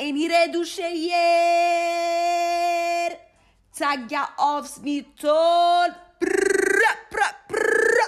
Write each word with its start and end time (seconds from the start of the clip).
Är 0.00 0.12
ni 0.12 0.28
redo 0.28 0.64
tjejer? 0.64 1.08
Tagga 3.78 4.28
avsnitt 4.36 5.16
12! 5.16 5.30
Brra, 6.20 6.92
brra, 7.10 7.26
brra. 7.48 8.06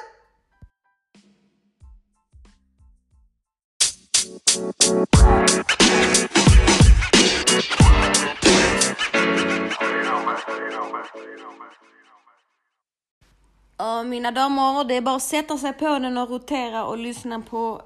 Mina 14.04 14.30
damer, 14.30 14.84
det 14.84 14.94
är 14.94 15.00
bara 15.00 15.16
att 15.16 15.22
sätta 15.22 15.58
sig 15.58 15.72
på 15.72 15.98
den 15.98 16.18
och 16.18 16.30
rotera 16.30 16.84
och 16.84 16.98
lyssna 16.98 17.40
på 17.40 17.82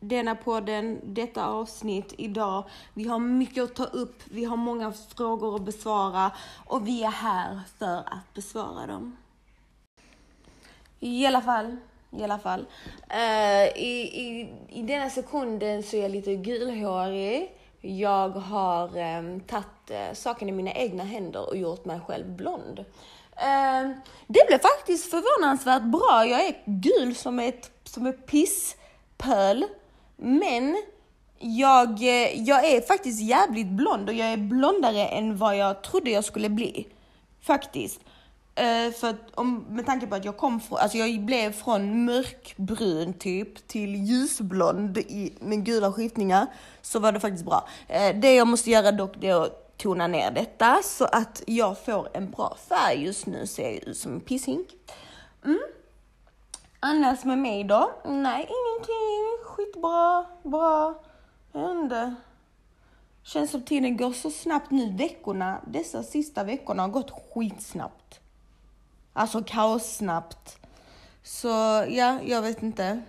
denna 0.00 0.34
podden, 0.34 1.00
detta 1.02 1.46
avsnitt 1.46 2.14
idag. 2.18 2.64
Vi 2.94 3.08
har 3.08 3.18
mycket 3.18 3.64
att 3.64 3.74
ta 3.74 3.84
upp, 3.84 4.22
vi 4.24 4.44
har 4.44 4.56
många 4.56 4.92
frågor 5.16 5.56
att 5.56 5.62
besvara 5.62 6.32
och 6.66 6.88
vi 6.88 7.04
är 7.04 7.10
här 7.10 7.60
för 7.78 7.96
att 7.96 8.34
besvara 8.34 8.86
dem. 8.86 9.16
I 11.00 11.26
alla 11.26 11.40
fall, 11.40 11.76
i 12.10 12.24
alla 12.24 12.38
fall. 12.38 12.60
Uh, 13.10 13.78
i, 13.78 14.10
i, 14.12 14.52
I 14.68 14.82
denna 14.82 15.10
sekunden 15.10 15.82
så 15.82 15.96
är 15.96 16.02
jag 16.02 16.10
lite 16.10 16.34
gulhårig. 16.34 17.56
Jag 17.80 18.28
har 18.28 18.98
um, 19.18 19.40
tagit 19.40 19.90
uh, 19.90 20.14
saken 20.14 20.48
i 20.48 20.52
mina 20.52 20.72
egna 20.72 21.04
händer 21.04 21.48
och 21.48 21.56
gjort 21.56 21.84
mig 21.84 22.00
själv 22.06 22.36
blond. 22.36 22.78
Uh, 22.78 23.96
det 24.26 24.46
blev 24.48 24.58
faktiskt 24.58 25.10
förvånansvärt 25.10 25.82
bra. 25.82 26.26
Jag 26.26 26.44
är 26.44 26.62
gul 26.64 27.14
som 27.14 27.38
ett, 27.38 27.70
som 27.84 28.06
ett 28.06 28.26
pisspöl. 28.26 29.66
Men 30.22 30.82
jag, 31.38 32.02
eh, 32.02 32.42
jag 32.42 32.64
är 32.64 32.80
faktiskt 32.80 33.20
jävligt 33.20 33.66
blond 33.66 34.08
och 34.08 34.14
jag 34.14 34.32
är 34.32 34.36
blondare 34.36 35.06
än 35.06 35.36
vad 35.36 35.56
jag 35.56 35.82
trodde 35.82 36.10
jag 36.10 36.24
skulle 36.24 36.48
bli. 36.48 36.86
Faktiskt. 37.42 38.00
Uh, 38.50 38.92
för 38.92 39.08
att, 39.08 39.34
om, 39.34 39.64
med 39.68 39.86
tanke 39.86 40.06
på 40.06 40.14
att 40.14 40.24
jag 40.24 40.36
kom 40.36 40.60
från, 40.60 40.78
alltså 40.78 40.98
jag 40.98 41.20
blev 41.20 41.52
från 41.52 42.04
mörkbrun 42.04 43.12
typ 43.12 43.68
till 43.68 43.94
ljusblond 43.94 44.98
i, 44.98 45.32
med 45.40 45.64
gula 45.64 45.92
skiftningar 45.92 46.46
så 46.82 46.98
var 46.98 47.12
det 47.12 47.20
faktiskt 47.20 47.44
bra. 47.44 47.68
Uh, 47.90 48.20
det 48.20 48.34
jag 48.34 48.48
måste 48.48 48.70
göra 48.70 48.92
dock 48.92 49.14
det 49.20 49.28
är 49.28 49.42
att 49.42 49.76
tona 49.76 50.06
ner 50.06 50.30
detta 50.30 50.80
så 50.84 51.04
att 51.04 51.42
jag 51.46 51.84
får 51.84 52.08
en 52.12 52.30
bra 52.30 52.56
färg. 52.68 53.04
Just 53.04 53.26
nu 53.26 53.46
ser 53.46 53.62
jag 53.62 53.88
ut 53.88 53.96
som 53.96 54.12
en 54.12 54.20
pisshink. 54.20 54.68
Mm. 55.44 55.60
Annars 56.80 57.24
med 57.24 57.38
mig 57.38 57.64
då? 57.64 57.92
Nej, 58.04 58.48
ingenting. 58.48 59.44
Skitbra, 59.44 60.26
bra. 60.42 61.02
Jag 61.52 61.68
vet 61.68 61.84
inte. 61.84 62.14
Känns 63.22 63.50
som 63.50 63.62
tiden 63.62 63.96
går 63.96 64.12
så 64.12 64.30
snabbt 64.30 64.70
nu. 64.70 64.92
Veckorna, 64.92 65.60
dessa 65.66 66.02
sista 66.02 66.44
veckorna 66.44 66.82
har 66.82 66.88
gått 66.88 67.10
skitsnabbt. 67.10 68.20
Alltså 69.12 69.42
kaossnabbt. 69.42 70.58
Så 71.22 71.48
ja, 71.88 72.18
jag 72.24 72.42
vet 72.42 72.62
inte. 72.62 73.02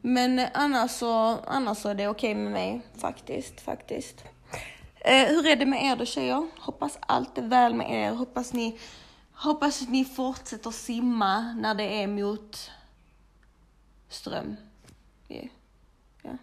Men 0.00 0.46
annars 0.54 0.90
så, 0.90 1.38
annars 1.46 1.78
så 1.78 1.88
är 1.88 1.94
det 1.94 2.08
okej 2.08 2.32
okay 2.32 2.42
med 2.42 2.52
mig. 2.52 2.80
Faktiskt, 2.98 3.60
faktiskt. 3.60 4.24
Eh, 5.00 5.26
hur 5.26 5.46
är 5.46 5.56
det 5.56 5.66
med 5.66 5.84
er 5.84 5.96
då 5.96 6.04
tjejer? 6.04 6.48
Hoppas 6.60 6.98
allt 7.00 7.38
är 7.38 7.42
väl 7.42 7.74
med 7.74 7.90
er. 7.90 8.12
Hoppas 8.12 8.52
ni, 8.52 8.78
hoppas 9.34 9.88
ni 9.88 10.04
fortsätter 10.04 10.70
simma 10.70 11.52
när 11.52 11.74
det 11.74 12.02
är 12.02 12.06
mot 12.06 12.70
ström. 14.12 14.56
Yeah. 15.28 15.46
Ja. 16.22 16.36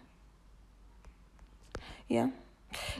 Ja. 2.06 2.30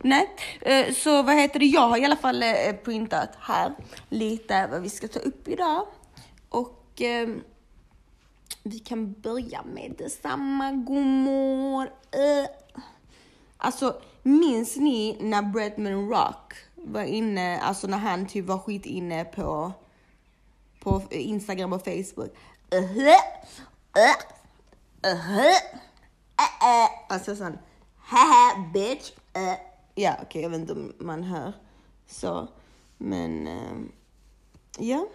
Nej, 0.03 0.29
eh, 0.61 0.95
så 0.95 1.23
vad 1.23 1.37
heter 1.37 1.59
det? 1.59 1.67
Jag 1.67 1.89
har 1.89 1.99
i 1.99 2.05
alla 2.05 2.17
fall 2.17 2.43
eh, 2.43 2.73
printat 2.85 3.29
här 3.41 3.75
lite 4.09 4.67
vad 4.67 4.83
vi 4.83 4.91
ska 4.91 5.09
ta 5.09 5.19
upp 5.19 5.49
idag. 5.49 5.87
Och 6.49 7.03
eh, 7.03 7.29
vi 8.63 8.79
kan 8.79 9.13
börja 9.13 9.63
med 9.63 9.95
detsamma. 9.99 10.73
Godmorgon! 10.73 11.87
Eh. 12.11 12.51
Alltså, 13.57 14.01
minns 14.23 14.77
ni 14.77 15.17
när 15.21 15.43
Bretman 15.43 16.09
Rock 16.09 16.55
var 16.75 17.03
inne, 17.03 17.61
alltså 17.61 17.87
när 17.87 17.99
han 17.99 18.27
typ 18.27 18.47
var 18.47 18.59
skit 18.59 18.87
inne 18.87 19.25
på, 19.25 19.73
på 20.81 21.03
Instagram 21.11 21.73
och 21.73 21.85
Facebook? 21.85 22.37
Eh, 22.71 24.40
Uh. 25.07 25.13
Uh-huh. 25.13 25.57
Alltså 27.09 27.37
sån, 27.37 27.59
haha 27.97 28.71
bitch. 28.75 29.13
Uh. 29.37 29.55
Ja, 29.95 30.13
okej, 30.13 30.27
okay, 30.27 30.43
jag 30.43 30.51
vet 30.51 30.61
inte 30.61 30.73
om 30.73 30.93
man 30.99 31.23
hör 31.23 31.53
så, 32.07 32.49
men 32.99 33.49
uh, 33.49 33.87
ja. 34.79 35.09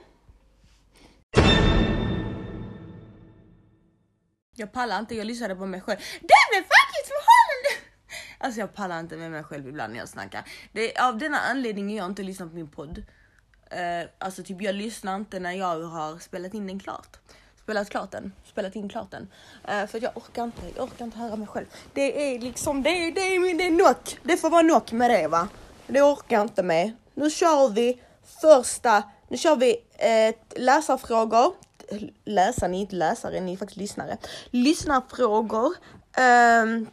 Jag 4.55 4.71
pallar 4.71 4.99
inte, 4.99 5.15
jag 5.15 5.27
lyssnade 5.27 5.55
på 5.55 5.65
mig 5.65 5.81
själv. 5.81 5.99
Det 6.21 6.33
är 6.33 6.61
faktiskt 6.61 7.07
förhållande! 7.07 7.95
Alltså 8.37 8.59
jag 8.59 8.73
pallar 8.73 8.99
inte 8.99 9.17
med 9.17 9.31
mig 9.31 9.43
själv 9.43 9.67
ibland 9.67 9.93
när 9.93 9.99
jag 9.99 10.09
snackar. 10.09 10.49
Det 10.71 10.97
är 10.97 11.07
av 11.07 11.17
denna 11.17 11.39
anledningen 11.39 11.97
jag 11.97 12.05
inte 12.05 12.23
lyssnar 12.23 12.47
på 12.47 12.55
min 12.55 12.67
podd. 12.67 12.97
Uh, 12.97 14.09
alltså 14.17 14.43
typ 14.43 14.61
jag 14.61 14.75
lyssnar 14.75 15.15
inte 15.15 15.39
när 15.39 15.51
jag 15.51 15.83
har 15.83 16.19
spelat 16.19 16.53
in 16.53 16.67
den 16.67 16.79
klart 16.79 17.17
spelat 17.65 17.89
klart 17.89 18.11
den, 18.11 18.33
spelat 18.45 18.75
in 18.75 18.89
klart 18.89 19.11
den. 19.11 19.27
Uh, 19.69 19.87
för 19.87 20.03
jag 20.03 20.17
orkar 20.17 20.43
inte, 20.43 20.61
jag 20.75 20.83
orkar 20.83 21.05
inte 21.05 21.17
höra 21.17 21.35
mig 21.35 21.47
själv. 21.47 21.65
Det 21.93 22.35
är 22.35 22.39
liksom, 22.39 22.83
det 22.83 22.89
är, 22.89 23.11
det 23.11 23.21
är, 23.21 23.57
det 23.57 23.63
är 23.63 23.71
nock. 23.71 24.17
Det 24.23 24.37
får 24.37 24.49
vara 24.49 24.61
nock 24.61 24.91
med 24.91 25.09
det 25.09 25.27
va. 25.27 25.47
Det 25.87 26.01
orkar 26.01 26.35
jag 26.35 26.45
inte 26.45 26.63
med. 26.63 26.91
Nu 27.13 27.29
kör 27.29 27.69
vi 27.69 28.01
första, 28.41 29.03
nu 29.27 29.37
kör 29.37 29.55
vi 29.55 29.77
eh, 29.97 30.61
läsarfrågor. 30.61 31.53
Läsare, 32.25 32.69
ni 32.69 32.77
är 32.77 32.81
inte 32.81 32.95
läsare, 32.95 33.39
ni 33.39 33.53
är 33.53 33.57
faktiskt 33.57 33.77
lyssnare. 33.77 34.17
Lyssnarfrågor. 34.49 35.73
Um, 36.63 36.87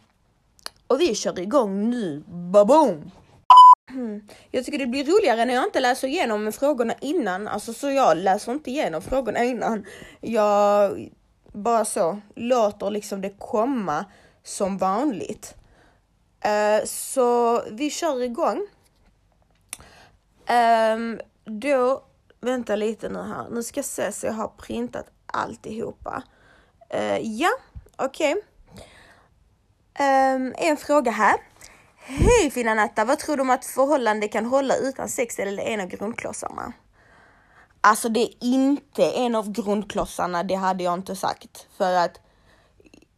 och 0.86 1.00
vi 1.00 1.14
kör 1.14 1.38
igång 1.38 1.90
nu. 1.90 2.22
Baboom! 2.26 3.10
Mm. 3.94 4.28
Jag 4.50 4.64
tycker 4.64 4.78
det 4.78 4.86
blir 4.86 5.04
roligare 5.04 5.44
när 5.44 5.54
jag 5.54 5.64
inte 5.64 5.80
läser 5.80 6.08
igenom 6.08 6.52
frågorna 6.52 6.94
innan. 7.00 7.48
Alltså 7.48 7.72
så 7.72 7.90
jag 7.90 8.16
läser 8.16 8.52
inte 8.52 8.70
igenom 8.70 9.02
frågorna 9.02 9.44
innan. 9.44 9.86
Jag 10.20 11.10
bara 11.52 11.84
så 11.84 12.20
låter 12.34 12.90
liksom 12.90 13.20
det 13.20 13.30
komma 13.38 14.04
som 14.42 14.78
vanligt. 14.78 15.54
Uh, 16.46 16.84
så 16.84 17.62
vi 17.70 17.90
kör 17.90 18.22
igång. 18.22 18.66
Um, 20.94 21.20
då, 21.44 22.04
vänta 22.40 22.76
lite 22.76 23.08
nu 23.08 23.18
här. 23.22 23.46
Nu 23.50 23.62
ska 23.62 23.78
jag 23.78 23.84
se 23.84 24.12
så 24.12 24.26
jag 24.26 24.32
har 24.32 24.48
printat 24.48 25.06
alltihopa. 25.26 26.22
Uh, 26.94 27.18
ja, 27.18 27.50
okej. 27.96 28.32
Okay. 28.32 28.42
Um, 30.34 30.54
en 30.58 30.76
fråga 30.76 31.10
här. 31.10 31.36
Hej 32.04 32.50
fina 32.50 32.74
Natta, 32.74 33.04
vad 33.04 33.18
tror 33.18 33.36
du 33.36 33.42
om 33.42 33.50
att 33.50 33.64
förhållande 33.64 34.28
kan 34.28 34.46
hålla 34.46 34.76
utan 34.76 35.08
sex 35.08 35.38
eller 35.38 35.62
en 35.62 35.80
av 35.80 35.86
grundklossarna? 35.86 36.72
Alltså 37.80 38.08
det 38.08 38.20
är 38.20 38.34
inte 38.40 39.10
en 39.10 39.34
av 39.34 39.52
grundklossarna, 39.52 40.42
det 40.42 40.54
hade 40.54 40.84
jag 40.84 40.94
inte 40.94 41.16
sagt. 41.16 41.66
För 41.76 41.94
att 41.94 42.20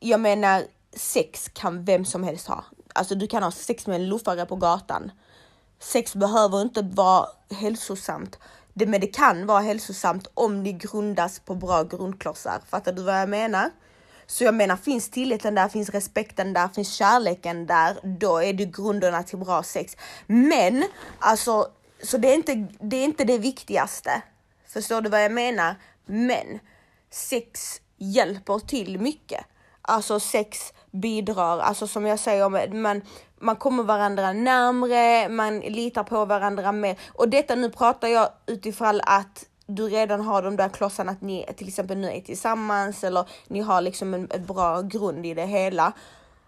jag 0.00 0.21
menar, 0.21 0.62
sex 0.97 1.49
kan 1.49 1.84
vem 1.84 2.05
som 2.05 2.25
helst 2.25 2.49
ha. 2.49 2.65
Alltså 2.95 3.15
du 3.15 3.27
kan 3.27 3.43
ha 3.43 3.50
sex 3.50 3.87
med 3.87 3.97
en 3.97 4.09
luffare 4.09 4.47
på 4.47 4.56
gatan. 4.56 5.11
Sex 5.78 6.15
behöver 6.15 6.62
inte 6.62 6.83
vara 6.83 7.27
hälsosamt. 7.51 8.39
Det, 8.72 8.87
men 8.87 9.01
det 9.01 9.06
kan 9.06 9.47
vara 9.47 9.61
hälsosamt 9.61 10.27
om 10.34 10.65
det 10.65 10.72
grundas 10.72 11.39
på 11.39 11.55
bra 11.55 11.83
grundklossar. 11.83 12.61
Fattar 12.69 12.93
du 12.93 13.03
vad 13.03 13.21
jag 13.21 13.28
menar? 13.28 13.71
Så 14.26 14.44
jag 14.44 14.54
menar, 14.54 14.76
finns 14.76 15.10
tilliten 15.10 15.54
där, 15.54 15.68
finns 15.68 15.90
respekten 15.90 16.52
där, 16.52 16.68
finns 16.68 16.94
kärleken 16.94 17.66
där, 17.66 17.96
då 18.02 18.38
är 18.42 18.52
det 18.52 18.64
grunderna 18.64 19.22
till 19.22 19.38
bra 19.38 19.62
sex. 19.62 19.96
Men 20.26 20.84
alltså, 21.18 21.68
så 22.03 22.18
det 22.18 22.28
är 22.28 22.34
inte 22.34 22.66
det, 22.80 22.97
är 22.97 23.04
inte 23.04 23.24
det 23.24 23.38
viktigaste. 23.38 24.22
Förstår 24.66 25.00
du 25.00 25.10
vad 25.10 25.24
jag 25.24 25.32
menar? 25.32 25.74
Men 26.06 26.60
sex 27.10 27.80
hjälper 27.97 28.59
till 28.59 29.00
mycket. 29.00 29.44
Alltså 29.82 30.21
sex 30.21 30.59
bidrar, 30.91 31.59
alltså 31.59 31.86
som 31.86 32.06
jag 32.06 32.18
säger, 32.18 32.68
man, 32.74 33.03
man 33.38 33.56
kommer 33.56 33.82
varandra 33.82 34.32
närmre, 34.32 35.28
man 35.28 35.60
litar 35.60 36.04
på 36.04 36.24
varandra 36.24 36.72
mer. 36.72 36.98
Och 37.12 37.28
detta 37.28 37.54
nu 37.54 37.70
pratar 37.70 38.09
jag 38.09 38.28
utifrån 38.47 39.00
att 39.04 39.47
du 39.66 39.89
redan 39.89 40.21
har 40.21 40.43
de 40.43 40.57
där 40.57 40.69
klossarna 40.69 41.13
att 41.13 41.21
ni 41.21 41.47
till 41.57 41.69
exempel 41.69 41.99
nu 41.99 42.11
är 42.11 42.21
tillsammans 42.21 43.05
eller 43.05 43.28
ni 43.49 43.61
har 43.61 43.81
liksom 43.81 44.15
en, 44.15 44.28
en 44.31 44.47
bra 44.47 44.83
grund 44.83 45.27
i 45.27 45.34
det 45.34 45.47
hela. 45.47 45.93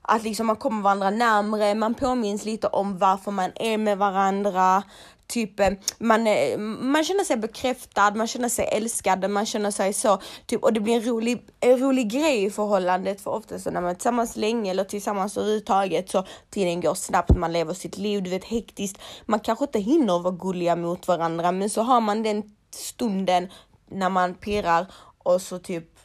att 0.02 0.22
liksom 0.22 0.46
man 0.46 0.56
kommer 0.56 0.82
varandra 0.82 1.10
närmre, 1.10 1.74
man 1.74 1.94
påminns 1.94 2.44
lite 2.44 2.66
om 2.66 2.98
varför 2.98 3.30
man 3.30 3.50
är 3.54 3.78
med 3.78 3.98
varandra. 3.98 4.82
Typ 5.28 5.60
eh, 5.60 5.70
man, 5.98 6.26
eh, 6.26 6.58
man 6.58 7.04
känner 7.04 7.24
sig 7.24 7.36
bekräftad, 7.36 8.10
man 8.10 8.26
känner 8.26 8.48
sig 8.48 8.68
älskad, 8.72 9.30
man 9.30 9.46
känner 9.46 9.70
sig 9.70 9.92
så. 9.92 10.20
Typ, 10.46 10.62
och 10.62 10.72
det 10.72 10.80
blir 10.80 10.94
en 10.94 11.02
rolig, 11.02 11.48
en 11.60 11.78
rolig 11.78 12.10
grej 12.10 12.44
i 12.44 12.50
förhållandet 12.50 13.20
för 13.20 13.30
ofta 13.30 13.58
så 13.58 13.70
när 13.70 13.80
man 13.80 13.90
är 13.90 13.94
tillsammans 13.94 14.36
länge 14.36 14.70
eller 14.70 14.84
tillsammans 14.84 15.36
överhuvudtaget 15.36 16.10
så 16.10 16.24
tiden 16.50 16.80
går 16.80 16.94
snabbt, 16.94 17.36
man 17.36 17.52
lever 17.52 17.74
sitt 17.74 17.98
liv, 17.98 18.22
du 18.22 18.30
vet 18.30 18.44
hektiskt. 18.44 19.02
Man 19.26 19.40
kanske 19.40 19.64
inte 19.64 19.78
hinner 19.78 20.18
vara 20.18 20.34
gulliga 20.34 20.76
mot 20.76 21.08
varandra 21.08 21.52
men 21.52 21.70
så 21.70 21.82
har 21.82 22.00
man 22.00 22.22
den 22.22 22.55
stunden 22.76 23.52
när 23.86 24.10
man 24.10 24.34
pirrar 24.34 24.86
och 25.18 25.42
så 25.42 25.58
typ 25.58 25.96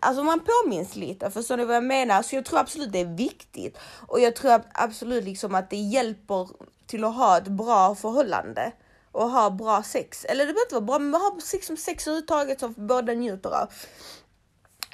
Alltså 0.00 0.22
man 0.22 0.40
påminns 0.40 0.96
lite, 0.96 1.30
förstår 1.30 1.56
ni 1.56 1.64
vad 1.64 1.76
jag 1.76 1.84
menar? 1.84 2.22
Så 2.22 2.36
jag 2.36 2.44
tror 2.44 2.58
absolut 2.58 2.92
det 2.92 3.00
är 3.00 3.16
viktigt. 3.16 3.78
Och 4.06 4.20
jag 4.20 4.36
tror 4.36 4.62
absolut 4.72 5.24
liksom 5.24 5.54
att 5.54 5.70
det 5.70 5.76
hjälper 5.76 6.48
till 6.86 7.04
att 7.04 7.14
ha 7.14 7.38
ett 7.38 7.48
bra 7.48 7.94
förhållande 7.94 8.72
och 9.12 9.30
ha 9.30 9.50
bra 9.50 9.82
sex. 9.82 10.24
Eller 10.24 10.46
det 10.46 10.52
behöver 10.52 10.66
inte 10.66 10.74
vara 10.74 10.84
bra, 10.84 10.98
men 10.98 11.20
ha 11.20 11.40
sex 11.42 11.66
som 11.66 11.76
sex 11.76 12.06
överhuvudtaget 12.06 12.60
som 12.60 12.74
båda 12.76 13.12
njuter 13.12 13.50
av. 13.50 13.72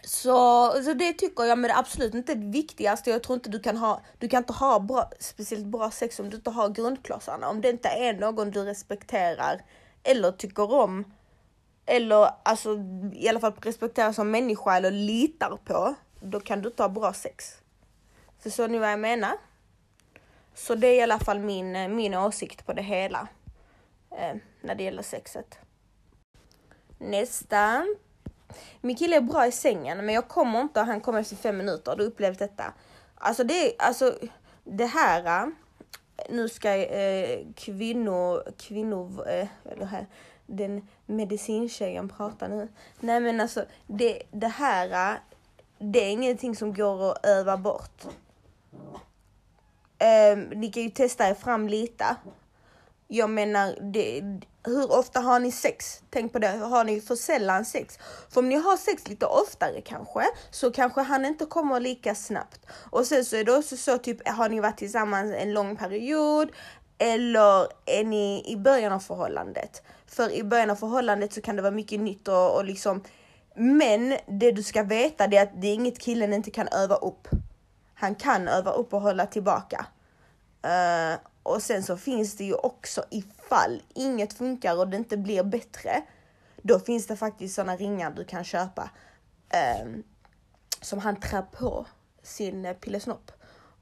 Så, 0.04 0.72
så 0.84 0.94
det 0.94 1.12
tycker 1.12 1.44
jag, 1.44 1.58
men 1.58 1.68
det 1.68 1.74
är 1.74 1.78
absolut 1.78 2.14
inte 2.14 2.34
det 2.34 2.50
viktigaste. 2.50 3.10
Jag 3.10 3.22
tror 3.22 3.34
inte 3.34 3.50
du 3.50 3.60
kan 3.60 3.76
ha, 3.76 4.00
du 4.18 4.28
kan 4.28 4.38
inte 4.38 4.52
ha 4.52 4.80
bra, 4.80 5.10
speciellt 5.20 5.66
bra 5.66 5.90
sex 5.90 6.20
om 6.20 6.30
du 6.30 6.36
inte 6.36 6.50
har 6.50 6.68
grundklossarna. 6.68 7.48
Om 7.48 7.60
det 7.60 7.70
inte 7.70 7.88
är 7.88 8.12
någon 8.12 8.50
du 8.50 8.64
respekterar 8.64 9.62
eller 10.02 10.32
tycker 10.32 10.72
om. 10.72 11.04
Eller 11.86 12.30
alltså 12.42 12.78
i 13.12 13.28
alla 13.28 13.40
fall 13.40 13.52
respekterar 13.62 14.12
som 14.12 14.30
människa 14.30 14.76
eller 14.76 14.90
litar 14.90 15.58
på. 15.64 15.94
Då 16.20 16.40
kan 16.40 16.62
du 16.62 16.68
inte 16.68 16.82
ha 16.82 16.88
bra 16.88 17.12
sex. 17.12 17.54
Förstår 18.38 18.68
ni 18.68 18.78
vad 18.78 18.92
jag 18.92 19.00
menar? 19.00 19.32
Så 20.54 20.74
det 20.74 20.86
är 20.86 20.94
i 20.94 21.02
alla 21.02 21.18
fall 21.18 21.38
min, 21.38 21.96
min 21.96 22.14
åsikt 22.14 22.66
på 22.66 22.72
det 22.72 22.82
hela. 22.82 23.28
Eh, 24.10 24.36
när 24.60 24.74
det 24.74 24.82
gäller 24.82 25.02
sexet. 25.02 25.58
Nästa. 26.98 27.86
Min 28.80 28.96
kille 28.96 29.16
är 29.16 29.20
bra 29.20 29.46
i 29.46 29.52
sängen 29.52 30.06
men 30.06 30.14
jag 30.14 30.28
kommer 30.28 30.60
inte 30.60 30.80
och 30.80 30.86
han 30.86 31.00
kommer 31.00 31.20
efter 31.20 31.36
fem 31.36 31.56
minuter. 31.56 31.96
Du 31.96 32.04
upplevt 32.04 32.38
detta. 32.38 32.74
Alltså 33.14 33.44
det 33.44 33.54
är 33.54 33.86
alltså 33.86 34.18
det 34.64 34.86
här. 34.86 35.52
Nu 36.28 36.48
ska 36.48 36.74
eh, 36.74 37.46
kvinnor, 37.56 38.52
kvinnor, 38.58 39.28
eh, 39.28 39.48
eller 39.64 39.86
här, 39.86 40.06
den 40.46 40.88
medicintjejen 41.06 42.08
prata 42.08 42.48
nu. 42.48 42.68
Nej 43.00 43.20
men 43.20 43.40
alltså 43.40 43.64
det, 43.86 44.22
det 44.30 44.48
här. 44.48 45.18
Det 45.78 45.98
är 45.98 46.10
ingenting 46.10 46.56
som 46.56 46.74
går 46.74 47.10
att 47.10 47.26
öva 47.26 47.56
bort. 47.56 48.04
Eh, 49.98 50.38
ni 50.56 50.70
kan 50.72 50.82
ju 50.82 50.90
testa 50.90 51.28
er 51.28 51.34
fram 51.34 51.68
lite. 51.68 52.16
Jag 53.12 53.30
menar, 53.30 53.92
det, 53.92 54.22
hur 54.64 54.92
ofta 54.92 55.20
har 55.20 55.40
ni 55.40 55.52
sex? 55.52 56.02
Tänk 56.10 56.32
på 56.32 56.38
det, 56.38 56.48
har 56.48 56.84
ni 56.84 57.00
för 57.00 57.16
sällan 57.16 57.64
sex? 57.64 57.98
För 58.30 58.40
om 58.40 58.48
ni 58.48 58.56
har 58.56 58.76
sex 58.76 59.08
lite 59.08 59.26
oftare 59.26 59.80
kanske, 59.80 60.22
så 60.50 60.70
kanske 60.70 61.00
han 61.00 61.24
inte 61.24 61.46
kommer 61.46 61.80
lika 61.80 62.14
snabbt. 62.14 62.66
Och 62.90 63.06
sen 63.06 63.24
så 63.24 63.36
är 63.36 63.44
det 63.44 63.52
också 63.52 63.76
så, 63.76 63.98
typ, 63.98 64.28
har 64.28 64.48
ni 64.48 64.60
varit 64.60 64.76
tillsammans 64.76 65.34
en 65.34 65.52
lång 65.52 65.76
period? 65.76 66.50
Eller 66.98 67.66
är 67.86 68.04
ni 68.04 68.44
i 68.46 68.56
början 68.56 68.92
av 68.92 69.00
förhållandet? 69.00 69.82
För 70.06 70.32
i 70.32 70.44
början 70.44 70.70
av 70.70 70.76
förhållandet 70.76 71.32
så 71.32 71.40
kan 71.40 71.56
det 71.56 71.62
vara 71.62 71.72
mycket 71.72 72.00
nytt 72.00 72.28
och, 72.28 72.56
och 72.56 72.64
liksom 72.64 73.04
men 73.54 74.16
det 74.26 74.52
du 74.52 74.62
ska 74.62 74.82
veta 74.82 75.26
det 75.26 75.36
är 75.36 75.42
att 75.42 75.62
det 75.62 75.68
är 75.68 75.74
inget 75.74 75.98
killen 75.98 76.32
inte 76.32 76.50
kan 76.50 76.68
öva 76.68 76.94
upp 76.94 77.28
han 78.00 78.14
kan 78.14 78.48
öva 78.48 78.70
upp 78.70 78.94
och 78.94 79.00
hålla 79.00 79.26
tillbaka. 79.26 79.86
Uh, 80.64 81.18
och 81.42 81.62
sen 81.62 81.82
så 81.82 81.96
finns 81.96 82.36
det 82.36 82.44
ju 82.44 82.54
också 82.54 83.04
ifall 83.10 83.82
inget 83.94 84.32
funkar 84.32 84.78
och 84.78 84.88
det 84.88 84.96
inte 84.96 85.16
blir 85.16 85.42
bättre. 85.42 86.02
Då 86.62 86.78
finns 86.78 87.06
det 87.06 87.16
faktiskt 87.16 87.54
sådana 87.54 87.76
ringar 87.76 88.10
du 88.10 88.24
kan 88.24 88.44
köpa 88.44 88.90
eh, 89.48 89.88
som 90.80 90.98
han 90.98 91.20
trär 91.20 91.42
på 91.42 91.86
sin 92.22 92.64
eh, 92.64 92.74
pillesnopp. 92.74 93.32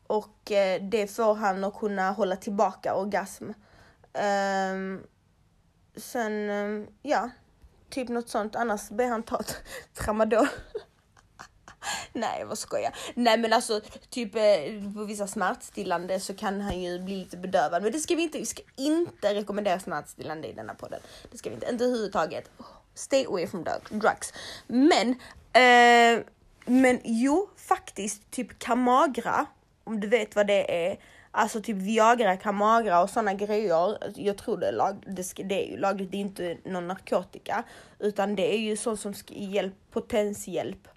Och 0.07 0.53
eh, 0.53 0.83
det 0.83 1.07
får 1.07 1.35
han 1.35 1.65
att 1.65 1.79
kunna 1.79 2.11
hålla 2.11 2.37
tillbaka 2.37 2.95
orgasm. 2.95 3.45
Uh, 4.19 5.01
sen, 5.97 6.51
ehm, 6.51 6.87
ja, 7.03 7.31
typ 7.91 8.09
något 8.09 8.29
sånt. 8.29 8.57
Annars 8.57 8.89
ber 8.89 9.07
han 9.07 9.23
ta 9.23 9.41
tramadol. 9.95 10.47
Nej 12.13 12.45
vad 12.45 12.59
skojar. 12.59 12.95
Nej 13.15 13.39
men 13.39 13.53
alltså 13.53 13.81
typ 14.11 14.35
eh, 14.35 14.43
på 14.95 15.05
vissa 15.05 15.27
smärtstillande 15.27 16.21
så 16.21 16.35
kan 16.35 16.61
han 16.61 16.81
ju 16.81 16.99
bli 16.99 17.17
lite 17.17 17.37
bedövad. 17.37 17.83
Men 17.83 17.93
det 17.93 17.99
ska 17.99 18.15
vi 18.15 18.23
inte, 18.23 18.39
vi 18.39 18.47
ska 18.47 18.63
inte 18.77 19.35
rekommendera 19.35 19.81
smärtstillande 19.81 20.49
i 20.49 20.53
denna 20.53 20.75
podden. 20.75 21.01
Det 21.31 21.39
ska 21.39 21.51
vi 21.51 21.55
inte, 21.55 21.69
inte 21.71 21.85
överhuvudtaget. 21.85 22.51
Oh, 22.59 22.67
stay 22.95 23.25
away 23.27 23.47
from 23.47 23.65
drugs. 23.91 24.33
Men, 24.67 25.11
eh, 25.53 26.25
men 26.67 27.01
jo 27.05 27.51
faktiskt 27.57 28.31
typ 28.31 28.59
Kamagra, 28.59 29.47
om 29.85 30.01
du 30.01 30.09
vet 30.09 30.37
vad 30.37 30.47
det 30.47 30.89
är. 30.89 30.99
Alltså 31.31 31.63
typ 31.63 31.77
Viagra, 31.77 32.37
Kamagra 32.37 33.03
och 33.03 33.11
sådana 33.11 33.35
grejer. 33.35 33.99
Jag 34.15 34.39
tror 34.39 34.57
det 34.57 34.69
är, 34.69 34.73
lag, 34.73 35.05
det, 35.07 35.25
ska, 35.25 35.43
det 35.43 35.67
är 35.67 35.71
ju 35.71 35.77
lagligt, 35.77 36.11
det 36.11 36.17
är 36.17 36.21
inte 36.21 36.57
någon 36.65 36.89
narkotika. 36.89 37.65
Utan 37.99 38.37
det 38.37 38.55
är 38.55 38.59
ju 38.59 38.77
sånt 38.77 39.01
som 39.01 39.15
ska 39.15 39.35
hjälp, 39.35 39.75
potenshjälp 39.91 40.89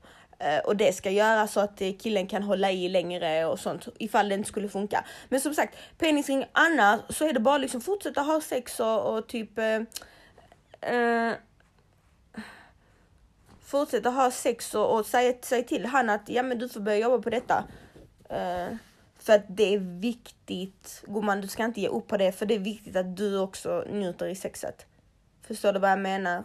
Eh, 0.42 0.60
och 0.60 0.76
det 0.76 0.94
ska 0.94 1.12
göra 1.12 1.48
så 1.48 1.60
att 1.60 1.82
eh, 1.82 1.92
killen 2.00 2.28
kan 2.28 2.44
hålla 2.44 2.72
i 2.72 2.90
längre 2.90 3.46
och 3.46 3.60
sånt 3.60 3.88
ifall 4.00 4.30
det 4.30 4.36
inte 4.36 4.50
skulle 4.50 4.70
funka. 4.70 5.06
Men 5.30 5.42
som 5.42 5.54
sagt, 5.54 5.78
penisring 5.98 6.46
annars 6.52 7.00
så 7.10 7.28
är 7.28 7.34
det 7.34 7.40
bara 7.40 7.58
liksom 7.58 7.82
fortsätta 7.82 8.22
ha 8.22 8.42
sex 8.42 8.80
och, 8.80 9.16
och 9.16 9.28
typ 9.28 9.58
eh, 9.58 9.82
eh, 10.94 11.34
fortsätta 13.62 14.10
ha 14.10 14.32
sex 14.32 14.76
och, 14.76 14.98
och 14.98 15.06
säga, 15.06 15.34
säga 15.42 15.64
till 15.64 15.86
han 15.86 16.10
att 16.10 16.30
ja 16.30 16.44
men 16.44 16.60
du 16.60 16.70
får 16.70 16.80
börja 16.80 16.98
jobba 16.98 17.24
på 17.24 17.30
detta. 17.30 17.64
Eh, 18.30 18.76
för 19.20 19.34
att 19.34 19.46
det 19.48 19.74
är 19.74 19.80
viktigt, 19.80 21.04
gumman 21.08 21.42
du 21.42 21.48
ska 21.48 21.66
inte 21.66 21.82
ge 21.82 21.88
upp 21.88 22.08
på 22.08 22.18
det 22.18 22.32
för 22.32 22.46
det 22.46 22.56
är 22.56 22.60
viktigt 22.60 22.96
att 22.96 23.18
du 23.18 23.40
också 23.40 23.86
njuter 23.90 24.28
i 24.28 24.36
sexet. 24.36 24.86
Förstår 25.48 25.74
du 25.74 25.80
vad 25.80 25.92
jag 25.92 26.00
menar? 26.00 26.44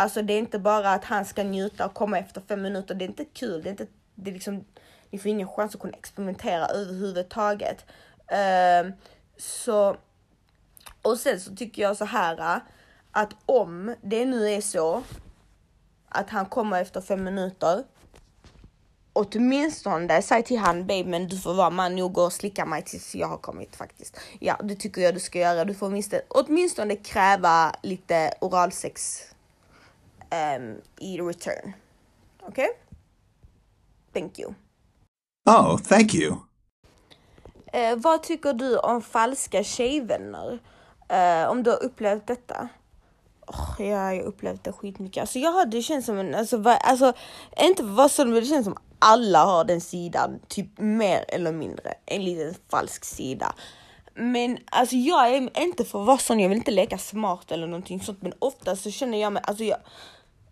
Alltså 0.00 0.22
det 0.22 0.32
är 0.32 0.38
inte 0.38 0.58
bara 0.58 0.92
att 0.92 1.04
han 1.04 1.24
ska 1.24 1.42
njuta 1.42 1.86
och 1.86 1.94
komma 1.94 2.18
efter 2.18 2.40
fem 2.40 2.62
minuter. 2.62 2.94
Det 2.94 3.04
är 3.04 3.08
inte 3.08 3.24
kul. 3.24 3.62
Det 3.62 3.68
är 3.68 3.70
inte, 3.70 3.86
det 4.14 4.30
är 4.30 4.34
liksom, 4.34 4.64
ni 5.10 5.18
får 5.18 5.28
ingen 5.28 5.48
chans 5.48 5.74
att 5.74 5.80
kunna 5.80 5.96
experimentera 5.96 6.66
överhuvudtaget. 6.66 7.84
Uh, 8.32 8.92
så, 9.36 9.96
och 11.02 11.18
sen 11.18 11.40
så 11.40 11.56
tycker 11.56 11.82
jag 11.82 11.96
så 11.96 12.04
här 12.04 12.56
äh, 12.56 12.62
att 13.10 13.30
om 13.46 13.94
det 14.02 14.24
nu 14.24 14.50
är 14.50 14.60
så 14.60 15.02
att 16.08 16.30
han 16.30 16.46
kommer 16.46 16.82
efter 16.82 17.00
fem 17.00 17.24
minuter 17.24 17.84
åtminstone 19.12 20.22
säg 20.22 20.42
till 20.42 20.58
han 20.58 20.86
babe 20.86 21.04
men 21.04 21.28
du 21.28 21.38
får 21.38 21.54
vara 21.54 21.70
man 21.70 21.96
nog 21.96 22.18
och 22.18 22.32
slicka 22.32 22.66
mig 22.66 22.82
tills 22.82 23.14
jag 23.14 23.28
har 23.28 23.38
kommit 23.38 23.76
faktiskt. 23.76 24.20
Ja 24.38 24.60
det 24.64 24.74
tycker 24.74 25.02
jag 25.02 25.14
du 25.14 25.20
ska 25.20 25.38
göra. 25.38 25.64
Du 25.64 25.74
får 25.74 25.86
åtminstone, 25.86 26.22
åtminstone 26.28 26.96
kräva 26.96 27.74
lite 27.82 28.34
oralsex 28.40 29.22
um, 30.30 30.80
i 31.00 31.20
return. 31.20 31.72
Okay? 32.48 32.68
Thank 34.12 34.38
you. 34.38 34.54
Oh, 35.46 35.78
thank 35.78 36.14
you. 36.14 36.32
Uh, 37.74 37.96
vad 37.96 38.22
tycker 38.22 38.52
du 38.52 38.78
om 38.78 39.02
falska 39.02 39.64
tjejvänner? 39.64 40.58
Uh, 41.12 41.50
om 41.50 41.62
du 41.62 41.70
har 41.70 41.82
upplevt 41.84 42.26
detta? 42.26 42.68
Oh, 43.46 43.74
ja, 43.78 43.86
jag 43.86 44.22
har 44.22 44.28
upplevt 44.28 44.64
det 44.64 44.72
skitmycket. 44.72 45.20
Alltså 45.20 45.38
jag 45.38 45.52
har, 45.52 45.66
det 45.66 45.82
känns 45.82 46.06
som 46.06 46.18
en, 46.18 46.34
alltså, 46.34 46.56
va, 46.56 46.76
alltså 46.76 47.12
inte 47.60 47.82
vad 47.82 48.10
som, 48.10 48.30
det 48.30 48.44
känns 48.44 48.64
som 48.64 48.76
alla 48.98 49.44
har 49.44 49.64
den 49.64 49.80
sidan, 49.80 50.40
typ 50.48 50.78
mer 50.78 51.24
eller 51.28 51.52
mindre, 51.52 51.94
en 52.06 52.24
liten 52.24 52.54
falsk 52.70 53.04
sida. 53.04 53.54
Men 54.14 54.58
alltså 54.64 54.96
jag 54.96 55.28
är 55.28 55.62
inte 55.62 55.84
för 55.84 55.98
vara 55.98 56.18
sån, 56.18 56.40
jag 56.40 56.48
vill 56.48 56.58
inte 56.58 56.70
leka 56.70 56.98
smart 56.98 57.52
eller 57.52 57.66
någonting 57.66 58.00
sånt, 58.00 58.22
men 58.22 58.32
ofta 58.38 58.76
så 58.76 58.90
känner 58.90 59.20
jag 59.20 59.32
mig, 59.32 59.42
alltså 59.46 59.64
jag, 59.64 59.78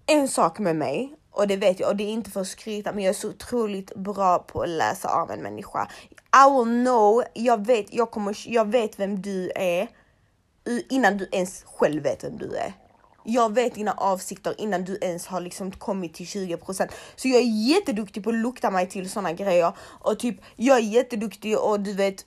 en 0.09 0.29
sak 0.29 0.59
med 0.59 0.77
mig 0.77 1.15
och 1.31 1.49
det 1.49 1.57
vet 1.57 1.81
jag 1.81 1.89
och 1.89 1.97
det 1.97 2.05
är 2.05 2.13
inte 2.13 2.31
för 2.31 2.41
att 2.41 2.49
skryta 2.49 2.93
men 2.93 3.05
jag 3.05 3.11
är 3.11 3.19
så 3.19 3.29
otroligt 3.29 3.95
bra 3.95 4.39
på 4.39 4.63
att 4.63 4.69
läsa 4.69 5.09
av 5.09 5.31
en 5.31 5.43
människa. 5.43 5.89
I 6.11 6.51
will 6.51 6.85
know, 6.85 7.25
jag 7.35 7.67
vet, 7.67 7.95
jag 7.95 8.11
kommer, 8.11 8.37
jag 8.47 8.69
vet 8.69 8.99
vem 8.99 9.23
du 9.23 9.51
är 9.55 9.89
innan 10.89 11.17
du 11.17 11.29
ens 11.33 11.65
själv 11.65 12.03
vet 12.03 12.25
vem 12.25 12.39
du 12.39 12.57
är. 12.57 12.73
Jag 13.25 13.55
vet 13.55 13.75
dina 13.75 13.93
avsikter 13.93 14.55
innan 14.59 14.85
du 14.85 14.99
ens 15.01 15.27
har 15.27 15.41
liksom 15.41 15.71
kommit 15.71 16.15
till 16.15 16.27
20%. 16.27 16.91
Så 17.17 17.29
jag 17.29 17.39
är 17.39 17.69
jätteduktig 17.69 18.25
på 18.25 18.31
att 18.31 18.37
lukta 18.37 18.71
mig 18.71 18.89
till 18.89 19.11
sådana 19.11 19.33
grejer 19.33 19.73
och 19.81 20.19
typ 20.19 20.37
jag 20.57 20.77
är 20.77 20.83
jätteduktig 20.83 21.59
och 21.59 21.81
du 21.81 21.93
vet 21.93 22.27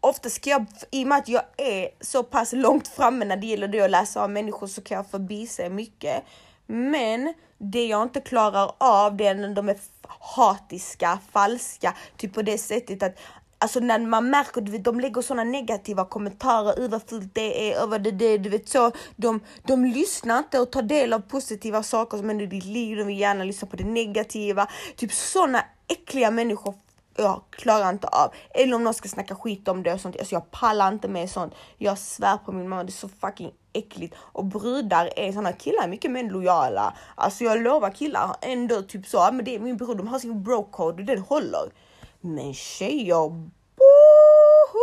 ofta 0.00 0.30
ska 0.30 0.50
jag, 0.50 0.66
i 0.90 1.04
och 1.04 1.08
med 1.08 1.18
att 1.18 1.28
jag 1.28 1.42
är 1.56 1.88
så 2.00 2.22
pass 2.22 2.52
långt 2.52 2.88
framme 2.88 3.24
när 3.24 3.36
det 3.36 3.46
gäller 3.46 3.68
det 3.68 3.80
att 3.80 3.90
läsa 3.90 4.22
av 4.22 4.30
människor 4.30 4.66
så 4.66 4.82
kan 4.82 4.96
jag 4.96 5.06
förbise 5.06 5.68
mycket. 5.68 6.24
Men 6.72 7.34
det 7.58 7.86
jag 7.86 8.02
inte 8.02 8.20
klarar 8.20 8.72
av 8.78 9.16
det 9.16 9.26
är 9.26 9.34
när 9.34 9.54
de 9.54 9.68
är 9.68 9.76
hatiska, 10.18 11.18
falska, 11.32 11.96
typ 12.16 12.34
på 12.34 12.42
det 12.42 12.58
sättet 12.58 13.02
att 13.02 13.18
Alltså 13.58 13.80
när 13.80 13.98
man 13.98 14.30
märker, 14.30 14.60
du 14.60 14.72
vet, 14.72 14.84
de 14.84 15.00
lägger 15.00 15.22
sådana 15.22 15.44
negativa 15.44 16.04
kommentarer, 16.04 16.78
över 16.78 16.88
vad 16.88 17.02
fult 17.08 17.34
det 17.34 17.72
är, 17.72 17.76
över 17.82 17.98
det, 17.98 18.10
det, 18.10 18.38
du 18.38 18.50
vet 18.50 18.68
så. 18.68 18.92
De, 19.16 19.40
de 19.66 19.84
lyssnar 19.84 20.38
inte 20.38 20.58
och 20.58 20.72
tar 20.72 20.82
del 20.82 21.12
av 21.12 21.18
positiva 21.18 21.82
saker 21.82 22.18
som 22.18 22.28
händer 22.28 22.44
i 22.44 22.48
ditt 22.48 22.64
liv, 22.64 22.96
de 22.96 23.04
vill 23.04 23.18
gärna 23.18 23.44
lyssna 23.44 23.68
på 23.68 23.76
det 23.76 23.84
negativa. 23.84 24.66
Typ 24.96 25.12
sådana 25.12 25.64
äckliga 25.88 26.30
människor 26.30 26.74
jag 27.16 27.42
klarar 27.50 27.90
inte 27.90 28.06
av. 28.06 28.34
Eller 28.50 28.74
om 28.74 28.84
någon 28.84 28.94
ska 28.94 29.08
snacka 29.08 29.34
skit 29.34 29.68
om 29.68 29.82
det 29.82 29.92
och 29.92 30.00
sånt. 30.00 30.16
Alltså 30.18 30.34
jag 30.34 30.50
pallar 30.50 30.88
inte 30.88 31.08
med 31.08 31.30
sånt. 31.30 31.54
Jag 31.78 31.98
svär 31.98 32.36
på 32.36 32.52
min 32.52 32.68
mamma, 32.68 32.84
det 32.84 32.90
är 32.90 32.92
så 32.92 33.08
fucking 33.08 33.52
äckligt. 33.72 34.14
Och 34.18 34.44
brudar 34.44 35.10
är 35.16 35.32
såna, 35.32 35.52
killar 35.52 35.84
är 35.84 35.88
mycket 35.88 36.10
mer 36.10 36.30
lojala. 36.30 36.94
Alltså 37.14 37.44
jag 37.44 37.62
lovar 37.62 37.90
killar 37.90 38.36
ändå 38.40 38.82
typ 38.82 39.06
så, 39.06 39.28
men 39.32 39.44
det 39.44 39.54
är 39.54 39.58
min 39.58 39.76
bror, 39.76 39.94
de 39.94 40.08
har 40.08 40.18
sin 40.18 40.42
bro 40.42 40.64
code 40.64 41.02
och 41.02 41.06
den 41.06 41.18
håller. 41.18 41.72
Men 42.20 42.54
tjejer, 42.54 43.28
boho! 43.28 44.82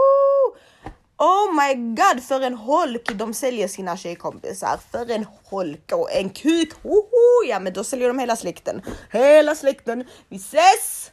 Oh 1.17 1.53
my 1.53 1.95
god, 1.95 2.23
för 2.23 2.41
en 2.41 2.53
holk 2.53 3.11
de 3.15 3.33
säljer 3.33 3.67
sina 3.67 3.97
tjejkompisar. 3.97 4.79
För 4.91 5.11
en 5.11 5.25
holk 5.43 5.91
och 5.91 6.11
en 6.11 6.29
kuk, 6.29 6.73
hoho! 6.83 7.45
Ja 7.47 7.59
men 7.59 7.73
då 7.73 7.83
säljer 7.83 8.07
de 8.07 8.19
hela 8.19 8.35
släkten. 8.35 8.81
Hela 9.11 9.55
släkten. 9.55 10.03
Vi 10.27 10.37
ses! 10.37 11.11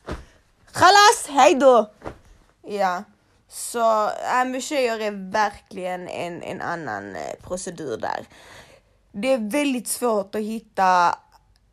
Chalas, 0.76 1.26
hejdå! 1.28 1.90
Ja, 2.62 3.04
så 3.48 4.04
äh, 4.08 4.44
med 4.46 4.62
tjejer 4.62 5.00
är 5.00 5.30
verkligen 5.32 6.08
en, 6.08 6.42
en 6.42 6.60
annan 6.60 7.16
eh, 7.16 7.34
procedur 7.42 7.96
där. 7.96 8.26
Det 9.12 9.32
är 9.32 9.50
väldigt 9.50 9.88
svårt 9.88 10.34
att 10.34 10.40
hitta 10.40 11.18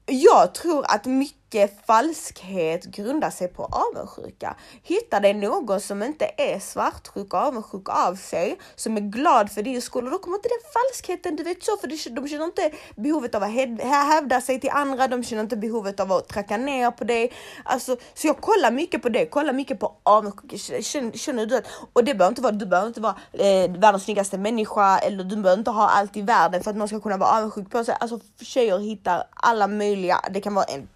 jag 0.05 0.53
tror 0.55 0.86
att 0.88 1.05
mycket 1.05 1.42
Eh, 1.55 1.69
falskhet 1.88 2.86
grundar 2.86 3.29
sig 3.29 3.48
på 3.48 3.63
avundsjuka. 3.65 4.55
Hittar 4.83 5.19
det 5.22 5.33
någon 5.33 5.81
som 5.81 6.03
inte 6.03 6.31
är 6.38 6.60
svartsjuk 6.60 7.33
och 7.33 7.39
avundsjuk 7.39 7.89
av 7.89 8.15
sig, 8.15 8.60
som 8.75 8.98
är 8.98 9.01
glad 9.01 9.51
för 9.51 9.63
din 9.63 9.81
skull, 9.81 10.05
och 10.05 10.12
då 10.12 10.17
kommer 10.17 10.38
inte 10.38 10.50
den 10.50 10.72
falskheten, 10.74 11.36
du 11.36 11.43
vet 11.43 11.63
så, 11.63 11.77
för 11.77 11.88
de 12.15 12.27
känner 12.27 12.45
inte 12.45 12.72
behovet 12.95 13.36
av 13.36 13.43
att 13.43 13.51
hävda 13.81 14.41
sig 14.41 14.60
till 14.60 14.69
andra, 14.69 15.07
de 15.07 15.24
känner 15.24 15.43
inte 15.43 15.57
behovet 15.57 16.00
av 16.00 16.12
att 16.12 16.27
tracka 16.27 16.57
ner 16.57 16.91
på 16.91 17.03
dig. 17.03 17.31
Alltså, 17.63 17.98
så 18.13 18.27
jag 18.27 18.41
kollar 18.41 18.72
mycket 18.72 19.01
på 19.01 19.10
det, 19.10 19.25
kollar 19.25 19.53
mycket 19.53 19.79
på 19.79 19.95
avundsjuka. 20.03 20.57
Känner, 20.81 21.12
känner 21.12 21.45
du 21.45 21.57
att, 21.57 21.65
och 21.93 22.03
det 22.03 22.15
behöver 22.15 22.31
inte 22.31 22.41
vara, 22.41 22.51
du 22.51 22.65
behöver 22.65 22.88
inte 22.88 23.01
vara 23.01 23.15
eh, 23.31 23.72
världens 23.72 24.03
snyggaste 24.03 24.38
människa, 24.38 24.98
eller 24.98 25.24
du 25.24 25.36
behöver 25.36 25.60
inte 25.60 25.72
ha 25.72 25.89
allt 25.89 26.17
i 26.17 26.22
världen 26.22 26.63
för 26.63 26.72
att 26.72 26.77
någon 26.77 26.88
ska 26.88 27.00
kunna 27.00 27.17
vara 27.17 27.38
avundsjuk 27.38 27.72
på 27.72 27.83
sig. 27.83 27.95
Alltså 28.00 28.19
tjejer 28.41 28.79
hittar 28.79 29.24
alla 29.33 29.67
möjliga 29.67 30.19
det 30.29 30.41
kan 30.41 30.53
vara 30.55 30.65
en 30.65 30.88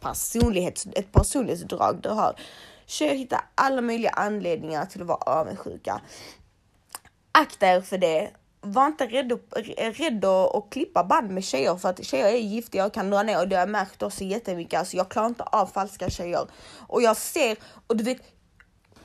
personlighets, 0.48 0.88
ett 0.96 1.12
personlighetsdrag 1.12 2.02
du 2.02 2.10
har. 2.10 2.36
Tjejer 2.86 3.16
hittar 3.16 3.42
alla 3.56 3.82
möjliga 3.82 4.10
anledningar 4.10 4.86
till 4.86 5.02
att 5.02 5.08
vara 5.08 5.40
avundsjuka. 5.40 6.02
Akta 7.32 7.68
er 7.68 7.82
för 7.82 7.98
det. 7.98 8.32
Var 8.62 8.88
inte 8.88 9.08
rädd, 9.08 9.40
rädd 9.98 10.26
att 10.26 10.70
klippa 10.70 11.04
band 11.04 11.32
med 11.32 11.44
tjejer 11.44 11.76
för 11.76 11.90
att 11.90 12.06
tjejer 12.06 12.26
är 12.26 12.38
giftiga 12.38 12.86
och 12.86 12.94
kan 12.94 13.10
dra 13.10 13.24
ner 13.24 13.40
och 13.40 13.48
det 13.48 13.56
har 13.56 13.62
jag 13.62 13.70
märkt 13.70 14.04
också 14.04 14.24
jättemycket. 14.24 14.80
Alltså 14.80 14.98
jag 14.98 15.10
klarar 15.10 15.28
inte 15.28 15.44
av 15.44 15.66
falska 15.66 16.10
tjejer. 16.10 16.48
Och 16.88 17.02
jag 17.02 17.18
ser, 17.18 17.58
och 17.88 17.98
du 17.98 18.04
vet, 18.04 18.22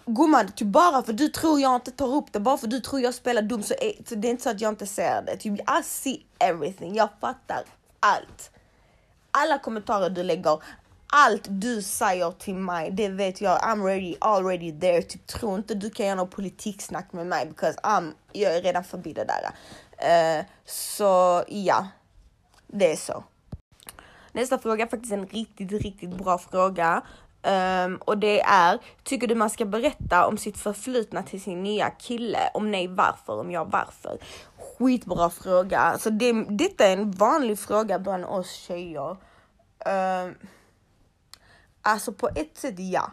gumman, 0.07 0.53
typ 0.53 0.69
bara 0.69 1.03
för 1.03 1.13
du 1.13 1.29
tror 1.29 1.61
jag 1.61 1.75
inte 1.75 1.91
tar 1.91 2.15
upp 2.15 2.33
det, 2.33 2.41
bara 2.41 2.59
för 2.59 2.67
du 2.67 2.81
tror 2.81 3.01
jag 3.01 3.15
spelar 3.15 3.43
dum 3.43 3.63
så, 3.63 3.75
är, 3.75 4.09
så 4.09 4.15
det 4.15 4.29
är 4.29 4.31
inte 4.31 4.43
så 4.43 4.51
att 4.51 4.61
jag 4.61 4.69
inte 4.69 4.87
ser 4.87 5.23
det. 5.23 5.37
Typ, 5.37 5.61
I 5.61 5.83
see 5.85 6.27
everything, 6.39 6.95
jag 6.95 7.09
fattar 7.21 7.65
allt 8.01 8.51
alla 9.33 9.59
kommentarer 9.59 10.11
du 10.11 10.23
lägger, 10.23 10.63
allt 11.15 11.47
du 11.49 11.83
säger 11.83 12.31
till 12.31 12.55
mig, 12.55 12.91
det 12.91 13.09
vet 13.09 13.41
jag. 13.41 13.61
I'm 13.61 13.85
ready, 13.85 14.17
already 14.21 14.81
there. 14.81 15.03
Typ, 15.03 15.27
tro 15.27 15.57
inte 15.57 15.75
du 15.75 15.91
kan 15.91 16.07
göra 16.07 16.17
något 16.17 16.31
politiksnack 16.31 17.13
med 17.13 17.27
mig 17.27 17.47
because 17.47 17.79
I'm, 17.83 18.13
jag 18.33 18.57
är 18.57 18.63
redan 18.63 18.85
förbi 18.85 19.13
det 19.13 19.25
där. 19.25 19.51
Uh, 20.03 20.45
så 20.65 21.45
ja, 21.49 21.87
det 22.67 22.93
är 22.93 22.97
så. 22.97 23.25
Nästa 24.33 24.59
fråga 24.59 24.85
är 24.85 24.89
faktiskt 24.89 25.13
en 25.13 25.27
riktigt, 25.27 25.73
riktigt 25.73 26.11
bra 26.11 26.39
fråga. 26.39 27.03
Um, 27.43 27.97
och 27.97 28.19
det 28.19 28.41
är, 28.41 28.79
tycker 29.03 29.27
du 29.27 29.35
man 29.35 29.51
ska 29.51 29.65
berätta 29.65 30.27
om 30.27 30.39
sitt 30.39 30.59
förflutna 30.59 31.23
till 31.23 31.43
sin 31.43 31.63
nya 31.63 31.91
kille? 31.91 32.39
Om 32.55 32.71
nej, 32.71 32.89
varför? 32.89 33.41
Om 33.41 33.51
ja, 33.51 33.65
varför? 33.65 34.19
Skitbra 34.57 35.31
fråga. 35.31 35.79
Alltså 35.79 36.11
det, 36.11 36.33
detta 36.49 36.87
är 36.87 36.93
en 36.93 37.11
vanlig 37.11 37.59
fråga 37.59 37.99
bland 37.99 38.25
oss 38.25 38.51
tjejer. 38.53 39.17
Um, 39.87 40.35
alltså 41.83 42.13
på 42.13 42.29
ett 42.29 42.57
sätt 42.57 42.75
ja. 42.79 43.13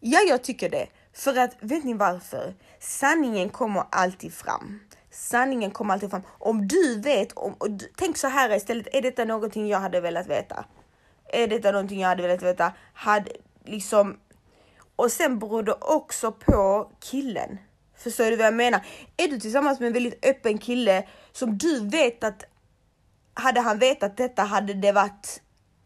Ja, 0.00 0.20
jag 0.28 0.44
tycker 0.44 0.70
det. 0.70 0.86
För 1.12 1.38
att, 1.38 1.56
vet 1.60 1.84
ni 1.84 1.94
varför? 1.94 2.54
Sanningen 2.78 3.48
kommer 3.48 3.84
alltid 3.90 4.34
fram. 4.34 4.80
Sanningen 5.10 5.70
kommer 5.70 5.94
alltid 5.94 6.10
fram. 6.10 6.22
Om 6.28 6.68
du 6.68 7.00
vet, 7.00 7.32
om, 7.32 7.56
tänk 7.96 8.16
så 8.16 8.28
här 8.28 8.56
istället, 8.56 8.88
är 8.92 9.02
detta 9.02 9.24
någonting 9.24 9.68
jag 9.68 9.80
hade 9.80 10.00
velat 10.00 10.26
veta? 10.26 10.64
Är 11.32 11.48
detta 11.48 11.72
någonting 11.72 12.00
jag 12.00 12.08
hade 12.08 12.22
velat 12.22 12.42
veta? 12.42 12.72
Hade 12.94 13.30
liksom... 13.64 14.18
Och 14.96 15.12
sen 15.12 15.38
beror 15.38 15.62
det 15.62 15.72
också 15.80 16.32
på 16.32 16.90
killen. 17.00 17.58
Förstår 17.96 18.30
du 18.30 18.36
vad 18.36 18.46
jag 18.46 18.54
menar? 18.54 18.86
Är 19.16 19.28
du 19.28 19.40
tillsammans 19.40 19.80
med 19.80 19.86
en 19.86 19.92
väldigt 19.92 20.26
öppen 20.26 20.58
kille 20.58 21.08
som 21.32 21.58
du 21.58 21.88
vet 21.88 22.24
att 22.24 22.44
hade 23.34 23.60
han 23.60 23.78
vetat 23.78 24.16
detta 24.16 24.42
hade 24.42 24.74
det 24.74 24.92
varit 24.92 25.42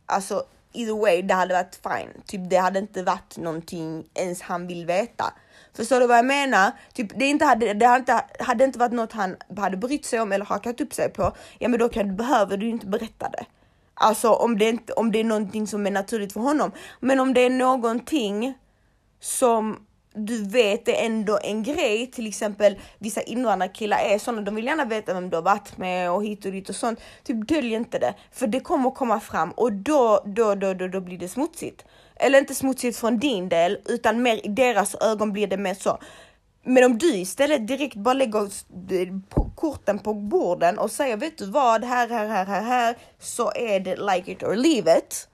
alltså 0.06 0.46
either 0.75 1.00
way, 1.00 1.23
det 1.23 1.35
hade 1.35 1.54
varit 1.54 1.81
fine. 1.83 2.23
Typ 2.26 2.50
det 2.50 2.57
hade 2.57 2.78
inte 2.78 3.02
varit 3.02 3.37
någonting 3.37 4.04
ens 4.14 4.43
han 4.43 4.66
vill 4.66 4.87
veta. 4.87 5.35
Förstår 5.76 6.00
du 6.00 6.07
vad 6.07 6.19
jag 6.19 6.26
menar? 6.26 6.73
Typ, 6.93 7.19
det, 7.19 7.26
inte 7.26 7.45
hade, 7.45 7.75
det 7.75 7.87
hade, 7.87 7.99
inte, 7.99 8.25
hade 8.38 8.64
inte 8.64 8.78
varit 8.78 8.93
något 8.93 9.12
han 9.12 9.37
hade 9.57 9.76
brytt 9.76 10.04
sig 10.04 10.21
om 10.21 10.33
eller 10.33 10.45
hakat 10.45 10.81
upp 10.81 10.95
sig 10.95 11.09
på, 11.09 11.37
ja 11.59 11.69
men 11.69 11.81
då 11.81 11.88
kan, 11.88 12.16
behöver 12.16 12.57
du 12.57 12.69
inte 12.69 12.87
berätta 12.87 13.28
det. 13.28 13.47
Alltså 13.95 14.33
om 14.33 14.59
det, 14.59 14.69
inte, 14.69 14.93
om 14.93 15.12
det 15.12 15.21
är 15.21 15.25
någonting 15.25 15.66
som 15.66 15.87
är 15.87 15.90
naturligt 15.90 16.33
för 16.33 16.40
honom. 16.40 16.73
Men 17.00 17.21
om 17.21 17.35
det 17.35 17.40
är 17.40 17.50
någonting 17.50 18.54
som 19.21 19.87
du 20.14 20.44
vet 20.44 20.85
det 20.85 21.00
är 21.00 21.06
ändå 21.06 21.38
en 21.42 21.62
grej, 21.62 22.06
till 22.06 22.26
exempel 22.26 22.80
vissa 22.99 23.23
invandrarkillar 23.23 23.99
är 23.99 24.18
sådana, 24.18 24.42
de 24.42 24.54
vill 24.54 24.64
gärna 24.64 24.85
veta 24.85 25.14
vem 25.14 25.30
du 25.30 25.37
har 25.37 25.42
varit 25.42 25.78
med 25.78 26.11
och 26.11 26.25
hit 26.25 26.44
och 26.44 26.52
dit 26.52 26.68
och 26.68 26.76
sånt. 26.76 27.00
Typ 27.23 27.49
dölj 27.49 27.75
inte 27.75 27.99
det, 27.99 28.14
för 28.33 28.47
det 28.47 28.61
kommer 28.61 28.90
komma 28.90 29.21
fram 29.21 29.50
och 29.50 29.73
då, 29.73 30.23
då, 30.26 30.54
då, 30.54 30.75
då, 30.75 30.88
då 30.88 31.00
blir 31.00 31.18
det 31.18 31.28
smutsigt. 31.28 31.85
Eller 32.16 32.38
inte 32.38 32.54
smutsigt 32.54 32.99
från 32.99 33.18
din 33.18 33.49
del, 33.49 33.78
utan 33.87 34.23
mer 34.23 34.47
i 34.47 34.49
deras 34.49 34.94
ögon 34.94 35.33
blir 35.33 35.47
det 35.47 35.56
mer 35.56 35.75
så. 35.75 35.99
Men 36.62 36.85
om 36.85 36.99
du 36.99 37.14
istället 37.14 37.68
direkt 37.68 37.97
bara 37.97 38.14
lägger 38.14 38.49
korten 39.54 39.99
på 39.99 40.14
borden 40.14 40.78
och 40.78 40.90
säger 40.90 41.16
vet 41.16 41.38
du 41.38 41.50
vad, 41.50 41.85
här, 41.85 42.09
här, 42.09 42.28
här, 42.28 42.47
här, 42.47 42.62
här, 42.62 42.97
så 43.18 43.52
är 43.54 43.80
det 43.80 43.97
like 43.97 44.33
it 44.33 44.42
or 44.42 44.54
leave 44.56 44.99
it. 44.99 45.28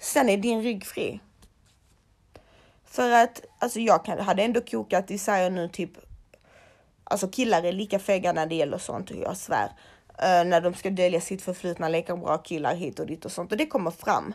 Sen 0.00 0.28
är 0.28 0.36
din 0.36 0.62
rygg 0.62 0.86
fri. 0.86 1.20
För 2.94 3.10
att 3.10 3.42
alltså 3.58 3.80
jag 3.80 4.04
kan, 4.04 4.18
hade 4.18 4.42
ändå 4.42 4.60
kokat 4.60 5.10
i 5.10 5.18
säger 5.18 5.50
nu 5.50 5.68
typ, 5.68 5.90
alltså 7.04 7.28
killar 7.28 7.62
är 7.62 7.72
lika 7.72 7.98
fega 7.98 8.32
när 8.32 8.46
det 8.46 8.54
gäller 8.54 8.78
sånt, 8.78 9.10
och 9.10 9.16
jag 9.16 9.36
svär. 9.36 9.66
Uh, 10.08 10.48
när 10.48 10.60
de 10.60 10.74
ska 10.74 10.90
dölja 10.90 11.20
sitt 11.20 11.42
förflutna, 11.42 11.88
leka 11.88 12.16
bra 12.16 12.38
killar 12.38 12.74
hit 12.74 12.98
och 12.98 13.06
dit 13.06 13.24
och 13.24 13.32
sånt 13.32 13.52
och 13.52 13.58
det 13.58 13.66
kommer 13.66 13.90
fram. 13.90 14.34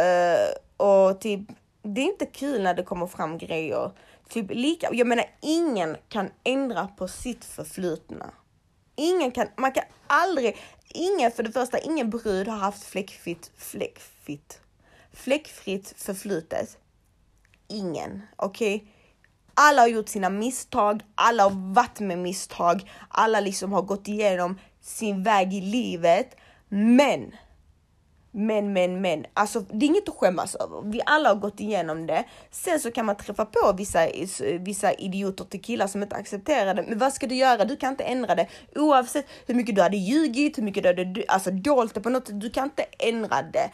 Uh, 0.00 0.86
och 0.86 1.20
typ, 1.20 1.40
det 1.82 2.00
är 2.00 2.04
inte 2.04 2.26
kul 2.26 2.62
när 2.62 2.74
det 2.74 2.82
kommer 2.82 3.06
fram 3.06 3.38
grejer. 3.38 3.90
Typ 4.28 4.46
lika, 4.50 4.88
jag 4.92 5.06
menar 5.06 5.24
ingen 5.40 5.96
kan 6.08 6.30
ändra 6.44 6.86
på 6.86 7.08
sitt 7.08 7.44
förflutna. 7.44 8.30
Ingen 8.96 9.30
kan, 9.30 9.46
man 9.56 9.72
kan 9.72 9.84
aldrig, 10.06 10.56
ingen 10.88 11.30
för 11.30 11.42
det 11.42 11.52
första, 11.52 11.78
ingen 11.78 12.10
brud 12.10 12.48
har 12.48 12.56
haft 12.56 12.84
fläckfritt, 12.84 13.50
fläckfritt, 13.56 14.60
fläckfritt 15.12 15.94
förflutet 15.96 16.78
ingen. 17.70 18.22
Okej? 18.36 18.76
Okay? 18.76 18.88
Alla 19.54 19.82
har 19.82 19.88
gjort 19.88 20.08
sina 20.08 20.30
misstag, 20.30 21.02
alla 21.14 21.42
har 21.42 21.74
varit 21.74 22.00
med 22.00 22.18
misstag, 22.18 22.90
alla 23.08 23.40
liksom 23.40 23.72
har 23.72 23.82
gått 23.82 24.08
igenom 24.08 24.58
sin 24.80 25.22
väg 25.22 25.54
i 25.54 25.60
livet. 25.60 26.36
Men, 26.68 27.32
men, 28.30 28.72
men, 28.72 29.00
men, 29.00 29.26
alltså 29.34 29.60
det 29.60 29.86
är 29.86 29.88
inget 29.88 30.08
att 30.08 30.14
skämmas 30.14 30.54
över. 30.54 30.82
Vi 30.92 31.00
alla 31.06 31.28
har 31.28 31.36
gått 31.36 31.60
igenom 31.60 32.06
det. 32.06 32.24
Sen 32.50 32.80
så 32.80 32.90
kan 32.90 33.06
man 33.06 33.16
träffa 33.16 33.44
på 33.44 33.72
vissa, 33.76 34.06
vissa 34.60 34.92
idioter 34.92 35.44
till 35.44 35.62
killar 35.62 35.86
som 35.86 36.02
inte 36.02 36.16
accepterar 36.16 36.74
det. 36.74 36.82
Men 36.82 36.98
vad 36.98 37.12
ska 37.12 37.26
du 37.26 37.34
göra? 37.34 37.64
Du 37.64 37.76
kan 37.76 37.90
inte 37.90 38.04
ändra 38.04 38.34
det. 38.34 38.46
Oavsett 38.74 39.26
hur 39.46 39.54
mycket 39.54 39.74
du 39.74 39.82
hade 39.82 39.96
ljugit, 39.96 40.58
hur 40.58 40.62
mycket 40.62 40.82
du 40.82 40.88
hade 40.88 41.24
alltså, 41.28 41.50
dolt 41.50 41.94
det 41.94 42.00
på 42.00 42.10
något 42.10 42.26
sätt. 42.26 42.40
Du 42.40 42.50
kan 42.50 42.64
inte 42.64 42.84
ändra 42.98 43.42
det 43.42 43.70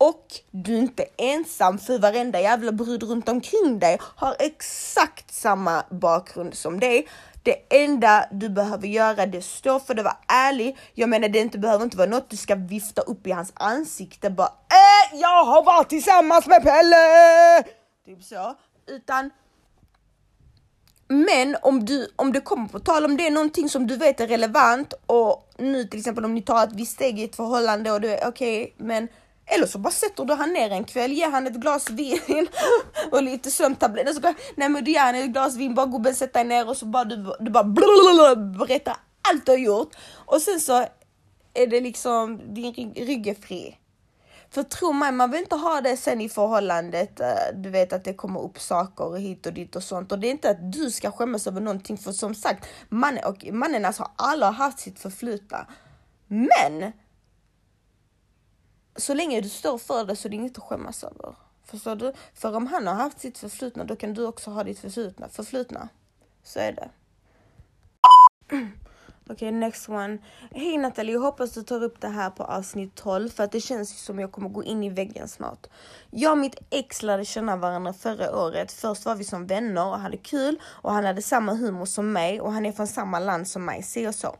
och 0.00 0.26
du 0.50 0.74
är 0.74 0.78
inte 0.78 1.04
ensam 1.16 1.78
för 1.78 1.98
varenda 1.98 2.40
jävla 2.40 2.72
brud 2.72 3.02
runt 3.02 3.28
omkring 3.28 3.78
dig 3.78 3.98
har 4.00 4.36
exakt 4.38 5.34
samma 5.34 5.84
bakgrund 5.90 6.54
som 6.54 6.80
dig. 6.80 7.08
Det 7.42 7.84
enda 7.84 8.26
du 8.32 8.48
behöver 8.48 8.88
göra 8.88 9.26
det 9.26 9.42
står 9.42 9.78
för 9.78 9.94
det, 9.94 10.02
Var 10.02 10.16
ärlig. 10.28 10.78
Jag 10.94 11.08
menar 11.08 11.28
det 11.28 11.38
inte 11.38 11.58
behöver 11.58 11.84
inte 11.84 11.96
vara 11.96 12.08
något 12.08 12.30
du 12.30 12.36
ska 12.36 12.54
vifta 12.54 13.02
upp 13.02 13.26
i 13.26 13.30
hans 13.30 13.52
ansikte 13.54 14.30
bara 14.30 14.48
äh, 14.48 15.18
jag 15.20 15.44
har 15.44 15.64
varit 15.64 15.88
tillsammans 15.88 16.46
med 16.46 16.62
Pelle! 16.62 17.62
Typ 18.04 18.24
så. 18.24 18.54
Utan 18.86 19.30
men 21.08 21.56
om, 21.62 21.84
du, 21.84 22.08
om 22.16 22.32
det 22.32 22.40
kommer 22.40 22.68
på 22.68 22.78
tal, 22.78 23.04
om 23.04 23.16
det 23.16 23.26
är 23.26 23.30
någonting 23.30 23.68
som 23.68 23.86
du 23.86 23.96
vet 23.96 24.20
är 24.20 24.26
relevant 24.26 24.94
och 25.06 25.50
nu 25.58 25.84
till 25.84 25.98
exempel 25.98 26.24
om 26.24 26.34
ni 26.34 26.42
tar 26.42 26.64
ett 26.64 26.72
visst 26.72 26.92
steg 26.92 27.18
i 27.18 27.24
ett 27.24 27.36
förhållande 27.36 27.92
och 27.92 28.00
du 28.00 28.08
är 28.08 28.28
okej, 28.28 28.62
okay, 28.62 28.86
men 28.86 29.08
eller 29.50 29.66
så 29.66 29.78
bara 29.78 29.90
sätter 29.90 30.24
du 30.24 30.34
han 30.34 30.52
ner 30.52 30.70
en 30.70 30.84
kväll, 30.84 31.12
ger 31.12 31.30
han 31.30 31.46
ett 31.46 31.54
glas 31.54 31.90
vin 31.90 32.18
och 33.12 33.22
lite 33.22 33.50
sömntabletter. 33.50 34.12
Så, 34.12 34.20
nej 34.56 34.68
men 34.68 34.84
du 34.84 34.90
ger 34.90 35.00
han 35.00 35.14
ett 35.14 35.30
glas 35.32 35.56
vin, 35.56 35.74
bara 35.74 35.86
gubben 35.86 36.14
sätt 36.14 36.32
dig 36.32 36.44
ner 36.44 36.68
och 36.68 36.76
så 36.76 36.86
bara 36.86 37.04
du, 37.04 37.32
du 37.40 37.50
bara 37.50 37.64
berättar 38.34 38.96
allt 39.30 39.46
du 39.46 39.52
har 39.52 39.58
gjort. 39.58 39.96
Och 40.12 40.42
sen 40.42 40.60
så 40.60 40.86
är 41.54 41.66
det 41.66 41.80
liksom, 41.80 42.54
din 42.54 42.94
rygg 42.94 43.26
är 43.26 43.34
fri. 43.34 43.76
För 44.50 44.62
tro 44.62 44.92
mig, 44.92 45.12
man 45.12 45.30
vill 45.30 45.40
inte 45.40 45.56
ha 45.56 45.80
det 45.80 45.96
sen 45.96 46.20
i 46.20 46.28
förhållandet. 46.28 47.20
Eh, 47.20 47.28
du 47.54 47.70
vet 47.70 47.92
att 47.92 48.04
det 48.04 48.14
kommer 48.14 48.40
upp 48.40 48.60
saker 48.60 49.16
hit 49.16 49.46
och 49.46 49.52
dit 49.52 49.76
och 49.76 49.82
sånt. 49.82 50.12
Och 50.12 50.18
det 50.18 50.26
är 50.26 50.30
inte 50.30 50.50
att 50.50 50.72
du 50.72 50.90
ska 50.90 51.10
skämmas 51.10 51.46
över 51.46 51.60
någonting. 51.60 51.98
För 51.98 52.12
som 52.12 52.34
sagt, 52.34 52.68
mannen 52.88 53.24
och 53.24 53.44
mannen 53.52 53.84
alltså 53.84 54.10
alla 54.16 54.46
har 54.46 54.52
haft 54.52 54.78
sitt 54.78 54.98
förflutna. 54.98 55.66
Men 56.26 56.92
så 58.96 59.14
länge 59.14 59.40
du 59.40 59.48
står 59.48 59.78
för 59.78 60.04
det 60.04 60.16
så 60.16 60.28
är 60.28 60.30
det 60.30 60.36
inget 60.36 60.58
att 60.58 60.64
skämmas 60.64 61.04
över. 61.04 61.34
Förstår 61.64 61.96
du? 61.96 62.12
För 62.34 62.56
om 62.56 62.66
han 62.66 62.86
har 62.86 62.94
haft 62.94 63.20
sitt 63.20 63.38
förflutna, 63.38 63.84
då 63.84 63.96
kan 63.96 64.14
du 64.14 64.26
också 64.26 64.50
ha 64.50 64.64
ditt 64.64 64.78
förflutna. 64.78 65.28
förflutna. 65.28 65.88
Så 66.42 66.58
är 66.58 66.72
det. 66.72 66.90
Okej, 69.30 69.48
okay, 69.48 69.58
next 69.58 69.88
one. 69.88 70.18
Hej 70.50 70.78
Nathalie, 70.78 71.12
jag 71.12 71.20
hoppas 71.20 71.52
du 71.52 71.62
tar 71.62 71.82
upp 71.82 72.00
det 72.00 72.08
här 72.08 72.30
på 72.30 72.44
avsnitt 72.44 72.94
12 72.94 73.28
för 73.28 73.44
att 73.44 73.52
det 73.52 73.60
känns 73.60 74.04
som 74.04 74.18
jag 74.18 74.32
kommer 74.32 74.48
gå 74.48 74.64
in 74.64 74.84
i 74.84 74.90
väggen 74.90 75.28
snart. 75.28 75.66
Jag 76.10 76.32
och 76.32 76.38
mitt 76.38 76.58
ex 76.70 77.02
lärde 77.02 77.24
känna 77.24 77.56
varandra 77.56 77.92
förra 77.92 78.36
året. 78.36 78.72
Först 78.72 79.04
var 79.04 79.14
vi 79.14 79.24
som 79.24 79.46
vänner 79.46 79.86
och 79.86 79.98
hade 79.98 80.16
kul 80.16 80.60
och 80.64 80.92
han 80.92 81.04
hade 81.04 81.22
samma 81.22 81.54
humor 81.54 81.84
som 81.84 82.12
mig 82.12 82.40
och 82.40 82.52
han 82.52 82.66
är 82.66 82.72
från 82.72 82.86
samma 82.86 83.18
land 83.18 83.48
som 83.48 83.64
mig, 83.64 83.82
se 83.82 84.08
och 84.08 84.14
så. 84.14 84.36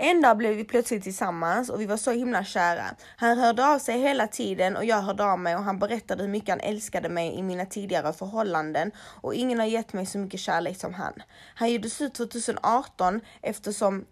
En 0.00 0.20
dag 0.20 0.36
blev 0.36 0.54
vi 0.54 0.64
plötsligt 0.64 1.02
tillsammans 1.02 1.70
och 1.70 1.80
vi 1.80 1.86
var 1.86 1.96
så 1.96 2.10
himla 2.10 2.44
kära. 2.44 2.84
Han 3.16 3.38
hörde 3.38 3.66
av 3.66 3.78
sig 3.78 4.00
hela 4.00 4.26
tiden 4.26 4.76
och 4.76 4.84
jag 4.84 5.02
hörde 5.02 5.24
av 5.24 5.38
mig 5.38 5.56
och 5.56 5.62
han 5.62 5.78
berättade 5.78 6.22
hur 6.22 6.30
mycket 6.30 6.48
han 6.48 6.60
älskade 6.60 7.08
mig 7.08 7.34
i 7.34 7.42
mina 7.42 7.66
tidigare 7.66 8.12
förhållanden 8.12 8.90
och 8.98 9.34
ingen 9.34 9.58
har 9.58 9.66
gett 9.66 9.92
mig 9.92 10.06
så 10.06 10.18
mycket 10.18 10.40
kärlek 10.40 10.80
som 10.80 10.94
han. 10.94 11.12
Han 11.54 11.72
gjorde 11.72 11.90
slut 11.90 12.14
2018 12.14 13.20
eftersom 13.42 14.04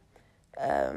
eh, 0.57 0.93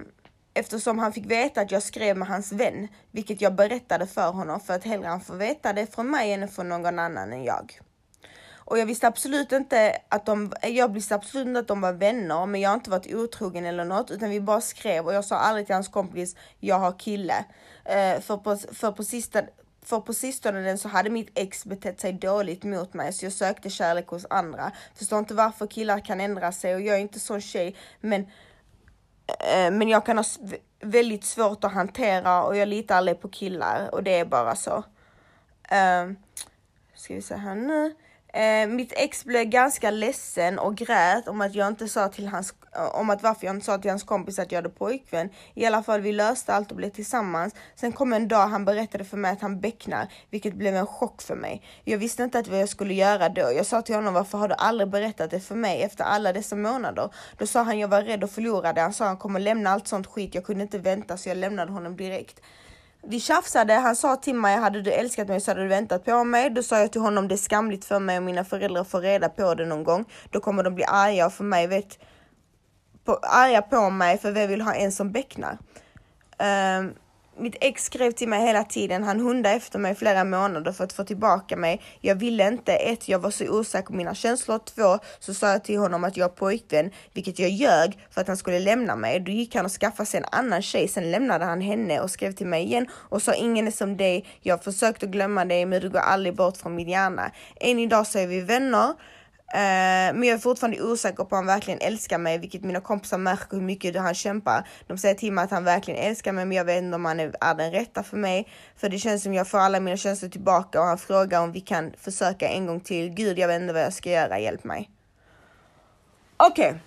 eftersom 0.54 1.00
han 1.00 1.14
fick 1.14 1.26
veta 1.26 1.62
att 1.62 1.72
jag 1.72 1.84
skrev 1.84 2.18
med 2.18 2.28
hans 2.28 2.52
vän, 2.52 2.88
vilket 3.12 3.42
jag 3.42 3.56
berättade 3.56 4.08
för 4.08 4.32
honom 4.32 4.60
för 4.60 4.74
att 4.74 4.84
hellre 4.84 5.08
han 5.08 5.22
får 5.22 5.36
veta 5.36 5.74
det 5.74 5.96
från 5.96 6.12
mig 6.12 6.34
än 6.34 6.48
från 6.48 6.70
någon 6.70 7.00
annan 7.00 7.34
än 7.34 7.44
jag. 7.44 7.80
Och 8.70 8.80
jag 8.80 8.86
visste 8.86 9.08
absolut 9.08 9.52
inte 9.52 9.98
att 10.10 10.26
de, 10.26 10.54
jag 10.62 10.94
visste 10.94 11.16
absolut 11.16 11.48
inte 11.48 11.60
att 11.60 11.68
de 11.68 11.82
var 11.82 11.94
vänner, 11.94 12.46
men 12.46 12.62
jag 12.62 12.70
har 12.70 12.76
inte 12.76 12.90
varit 12.90 13.14
otrogen 13.14 13.66
eller 13.66 13.86
något, 13.86 14.12
utan 14.12 14.30
vi 14.30 14.42
bara 14.42 14.62
skrev 14.62 15.06
och 15.06 15.14
jag 15.14 15.26
sa 15.26 15.36
aldrig 15.36 15.66
till 15.66 15.76
hans 15.76 15.88
kompis, 15.88 16.36
jag 16.60 16.80
har 16.80 17.00
kille. 17.00 17.46
Uh, 17.86 18.22
för, 18.22 18.38
på, 18.38 18.58
för, 18.58 18.92
på 18.92 19.04
sista, 19.04 19.42
för 19.84 20.00
på 20.00 20.14
sistone 20.14 20.78
så 20.78 20.88
hade 20.88 21.10
mitt 21.10 21.32
ex 21.36 21.66
betett 21.66 22.00
sig 22.00 22.14
dåligt 22.14 22.64
mot 22.64 22.94
mig 22.94 23.14
så 23.14 23.26
jag 23.26 23.34
sökte 23.34 23.70
kärlek 23.70 24.08
hos 24.08 24.26
andra. 24.30 24.72
Förstår 24.96 25.20
inte 25.20 25.34
varför 25.34 25.68
killar 25.68 26.00
kan 26.00 26.22
ändra 26.22 26.52
sig 26.52 26.76
och 26.76 26.82
jag 26.82 26.96
är 26.96 27.00
inte 27.00 27.20
sån 27.20 27.42
tjej 27.42 27.76
men, 28.00 28.22
uh, 28.22 29.72
men 29.72 29.90
jag 29.90 30.06
kan 30.06 30.18
ha 30.18 30.26
väldigt 30.82 31.24
svårt 31.24 31.64
att 31.64 31.74
hantera 31.74 32.44
och 32.44 32.58
jag 32.58 32.68
litar 32.68 32.96
aldrig 32.96 33.22
på 33.22 33.30
killar 33.30 33.90
och 33.92 34.04
det 34.04 34.20
är 34.20 34.26
bara 34.26 34.56
så. 34.56 34.78
Uh, 35.72 36.14
ska 36.96 37.14
vi 37.14 37.22
se 37.22 37.36
här 37.36 37.56
nu. 37.56 37.96
Eh, 38.34 38.68
mitt 38.68 38.94
ex 38.96 39.26
blev 39.26 39.46
ganska 39.46 39.92
ledsen 39.92 40.60
och 40.60 40.76
grät 40.76 41.28
om 41.28 41.42
att 41.42 41.56
jag 41.56 41.68
inte 41.68 41.88
sa 41.88 42.08
till 42.08 42.28
hans, 42.28 42.54
om 42.92 43.10
att 43.10 43.24
varför 43.24 43.46
jag 43.46 43.56
inte 43.56 43.66
sa 43.66 43.78
till 43.78 43.90
hans 43.90 44.04
kompis 44.04 44.40
att 44.40 44.52
jag 44.52 44.58
hade 44.58 44.70
pojkvän. 44.70 45.30
I 45.54 45.66
alla 45.66 45.84
fall, 45.84 46.02
vi 46.02 46.12
löste 46.12 46.54
allt 46.54 46.72
och 46.72 46.78
blev 46.78 46.90
tillsammans. 46.90 47.56
Sen 47.76 47.92
kom 47.92 48.14
en 48.14 48.28
dag 48.28 48.48
han 48.48 48.66
berättade 48.66 49.04
för 49.04 49.18
mig 49.18 49.32
att 49.32 49.42
han 49.42 49.60
becknar, 49.60 50.08
vilket 50.30 50.54
blev 50.54 50.76
en 50.76 50.88
chock 50.88 51.22
för 51.22 51.36
mig. 51.36 51.64
Jag 51.84 51.98
visste 51.98 52.24
inte 52.24 52.40
att 52.40 52.48
vad 52.48 52.60
jag 52.62 52.70
skulle 52.70 52.94
göra 52.94 53.30
då. 53.30 53.52
Jag 53.56 53.66
sa 53.66 53.82
till 53.82 53.96
honom, 53.96 54.14
varför 54.14 54.38
har 54.38 54.48
du 54.48 54.56
aldrig 54.58 54.90
berättat 54.90 55.32
det 55.32 55.40
för 55.40 55.56
mig 55.56 55.82
efter 55.84 56.04
alla 56.04 56.34
dessa 56.34 56.56
månader? 56.56 57.10
Då 57.38 57.48
sa 57.48 57.64
han, 57.64 57.80
jag 57.80 57.88
var 57.88 58.02
rädd 58.02 58.24
att 58.24 58.32
förlora 58.32 58.74
det. 58.74 58.82
Han 58.82 58.94
sa 58.94 59.06
han 59.06 59.18
kommer 59.18 59.40
lämna 59.40 59.70
allt 59.70 59.88
sånt 59.88 60.08
skit. 60.08 60.36
Jag 60.36 60.46
kunde 60.46 60.64
inte 60.64 60.78
vänta 60.80 61.18
så 61.18 61.30
jag 61.30 61.38
lämnade 61.38 61.72
honom 61.72 61.98
direkt. 61.98 62.42
Vi 63.02 63.20
tjafsade, 63.20 63.74
han 63.74 63.96
sa 63.96 64.16
till 64.16 64.36
mig, 64.36 64.58
hade 64.58 64.82
du 64.82 64.92
älskat 64.92 65.28
mig 65.28 65.42
så 65.42 65.52
hade 65.52 65.62
du 65.62 65.68
väntat 65.68 66.06
på 66.06 66.24
mig. 66.24 66.50
Då 66.50 66.64
sa 66.64 66.80
jag 66.80 66.92
till 66.92 67.02
honom, 67.02 67.28
det 67.28 67.36
är 67.36 67.38
skamligt 67.38 67.86
för 67.86 68.00
mig 68.00 68.18
och 68.18 68.24
mina 68.24 68.44
föräldrar 68.44 68.84
får 68.84 69.02
reda 69.02 69.30
på 69.30 69.56
det 69.56 69.66
någon 69.66 69.84
gång. 69.84 70.06
Då 70.30 70.40
kommer 70.40 70.64
de 70.64 70.76
bli 70.76 70.84
arga 70.84 71.30
för 71.30 71.44
mig, 71.44 71.68
vet, 71.68 72.00
på, 73.06 73.16
arga 73.16 73.62
på 73.62 73.90
mig 73.90 74.18
för 74.18 74.32
vi 74.32 74.48
vill 74.48 74.62
ha 74.62 74.74
en 74.74 74.92
som 74.92 75.12
becknar. 75.12 75.58
Um, 76.80 76.94
mitt 77.40 77.56
ex 77.62 77.84
skrev 77.84 78.12
till 78.12 78.28
mig 78.28 78.46
hela 78.46 78.64
tiden. 78.64 79.04
Han 79.04 79.20
hundade 79.20 79.56
efter 79.56 79.80
mig 79.80 79.96
flera 79.96 80.24
månader 80.24 80.72
för 80.72 80.84
att 80.84 80.94
få 80.94 81.04
tillbaka 81.04 81.58
mig. 81.58 81.82
Jag 82.02 82.16
ville 82.16 82.48
inte. 82.48 82.74
Ett, 82.74 83.08
jag 83.08 83.20
var 83.20 83.32
så 83.32 83.50
osäker 83.50 83.88
på 83.88 83.94
mina 83.94 84.16
känslor. 84.16 84.60
Två, 84.60 85.00
så 85.20 85.34
sa 85.34 85.52
jag 85.52 85.64
till 85.64 85.80
honom 85.80 86.04
att 86.04 86.18
jag 86.18 86.26
är 86.26 86.36
pojkvän, 86.36 86.92
vilket 87.14 87.40
jag 87.40 87.50
ljög 87.50 88.00
för 88.12 88.22
att 88.22 88.28
han 88.28 88.38
skulle 88.38 88.60
lämna 88.60 88.96
mig. 88.96 89.20
Då 89.20 89.32
gick 89.32 89.56
han 89.56 89.66
och 89.66 89.72
skaffade 89.72 90.06
sig 90.06 90.18
en 90.20 90.40
annan 90.40 90.62
tjej. 90.62 90.88
Sen 90.88 91.12
lämnade 91.12 91.46
han 91.46 91.62
henne 91.62 92.00
och 92.00 92.12
skrev 92.12 92.32
till 92.32 92.48
mig 92.48 92.64
igen 92.64 92.88
och 92.94 93.22
sa 93.22 93.34
ingen 93.34 93.68
är 93.68 93.72
som 93.72 93.98
dig. 93.98 94.26
Jag 94.42 94.58
har 94.58 94.64
försökt 94.64 95.04
att 95.04 95.10
glömma 95.10 95.46
dig, 95.46 95.66
men 95.66 95.82
du 95.82 95.90
går 95.90 96.00
aldrig 96.00 96.36
bort 96.36 96.58
från 96.58 96.76
min 96.76 96.90
hjärna. 96.90 97.32
Än 97.62 97.80
idag 97.80 98.08
så 98.08 98.20
är 98.20 98.28
vi 98.28 98.42
vänner. 98.42 98.94
Eh, 99.54 100.14
men 100.14 100.24
jag 100.24 100.36
är 100.36 100.38
fortfarande 100.38 100.82
osäker 100.82 101.24
på 101.24 101.36
om 101.36 101.38
han 101.38 101.46
verkligen 101.46 101.80
älskar 101.82 102.18
mig, 102.18 102.38
vilket 102.38 102.64
mina 102.64 102.82
kompisar 102.82 103.18
märker 103.18 103.58
hur 103.58 103.64
mycket 103.64 103.96
han 103.96 104.16
kämpar. 104.16 104.68
De 104.88 104.98
säger 104.98 105.16
till 105.16 105.34
mig 105.34 105.44
att 105.44 105.52
han 105.52 105.64
verkligen 105.64 106.00
älskar 106.00 106.32
mig, 106.32 106.46
men 106.46 106.58
jag 106.58 106.66
vet 106.66 106.84
inte 106.84 106.96
om 106.96 107.06
han 107.06 107.20
är, 107.20 107.36
är 107.42 107.56
den 107.56 107.72
rätta 107.72 108.04
för 108.04 108.18
mig. 108.18 108.48
För 108.76 108.90
det 108.90 109.00
känns 109.00 109.24
som 109.24 109.34
jag 109.34 109.48
får 109.48 109.58
alla 109.58 109.80
mina 109.80 109.98
känslor 109.98 110.30
tillbaka 110.30 110.82
och 110.82 110.86
han 110.86 110.98
frågar 110.98 111.42
om 111.42 111.52
vi 111.52 111.62
kan 111.62 111.94
försöka 111.98 112.48
en 112.48 112.66
gång 112.66 112.80
till. 112.80 113.10
Gud, 113.10 113.40
jag 113.40 113.48
vet 113.48 113.62
inte 113.62 113.74
vad 113.74 113.84
jag 113.84 113.94
ska 113.94 114.10
göra, 114.10 114.40
hjälp 114.40 114.64
mig. 114.64 114.90
Okej. 116.38 116.68
Okay. 116.68 116.80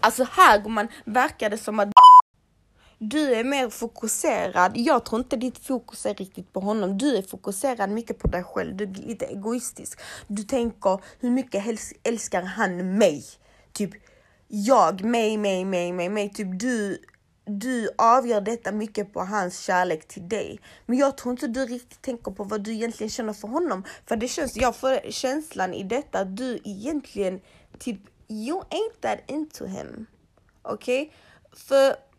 Alltså 0.00 0.26
här 0.30 0.58
går 0.58 0.70
man, 0.70 0.88
verkar 1.04 1.50
det 1.50 1.58
som 1.58 1.80
att 1.80 1.88
du 3.02 3.34
är 3.34 3.44
mer 3.44 3.70
fokuserad. 3.70 4.72
Jag 4.74 5.04
tror 5.04 5.20
inte 5.20 5.36
ditt 5.36 5.58
fokus 5.58 6.06
är 6.06 6.14
riktigt 6.14 6.52
på 6.52 6.60
honom. 6.60 6.98
Du 6.98 7.16
är 7.16 7.22
fokuserad 7.22 7.90
mycket 7.90 8.18
på 8.18 8.28
dig 8.28 8.44
själv. 8.44 8.76
Du 8.76 8.84
är 8.84 8.88
lite 8.88 9.26
egoistisk. 9.26 10.00
Du 10.26 10.42
tänker 10.42 11.00
hur 11.20 11.30
mycket 11.30 11.64
älskar 12.02 12.42
han 12.42 12.98
mig? 12.98 13.24
Typ 13.72 13.90
jag, 14.48 15.04
mig, 15.04 15.36
mig, 15.36 15.64
mig, 15.64 15.92
mig, 15.92 16.08
mig. 16.08 16.30
Typ 16.30 16.60
du, 16.60 16.98
du 17.44 17.88
avgör 17.98 18.40
detta 18.40 18.72
mycket 18.72 19.12
på 19.12 19.20
hans 19.20 19.60
kärlek 19.60 20.08
till 20.08 20.28
dig. 20.28 20.60
Men 20.86 20.98
jag 20.98 21.16
tror 21.16 21.32
inte 21.32 21.46
du 21.46 21.64
riktigt 21.64 22.02
tänker 22.02 22.30
på 22.30 22.44
vad 22.44 22.60
du 22.60 22.72
egentligen 22.72 23.10
känner 23.10 23.32
för 23.32 23.48
honom. 23.48 23.84
För 24.06 24.16
det 24.16 24.28
känns, 24.28 24.56
jag 24.56 24.76
får 24.76 25.10
känslan 25.10 25.74
i 25.74 25.82
detta 25.82 26.18
att 26.18 26.36
du 26.36 26.58
egentligen 26.64 27.40
typ, 27.78 28.00
you 28.28 28.60
ain't 28.60 29.00
that 29.00 29.18
into 29.26 29.66
him. 29.66 30.06
Okej? 30.62 31.02
Okay? 31.02 31.14
För 31.52 32.09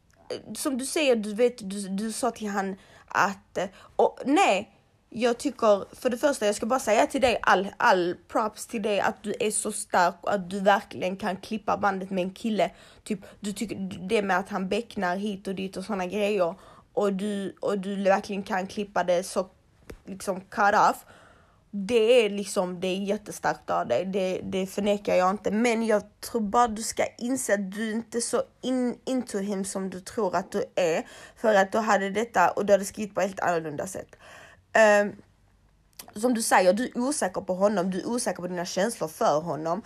som 0.55 0.77
du 0.77 0.85
säger, 0.85 1.15
du 1.15 1.33
vet, 1.33 1.69
du, 1.69 1.87
du 1.87 2.11
sa 2.11 2.31
till 2.31 2.47
han 2.47 2.75
att, 3.07 3.57
och 3.95 4.19
nej, 4.25 4.77
jag 5.09 5.37
tycker 5.37 5.95
för 5.95 6.09
det 6.09 6.17
första, 6.17 6.45
jag 6.45 6.55
ska 6.55 6.65
bara 6.65 6.79
säga 6.79 7.07
till 7.07 7.21
dig 7.21 7.39
all, 7.41 7.67
all 7.77 8.15
props 8.27 8.67
till 8.67 8.81
dig 8.81 8.99
att 8.99 9.23
du 9.23 9.33
är 9.39 9.51
så 9.51 9.71
stark 9.71 10.15
och 10.21 10.33
att 10.33 10.49
du 10.49 10.59
verkligen 10.59 11.17
kan 11.17 11.37
klippa 11.37 11.77
bandet 11.77 12.09
med 12.09 12.21
en 12.21 12.33
kille. 12.33 12.71
Typ, 13.03 13.19
du 13.39 13.53
tycker 13.53 13.75
det 14.07 14.21
med 14.21 14.37
att 14.37 14.49
han 14.49 14.69
becknar 14.69 15.15
hit 15.15 15.47
och 15.47 15.55
dit 15.55 15.77
och 15.77 15.85
sådana 15.85 16.05
grejer 16.05 16.55
och 16.93 17.13
du, 17.13 17.55
och 17.59 17.79
du 17.79 18.03
verkligen 18.03 18.43
kan 18.43 18.67
klippa 18.67 19.03
det 19.03 19.23
så 19.23 19.49
liksom 20.05 20.41
cut 20.41 20.75
off 20.89 21.05
det 21.71 22.25
är 22.25 22.29
liksom, 22.29 22.79
det 22.79 22.87
är 22.87 22.97
jättestarkt 22.97 23.69
av 23.69 23.87
dig, 23.87 24.05
det, 24.05 24.41
det 24.43 24.67
förnekar 24.67 25.15
jag 25.15 25.29
inte. 25.29 25.51
Men 25.51 25.85
jag 25.85 26.03
tror 26.19 26.41
bara 26.41 26.67
du 26.67 26.83
ska 26.83 27.05
inse 27.17 27.53
att 27.53 27.71
du 27.71 27.91
inte 27.91 28.17
är 28.17 28.21
så 28.21 28.43
in, 28.61 28.97
into 29.05 29.37
him 29.37 29.65
som 29.65 29.89
du 29.89 29.99
tror 29.99 30.35
att 30.35 30.51
du 30.51 30.63
är. 30.75 31.07
För 31.35 31.55
att 31.55 31.71
du 31.71 31.77
hade 31.77 32.09
detta 32.09 32.51
och 32.51 32.65
du 32.65 32.73
hade 32.73 32.85
skrivit 32.85 33.15
på 33.15 33.21
ett 33.21 33.27
helt 33.27 33.39
annorlunda 33.39 33.87
sätt. 33.87 34.15
Um, 35.01 35.15
som 36.21 36.33
du 36.33 36.41
säger, 36.41 36.73
du 36.73 36.85
är 36.85 36.97
osäker 36.97 37.41
på 37.41 37.53
honom, 37.53 37.91
du 37.91 37.99
är 37.99 38.07
osäker 38.07 38.41
på 38.41 38.47
dina 38.47 38.65
känslor 38.65 39.07
för 39.07 39.41
honom. 39.41 39.81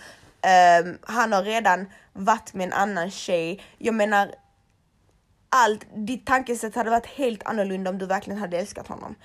Um, 0.83 0.97
han 1.01 1.33
har 1.33 1.43
redan 1.43 1.85
varit 2.13 2.53
med 2.53 2.67
en 2.67 2.73
annan 2.73 3.11
tjej. 3.11 3.63
Jag 3.77 3.95
menar, 3.95 4.35
allt, 5.49 5.85
ditt 5.95 6.25
tankesätt 6.25 6.75
hade 6.75 6.89
varit 6.89 7.05
helt 7.05 7.43
annorlunda 7.43 7.89
om 7.89 7.97
du 7.97 8.05
verkligen 8.05 8.39
hade 8.39 8.57
älskat 8.57 8.87
honom. 8.87 9.15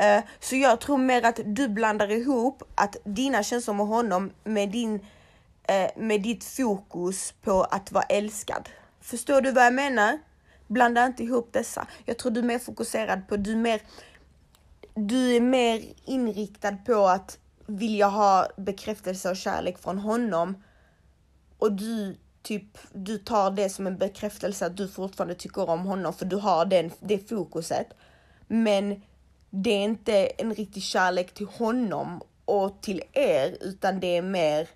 Uh, 0.00 0.24
så 0.40 0.56
jag 0.56 0.80
tror 0.80 0.98
mer 0.98 1.24
att 1.24 1.40
du 1.44 1.68
blandar 1.68 2.10
ihop 2.10 2.62
att 2.74 2.96
dina 3.04 3.42
känslor 3.42 3.74
med 3.74 3.86
honom 3.86 4.30
med 4.44 4.70
din 4.70 4.94
uh, 4.94 5.88
med 5.96 6.22
ditt 6.22 6.44
fokus 6.44 7.34
på 7.42 7.62
att 7.62 7.92
vara 7.92 8.04
älskad. 8.04 8.68
Förstår 9.00 9.40
du 9.40 9.52
vad 9.52 9.64
jag 9.64 9.74
menar? 9.74 10.18
Blanda 10.66 11.06
inte 11.06 11.22
ihop 11.22 11.52
dessa. 11.52 11.86
Jag 12.04 12.18
tror 12.18 12.32
du 12.32 12.40
är 12.40 12.44
mer 12.44 12.58
fokuserad 12.58 13.28
på, 13.28 13.36
du 13.36 13.52
är 13.52 13.56
mer, 13.56 13.80
du 14.94 15.36
är 15.36 15.40
mer 15.40 15.82
inriktad 16.04 16.76
på 16.76 17.06
att 17.06 17.38
vilja 17.66 18.06
ha 18.06 18.48
bekräftelse 18.56 19.30
och 19.30 19.36
kärlek 19.36 19.78
från 19.78 19.98
honom 19.98 20.62
och 21.58 21.72
du 21.72 22.16
typ, 22.42 22.78
du 22.92 23.18
tar 23.18 23.50
det 23.50 23.70
som 23.70 23.86
en 23.86 23.98
bekräftelse 23.98 24.66
att 24.66 24.76
du 24.76 24.88
fortfarande 24.88 25.34
tycker 25.34 25.70
om 25.70 25.80
honom 25.80 26.12
för 26.12 26.24
du 26.24 26.36
har 26.36 26.64
den, 26.64 26.90
det 27.00 27.28
fokuset. 27.28 27.86
Men 28.48 29.02
det 29.50 29.70
är 29.70 29.84
inte 29.84 30.26
en 30.26 30.54
riktig 30.54 30.82
kärlek 30.82 31.34
till 31.34 31.46
honom 31.46 32.22
och 32.44 32.82
till 32.82 33.02
er 33.12 33.56
utan 33.60 34.00
det 34.00 34.16
är 34.16 34.22
mer 34.22 34.68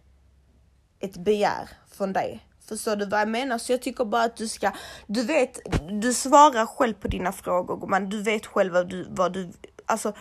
ett 1.00 1.16
begär 1.16 1.68
från 1.90 2.12
dig. 2.12 2.46
Förstår 2.68 2.96
du 2.96 3.06
vad 3.06 3.20
jag 3.20 3.28
menar? 3.28 3.58
Så 3.58 3.72
jag 3.72 3.82
tycker 3.82 4.04
bara 4.04 4.22
att 4.22 4.36
du 4.36 4.48
ska, 4.48 4.72
du 5.06 5.22
vet, 5.22 5.58
du 5.90 6.14
svarar 6.14 6.66
själv 6.66 6.94
på 6.94 7.08
dina 7.08 7.32
frågor 7.32 7.76
gumman. 7.76 8.08
Du 8.08 8.22
vet 8.22 8.46
själv 8.46 8.72
vad 8.72 8.88
du, 8.88 9.06
vad 9.10 9.32
du, 9.32 9.52
alltså. 9.86 10.12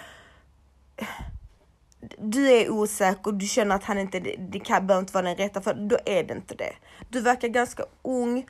Du 2.17 2.51
är 2.51 2.69
osäker 2.69 3.27
och 3.27 3.33
du 3.33 3.45
känner 3.45 3.75
att 3.75 3.83
han 3.83 3.97
inte, 3.97 4.19
det 4.19 4.59
kan 4.59 4.87
behöver 4.87 5.01
inte 5.01 5.13
vara 5.13 5.25
den 5.25 5.35
rätta 5.35 5.61
för 5.61 5.73
då 5.73 5.97
är 6.05 6.23
det 6.23 6.33
inte 6.33 6.55
det. 6.55 6.73
Du 7.09 7.21
verkar 7.21 7.47
ganska 7.47 7.83
ung 8.01 8.49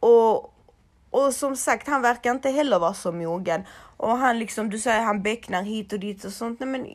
och, 0.00 0.54
och 1.10 1.34
som 1.34 1.56
sagt, 1.56 1.88
han 1.88 2.02
verkar 2.02 2.30
inte 2.30 2.50
heller 2.50 2.78
vara 2.78 2.94
så 2.94 3.12
mogen. 3.12 3.64
Och 3.96 4.18
han 4.18 4.38
liksom, 4.38 4.70
du 4.70 4.78
säger 4.78 5.00
han 5.00 5.22
becknar 5.22 5.62
hit 5.62 5.92
och 5.92 6.00
dit 6.00 6.24
och 6.24 6.32
sånt. 6.32 6.60
Nej 6.60 6.68
men 6.68 6.86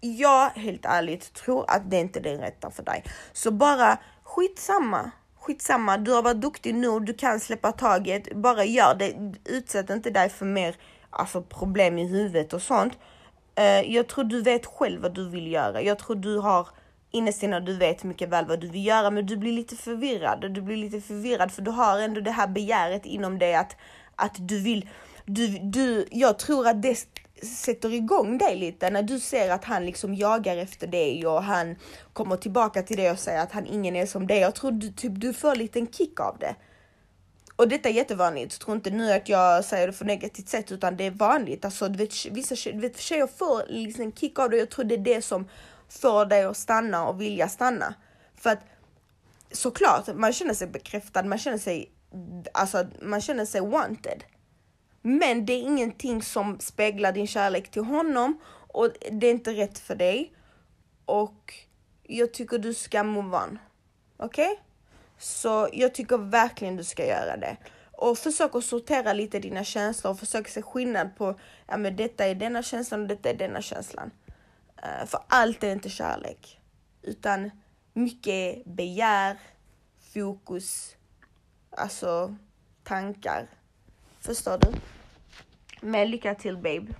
jag 0.00 0.50
helt 0.50 0.84
ärligt 0.84 1.32
tror 1.34 1.64
att 1.70 1.90
det 1.90 2.00
inte 2.00 2.18
är 2.18 2.22
den 2.22 2.38
rätta 2.38 2.70
för 2.70 2.82
dig. 2.82 3.04
Så 3.32 3.50
bara 3.50 3.98
skitsamma 4.22 5.10
skitsamma, 5.40 5.96
du 5.96 6.12
har 6.12 6.22
varit 6.22 6.40
duktig 6.40 6.74
nu, 6.74 7.00
du 7.00 7.14
kan 7.14 7.40
släppa 7.40 7.72
taget, 7.72 8.36
bara 8.36 8.64
gör 8.64 8.94
det. 8.94 9.34
Utsätt 9.44 9.90
inte 9.90 10.10
dig 10.10 10.28
för 10.28 10.46
mer 10.46 10.76
alltså, 11.10 11.42
problem 11.42 11.98
i 11.98 12.06
huvudet 12.06 12.52
och 12.52 12.62
sånt. 12.62 12.98
Uh, 13.60 13.92
jag 13.94 14.06
tror 14.06 14.24
du 14.24 14.42
vet 14.42 14.66
själv 14.66 15.02
vad 15.02 15.14
du 15.14 15.28
vill 15.28 15.52
göra. 15.52 15.82
Jag 15.82 15.98
tror 15.98 16.16
du 16.16 16.38
har 16.38 16.68
innerst 17.10 17.42
inne 17.42 17.60
du 17.60 17.76
vet 17.76 18.04
mycket 18.04 18.28
väl 18.28 18.46
vad 18.46 18.60
du 18.60 18.68
vill 18.68 18.86
göra, 18.86 19.10
men 19.10 19.26
du 19.26 19.36
blir 19.36 19.52
lite 19.52 19.76
förvirrad. 19.76 20.52
Du 20.54 20.62
blir 20.62 20.76
lite 20.76 21.00
förvirrad 21.00 21.52
för 21.52 21.62
du 21.62 21.70
har 21.70 21.98
ändå 21.98 22.20
det 22.20 22.30
här 22.30 22.46
begäret 22.48 23.06
inom 23.06 23.38
dig 23.38 23.54
att, 23.54 23.76
att 24.16 24.36
du 24.38 24.60
vill. 24.60 24.88
Du, 25.24 25.58
du, 25.58 26.06
jag 26.10 26.38
tror 26.38 26.68
att 26.68 26.82
det 26.82 27.06
sätter 27.42 27.94
igång 27.94 28.38
dig 28.38 28.56
lite 28.56 28.90
när 28.90 29.02
du 29.02 29.20
ser 29.20 29.50
att 29.50 29.64
han 29.64 29.86
liksom 29.86 30.14
jagar 30.14 30.56
efter 30.56 30.86
dig 30.86 31.26
och 31.26 31.42
han 31.42 31.76
kommer 32.12 32.36
tillbaka 32.36 32.82
till 32.82 32.96
dig 32.96 33.10
och 33.10 33.18
säger 33.18 33.42
att 33.42 33.52
han 33.52 33.66
ingen 33.66 33.96
är 33.96 34.06
som 34.06 34.26
dig. 34.26 34.38
Jag 34.38 34.54
tror 34.54 34.72
du, 34.72 34.92
typ, 34.92 35.12
du 35.20 35.32
får 35.32 35.52
en 35.52 35.58
liten 35.58 35.86
kick 35.86 36.20
av 36.20 36.36
det. 36.38 36.54
Och 37.56 37.68
detta 37.68 37.88
är 37.88 37.92
jättevanligt. 37.92 38.60
Tro 38.60 38.74
inte 38.74 38.90
nu 38.90 39.12
att 39.12 39.28
jag 39.28 39.64
säger 39.64 39.86
det 39.86 39.92
på 39.92 40.04
negativt 40.04 40.48
sätt 40.48 40.72
utan 40.72 40.96
det 40.96 41.04
är 41.04 41.10
vanligt. 41.10 41.64
Alltså, 41.64 41.88
du 41.88 41.98
vet, 41.98 42.26
vissa 42.26 42.70
du 42.70 42.80
vet, 42.80 43.00
tjejer 43.00 43.26
får 43.26 43.62
liksom 43.68 44.04
en 44.04 44.12
kick 44.12 44.38
av 44.38 44.50
det. 44.50 44.56
Jag 44.56 44.70
tror 44.70 44.84
det 44.84 44.94
är 44.94 44.98
det 44.98 45.22
som 45.22 45.48
får 45.90 46.26
dig 46.26 46.44
att 46.44 46.56
stanna 46.56 47.08
och 47.08 47.20
vilja 47.20 47.48
stanna. 47.48 47.94
För 48.34 48.50
att 48.50 48.60
såklart, 49.50 50.14
man 50.14 50.32
känner 50.32 50.54
sig 50.54 50.66
bekräftad, 50.66 51.22
man 51.22 51.38
känner 51.38 51.58
sig, 51.58 51.90
alltså, 52.52 52.86
man 53.02 53.20
känner 53.20 53.44
sig 53.44 53.60
wanted. 53.60 54.24
Men 55.02 55.46
det 55.46 55.52
är 55.52 55.62
ingenting 55.62 56.22
som 56.22 56.60
speglar 56.60 57.12
din 57.12 57.26
kärlek 57.26 57.70
till 57.70 57.84
honom 57.84 58.40
och 58.72 58.88
det 59.10 59.26
är 59.26 59.30
inte 59.30 59.52
rätt 59.52 59.78
för 59.78 59.94
dig. 59.94 60.32
Och 61.04 61.54
jag 62.02 62.32
tycker 62.32 62.58
du 62.58 62.74
ska 62.74 63.04
move 63.04 63.36
on. 63.36 63.58
Okej? 64.16 64.52
Okay? 64.52 64.56
Så 65.18 65.68
jag 65.72 65.94
tycker 65.94 66.18
verkligen 66.18 66.76
du 66.76 66.84
ska 66.84 67.06
göra 67.06 67.36
det. 67.36 67.56
Och 67.92 68.18
försök 68.18 68.54
att 68.54 68.64
sortera 68.64 69.12
lite 69.12 69.38
dina 69.38 69.64
känslor 69.64 70.10
och 70.12 70.18
försök 70.18 70.48
se 70.48 70.62
skillnad 70.62 71.16
på, 71.16 71.40
ja 71.66 71.76
men 71.76 71.96
detta 71.96 72.26
är 72.26 72.34
denna 72.34 72.62
känslan 72.62 73.02
och 73.02 73.08
detta 73.08 73.30
är 73.30 73.34
denna 73.34 73.62
känslan. 73.62 74.10
Eh, 74.82 75.06
för 75.06 75.20
allt 75.28 75.64
är 75.64 75.72
inte 75.72 75.90
kärlek. 75.90 76.60
Utan 77.02 77.50
mycket 77.92 78.64
begär, 78.64 79.38
fokus, 80.14 80.96
alltså 81.70 82.36
tankar. 82.84 83.46
Förstår 84.20 84.58
du? 84.58 84.68
Men 85.80 86.10
lycka 86.10 86.34
till 86.34 86.56
babe. 86.56 86.94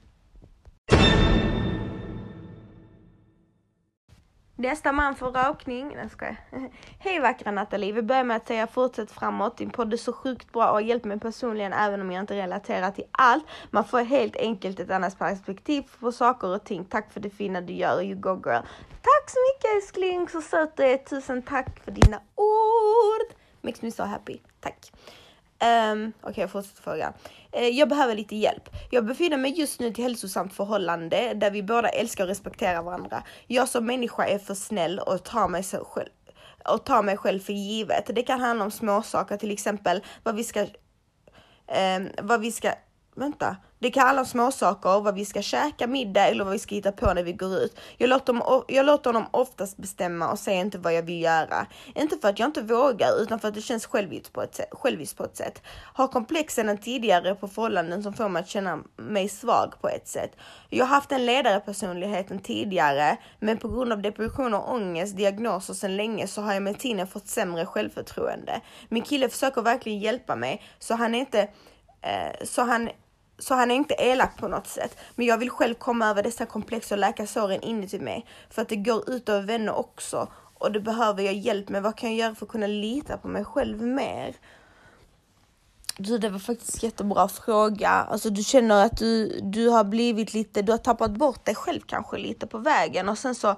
Nästa 4.60 4.92
man 4.92 5.16
får 5.16 5.30
rakning. 5.32 5.92
Nej, 5.96 6.10
ska 6.10 6.26
Hej 6.98 7.20
vackra 7.20 7.50
Nathalie. 7.50 7.92
Vi 7.92 8.02
börjar 8.02 8.24
med 8.24 8.36
att 8.36 8.46
säga 8.46 8.66
fortsätt 8.66 9.10
framåt. 9.10 9.58
Din 9.58 9.70
podd 9.70 9.92
är 9.92 9.96
så 9.96 10.12
sjukt 10.12 10.52
bra 10.52 10.66
och 10.66 10.72
har 10.72 10.80
hjälpt 10.80 11.04
mig 11.04 11.20
personligen 11.20 11.72
även 11.72 12.00
om 12.00 12.12
jag 12.12 12.22
inte 12.22 12.34
relaterar 12.34 12.90
till 12.90 13.04
allt. 13.12 13.44
Man 13.70 13.84
får 13.84 14.00
helt 14.00 14.36
enkelt 14.36 14.80
ett 14.80 14.90
annat 14.90 15.18
perspektiv 15.18 15.84
på 16.00 16.12
saker 16.12 16.48
och 16.48 16.64
ting. 16.64 16.84
Tack 16.84 17.12
för 17.12 17.20
det 17.20 17.30
fina 17.30 17.60
du 17.60 17.72
gör. 17.72 18.02
You 18.02 18.20
go 18.20 18.42
girl. 18.44 18.62
Tack 19.02 19.30
så 19.30 19.38
mycket 19.48 19.74
älskling. 19.76 20.28
Så 20.28 20.42
söt 20.42 20.76
du 20.76 20.82
är. 20.82 20.96
Tusen 20.96 21.42
tack 21.42 21.84
för 21.84 21.90
dina 21.90 22.20
ord. 22.34 23.36
Makes 23.60 23.82
me 23.82 23.90
so 23.90 24.02
happy. 24.02 24.38
Tack. 24.60 24.92
Um, 25.62 26.12
Okej, 26.20 26.30
okay, 26.30 26.42
jag 26.42 26.50
fortsätter 26.50 26.82
fråga. 26.82 27.12
Eh, 27.52 27.68
jag 27.68 27.88
behöver 27.88 28.14
lite 28.14 28.36
hjälp. 28.36 28.68
Jag 28.90 29.06
befinner 29.06 29.36
mig 29.36 29.60
just 29.60 29.80
nu 29.80 29.86
i 29.86 29.90
ett 29.90 29.96
hälsosamt 29.96 30.54
förhållande 30.54 31.34
där 31.34 31.50
vi 31.50 31.62
båda 31.62 31.88
älskar 31.88 32.24
och 32.24 32.28
respekterar 32.28 32.82
varandra. 32.82 33.22
Jag 33.46 33.68
som 33.68 33.86
människa 33.86 34.24
är 34.24 34.38
för 34.38 34.54
snäll 34.54 34.98
och 34.98 35.24
tar 35.24 35.48
mig 35.48 35.62
själv 35.62 36.08
och 36.68 36.84
tar 36.84 37.02
mig 37.02 37.16
själv 37.16 37.40
för 37.40 37.52
givet. 37.52 38.10
Det 38.14 38.22
kan 38.22 38.40
handla 38.40 38.64
om 38.64 38.70
småsaker, 38.70 39.36
till 39.36 39.50
exempel 39.50 40.04
vad 40.22 40.36
vi 40.36 40.44
ska, 40.44 40.60
eh, 40.60 42.00
vad 42.22 42.40
vi 42.40 42.52
ska, 42.52 42.72
vänta, 43.14 43.56
det 43.78 43.90
kan 43.90 44.08
alla 44.08 44.24
småsaker, 44.24 45.00
vad 45.00 45.14
vi 45.14 45.24
ska 45.24 45.42
käka 45.42 45.86
middag 45.86 46.28
eller 46.28 46.44
vad 46.44 46.52
vi 46.52 46.58
ska 46.58 46.74
hitta 46.74 46.92
på 46.92 47.14
när 47.14 47.22
vi 47.22 47.32
går 47.32 47.56
ut. 47.56 47.80
Jag 47.98 48.08
låter, 48.08 48.42
jag 48.68 48.86
låter 48.86 49.12
honom 49.12 49.28
oftast 49.30 49.76
bestämma 49.76 50.30
och 50.30 50.38
säger 50.38 50.60
inte 50.60 50.78
vad 50.78 50.94
jag 50.94 51.02
vill 51.02 51.22
göra. 51.22 51.66
Inte 51.94 52.16
för 52.16 52.28
att 52.28 52.38
jag 52.38 52.48
inte 52.48 52.62
vågar 52.62 53.22
utan 53.22 53.40
för 53.40 53.48
att 53.48 53.54
det 53.54 53.60
känns 53.60 53.86
själviskt 53.86 54.32
på 54.32 54.42
ett 54.42 54.54
sätt. 54.54 54.68
Själviskt 54.72 55.16
på 55.16 55.24
ett 55.24 55.36
sätt. 55.36 55.62
Har 55.94 56.08
komplexen 56.08 56.68
än 56.68 56.78
tidigare 56.78 57.34
på 57.34 57.48
förhållanden 57.48 58.02
som 58.02 58.12
får 58.12 58.28
mig 58.28 58.40
att 58.40 58.48
känna 58.48 58.78
mig 58.96 59.28
svag 59.28 59.74
på 59.80 59.88
ett 59.88 60.08
sätt. 60.08 60.36
Jag 60.68 60.84
har 60.84 60.94
haft 60.94 61.12
en 61.12 61.26
ledarpersonligheten 61.26 62.38
tidigare 62.38 63.16
men 63.38 63.56
på 63.58 63.68
grund 63.68 63.92
av 63.92 64.02
depression 64.02 64.54
och 64.54 64.72
ångest, 64.74 65.16
diagnoser 65.16 65.74
sedan 65.74 65.96
länge 65.96 66.26
så 66.26 66.42
har 66.42 66.52
jag 66.52 66.62
med 66.62 66.78
tiden 66.78 67.06
fått 67.06 67.28
sämre 67.28 67.66
självförtroende. 67.66 68.60
Min 68.88 69.02
kille 69.02 69.28
försöker 69.28 69.62
verkligen 69.62 69.98
hjälpa 69.98 70.36
mig 70.36 70.62
så 70.78 70.94
han 70.94 71.14
är 71.14 71.18
inte 71.18 71.48
Eh, 72.02 72.46
så 72.46 72.62
han 72.62 72.90
så 73.38 73.54
han 73.54 73.70
är 73.70 73.74
inte 73.74 73.94
elak 73.98 74.36
på 74.36 74.48
något 74.48 74.66
sätt. 74.66 74.96
Men 75.14 75.26
jag 75.26 75.38
vill 75.38 75.50
själv 75.50 75.74
komma 75.74 76.06
över 76.06 76.22
dessa 76.22 76.46
komplex 76.46 76.92
och 76.92 76.98
läka 76.98 77.26
såren 77.26 77.62
inuti 77.62 77.98
mig. 77.98 78.26
För 78.50 78.62
att 78.62 78.68
det 78.68 78.76
går 78.76 79.10
ut 79.10 79.28
över 79.28 79.46
vänner 79.46 79.74
också. 79.74 80.28
Och 80.54 80.72
det 80.72 80.80
behöver 80.80 81.22
jag 81.22 81.34
hjälp 81.34 81.68
med. 81.68 81.82
Vad 81.82 81.96
kan 81.96 82.10
jag 82.10 82.18
göra 82.18 82.34
för 82.34 82.46
att 82.46 82.52
kunna 82.52 82.66
lita 82.66 83.16
på 83.16 83.28
mig 83.28 83.44
själv 83.44 83.82
mer? 83.82 84.36
Du, 85.96 86.18
det 86.18 86.28
var 86.28 86.38
faktiskt 86.38 86.82
jättebra 86.82 87.28
fråga. 87.28 87.90
Alltså 87.90 88.30
du 88.30 88.42
känner 88.42 88.84
att 88.84 88.96
du, 88.96 89.40
du 89.42 89.68
har 89.68 89.84
blivit 89.84 90.34
lite, 90.34 90.62
du 90.62 90.72
har 90.72 90.78
tappat 90.78 91.10
bort 91.10 91.44
dig 91.44 91.54
själv 91.54 91.80
kanske 91.80 92.18
lite 92.18 92.46
på 92.46 92.58
vägen 92.58 93.08
och 93.08 93.18
sen 93.18 93.34
så 93.34 93.56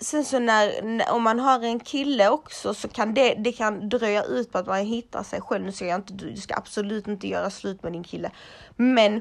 sen 0.00 0.24
så 0.24 0.38
när, 0.38 0.72
om 1.12 1.22
man 1.22 1.38
har 1.38 1.64
en 1.64 1.80
kille 1.80 2.28
också 2.28 2.74
så 2.74 2.88
kan 2.88 3.14
det, 3.14 3.34
det 3.34 3.52
kan 3.52 3.88
dröja 3.88 4.22
ut 4.22 4.52
på 4.52 4.58
att 4.58 4.66
man 4.66 4.86
hittar 4.86 5.22
sig 5.22 5.40
själv. 5.40 5.64
Nu 5.64 5.72
säger 5.72 5.92
jag 5.92 5.98
inte, 5.98 6.12
du 6.12 6.36
ska 6.36 6.54
absolut 6.56 7.06
inte 7.06 7.28
göra 7.28 7.50
slut 7.50 7.82
med 7.82 7.92
din 7.92 8.04
kille. 8.04 8.30
Men 8.76 9.20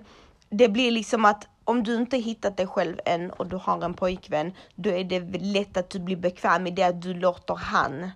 det 0.49 0.69
blir 0.69 0.91
liksom 0.91 1.25
att 1.25 1.47
om 1.63 1.83
du 1.83 1.95
inte 1.95 2.17
hittat 2.17 2.57
dig 2.57 2.67
själv 2.67 2.99
än 3.05 3.31
och 3.31 3.47
du 3.47 3.55
har 3.55 3.85
en 3.85 3.93
pojkvän, 3.93 4.53
då 4.75 4.89
är 4.89 5.03
det 5.03 5.19
lätt 5.39 5.77
att 5.77 5.89
du 5.89 5.99
blir 5.99 6.15
bekväm 6.15 6.67
i 6.67 6.71
det 6.71 6.83
att 6.83 7.01
du 7.01 7.13
låter 7.13 7.55
han, 7.55 8.11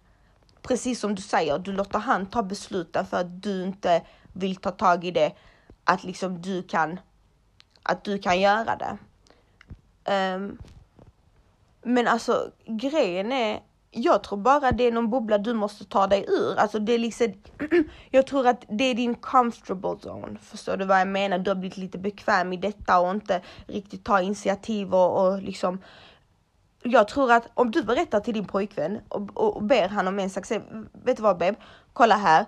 precis 0.61 0.99
som 0.99 1.15
du 1.15 1.21
säger, 1.21 1.59
du 1.59 1.71
låter 1.71 1.99
han 1.99 2.25
ta 2.25 2.43
besluten 2.43 3.05
för 3.05 3.17
att 3.17 3.43
du 3.43 3.63
inte 3.63 4.01
vill 4.33 4.55
ta 4.55 4.71
tag 4.71 5.05
i 5.05 5.11
det, 5.11 5.31
att 5.83 6.03
liksom 6.03 6.41
du 6.41 6.63
kan, 6.63 6.99
att 7.83 8.03
du 8.03 8.19
kan 8.19 8.39
göra 8.39 8.75
det. 8.75 8.97
Um, 10.35 10.57
men 11.83 12.07
alltså 12.07 12.51
grejen 12.65 13.31
är, 13.31 13.59
jag 13.91 14.23
tror 14.23 14.37
bara 14.37 14.71
det 14.71 14.83
är 14.83 14.91
någon 14.91 15.09
bubbla 15.09 15.37
du 15.37 15.53
måste 15.53 15.85
ta 15.85 16.07
dig 16.07 16.25
ur. 16.27 16.55
Alltså 16.57 16.79
det 16.79 16.93
är 16.93 16.99
liksom, 16.99 17.33
jag 18.09 18.27
tror 18.27 18.47
att 18.47 18.65
det 18.69 18.83
är 18.83 18.95
din 18.95 19.15
comfortable 19.15 19.95
zone. 20.03 20.37
Förstår 20.41 20.77
du 20.77 20.85
vad 20.85 20.99
jag 20.99 21.07
menar? 21.07 21.39
Du 21.39 21.49
har 21.51 21.55
blivit 21.55 21.77
lite 21.77 21.97
bekväm 21.97 22.53
i 22.53 22.57
detta 22.57 22.99
och 22.99 23.11
inte 23.11 23.41
riktigt 23.67 24.03
ta 24.03 24.21
initiativ 24.21 24.95
och, 24.95 25.25
och 25.25 25.41
liksom 25.41 25.79
jag 26.83 27.07
tror 27.07 27.31
att 27.31 27.47
om 27.53 27.71
du 27.71 27.83
berättar 27.83 28.19
till 28.19 28.33
din 28.33 28.45
pojkvän 28.45 28.99
och, 29.09 29.29
och, 29.33 29.55
och 29.55 29.63
ber 29.63 29.89
han 29.89 30.07
om 30.07 30.19
en 30.19 30.29
sak, 30.29 30.45
säg, 30.45 30.61
vet 31.03 31.17
du 31.17 31.23
vad 31.23 31.37
babe, 31.37 31.55
kolla 31.93 32.15
här, 32.15 32.45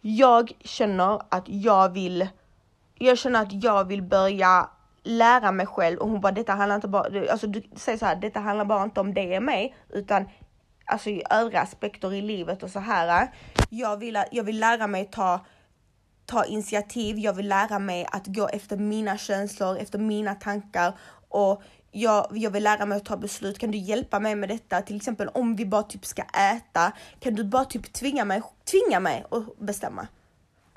jag 0.00 0.52
känner 0.60 1.20
att 1.28 1.44
jag 1.46 1.92
vill, 1.92 2.28
jag 2.94 3.18
känner 3.18 3.42
att 3.42 3.64
jag 3.64 3.84
vill 3.84 4.02
börja 4.02 4.70
lära 5.02 5.52
mig 5.52 5.66
själv 5.66 5.98
och 5.98 6.08
hon 6.08 6.20
bara 6.20 6.32
detta 6.32 6.52
handlar 6.52 6.76
inte 6.76 6.88
bara, 6.88 7.30
alltså 7.32 7.46
du 7.46 7.62
säger 7.76 7.98
så 7.98 8.06
här, 8.06 8.16
detta 8.16 8.40
handlar 8.40 8.64
bara 8.64 8.84
inte 8.84 9.00
om 9.00 9.14
det 9.14 9.36
och 9.36 9.42
mig 9.42 9.76
utan 9.88 10.28
alltså 10.84 11.10
i 11.10 11.22
övriga 11.30 11.60
aspekter 11.60 12.14
i 12.14 12.22
livet 12.22 12.62
och 12.62 12.70
så 12.70 12.78
här. 12.78 13.28
Jag 13.68 13.96
vill, 13.96 14.22
jag 14.32 14.44
vill 14.44 14.60
lära 14.60 14.86
mig 14.86 15.04
ta 15.04 15.40
ta 16.26 16.44
initiativ, 16.44 17.18
jag 17.18 17.32
vill 17.32 17.48
lära 17.48 17.78
mig 17.78 18.06
att 18.12 18.26
gå 18.26 18.48
efter 18.48 18.76
mina 18.76 19.18
känslor, 19.18 19.78
efter 19.78 19.98
mina 19.98 20.34
tankar 20.34 20.98
och 21.28 21.62
jag, 21.90 22.26
jag 22.30 22.50
vill 22.50 22.64
lära 22.64 22.86
mig 22.86 22.96
att 22.96 23.04
ta 23.04 23.16
beslut. 23.16 23.58
Kan 23.58 23.70
du 23.70 23.78
hjälpa 23.78 24.20
mig 24.20 24.34
med 24.34 24.48
detta? 24.48 24.82
Till 24.82 24.96
exempel 24.96 25.28
om 25.28 25.56
vi 25.56 25.66
bara 25.66 25.82
typ 25.82 26.06
ska 26.06 26.22
äta, 26.22 26.92
kan 27.20 27.34
du 27.34 27.44
bara 27.44 27.64
typ 27.64 27.92
tvinga 27.92 28.24
mig, 28.24 28.42
tvinga 28.70 29.00
mig 29.00 29.24
att 29.30 29.58
bestämma? 29.58 30.06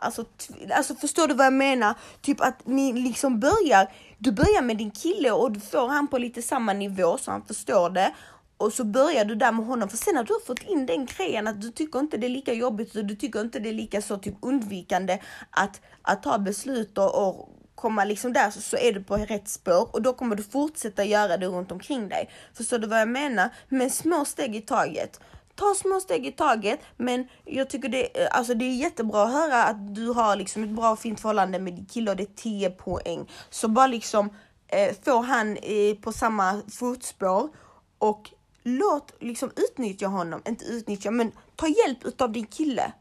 Alltså, 0.03 0.25
alltså 0.71 0.95
förstår 0.95 1.27
du 1.27 1.33
vad 1.33 1.45
jag 1.45 1.53
menar? 1.53 1.95
Typ 2.21 2.41
att 2.41 2.67
ni 2.67 2.93
liksom 2.93 3.39
börjar, 3.39 3.91
du 4.17 4.31
börjar 4.31 4.61
med 4.61 4.77
din 4.77 4.91
kille 4.91 5.31
och 5.31 5.51
du 5.51 5.59
får 5.59 5.87
han 5.87 6.07
på 6.07 6.17
lite 6.17 6.41
samma 6.41 6.73
nivå 6.73 7.17
så 7.17 7.31
han 7.31 7.45
förstår 7.45 7.89
det 7.89 8.13
och 8.57 8.73
så 8.73 8.83
börjar 8.83 9.25
du 9.25 9.35
där 9.35 9.51
med 9.51 9.65
honom. 9.65 9.89
För 9.89 9.97
sen 9.97 10.15
när 10.15 10.23
du 10.23 10.33
har 10.33 10.45
fått 10.45 10.63
in 10.63 10.85
den 10.85 11.05
grejen 11.05 11.47
att 11.47 11.61
du 11.61 11.71
tycker 11.71 11.99
inte 11.99 12.17
det 12.17 12.27
är 12.27 12.29
lika 12.29 12.53
jobbigt 12.53 12.95
och 12.95 13.05
du 13.05 13.15
tycker 13.15 13.41
inte 13.41 13.59
det 13.59 13.69
är 13.69 13.73
lika 13.73 14.01
så 14.01 14.17
typ 14.17 14.35
undvikande 14.41 15.19
att, 15.49 15.81
att 16.01 16.23
ta 16.23 16.37
beslut 16.37 16.97
och, 16.97 17.27
och 17.27 17.49
komma 17.75 18.05
liksom 18.05 18.33
där 18.33 18.51
så, 18.51 18.61
så 18.61 18.77
är 18.77 18.93
du 18.93 19.03
på 19.03 19.17
rätt 19.17 19.49
spår 19.49 19.89
och 19.91 20.01
då 20.01 20.13
kommer 20.13 20.35
du 20.35 20.43
fortsätta 20.43 21.03
göra 21.03 21.37
det 21.37 21.45
runt 21.47 21.71
omkring 21.71 22.09
dig. 22.09 22.29
Förstår 22.53 22.79
du 22.79 22.87
vad 22.87 23.01
jag 23.01 23.07
menar? 23.07 23.49
Men 23.69 23.89
små 23.89 24.25
steg 24.25 24.55
i 24.55 24.61
taget. 24.61 25.19
Ta 25.55 25.75
små 25.75 25.99
steg 25.99 26.25
i 26.25 26.31
taget, 26.31 26.79
men 26.97 27.27
jag 27.45 27.69
tycker 27.69 27.89
det, 27.89 28.21
eh, 28.21 28.27
alltså 28.31 28.53
det 28.53 28.65
är 28.65 28.75
jättebra 28.75 29.23
att 29.23 29.33
höra 29.33 29.63
att 29.63 29.95
du 29.95 30.07
har 30.07 30.35
liksom 30.35 30.63
ett 30.63 30.69
bra 30.69 30.91
och 30.91 30.99
fint 30.99 31.19
förhållande 31.19 31.59
med 31.59 31.73
din 31.73 31.85
kille 31.85 32.11
och 32.11 32.17
det 32.17 32.23
är 32.23 32.35
10 32.35 32.69
poäng. 32.69 33.29
Så 33.49 33.67
bara 33.67 33.87
liksom 33.87 34.29
eh, 34.67 34.95
få 35.05 35.21
han 35.21 35.57
eh, 35.57 35.95
på 36.01 36.11
samma 36.11 36.61
fotspår 36.71 37.49
och 37.97 38.29
låt 38.63 39.13
liksom 39.19 39.51
utnyttja 39.55 40.07
honom, 40.07 40.41
inte 40.47 40.65
utnyttja, 40.65 41.11
men 41.11 41.31
ta 41.55 41.67
hjälp 41.67 42.05
utav 42.05 42.31
din 42.31 42.45
kille. 42.45 42.93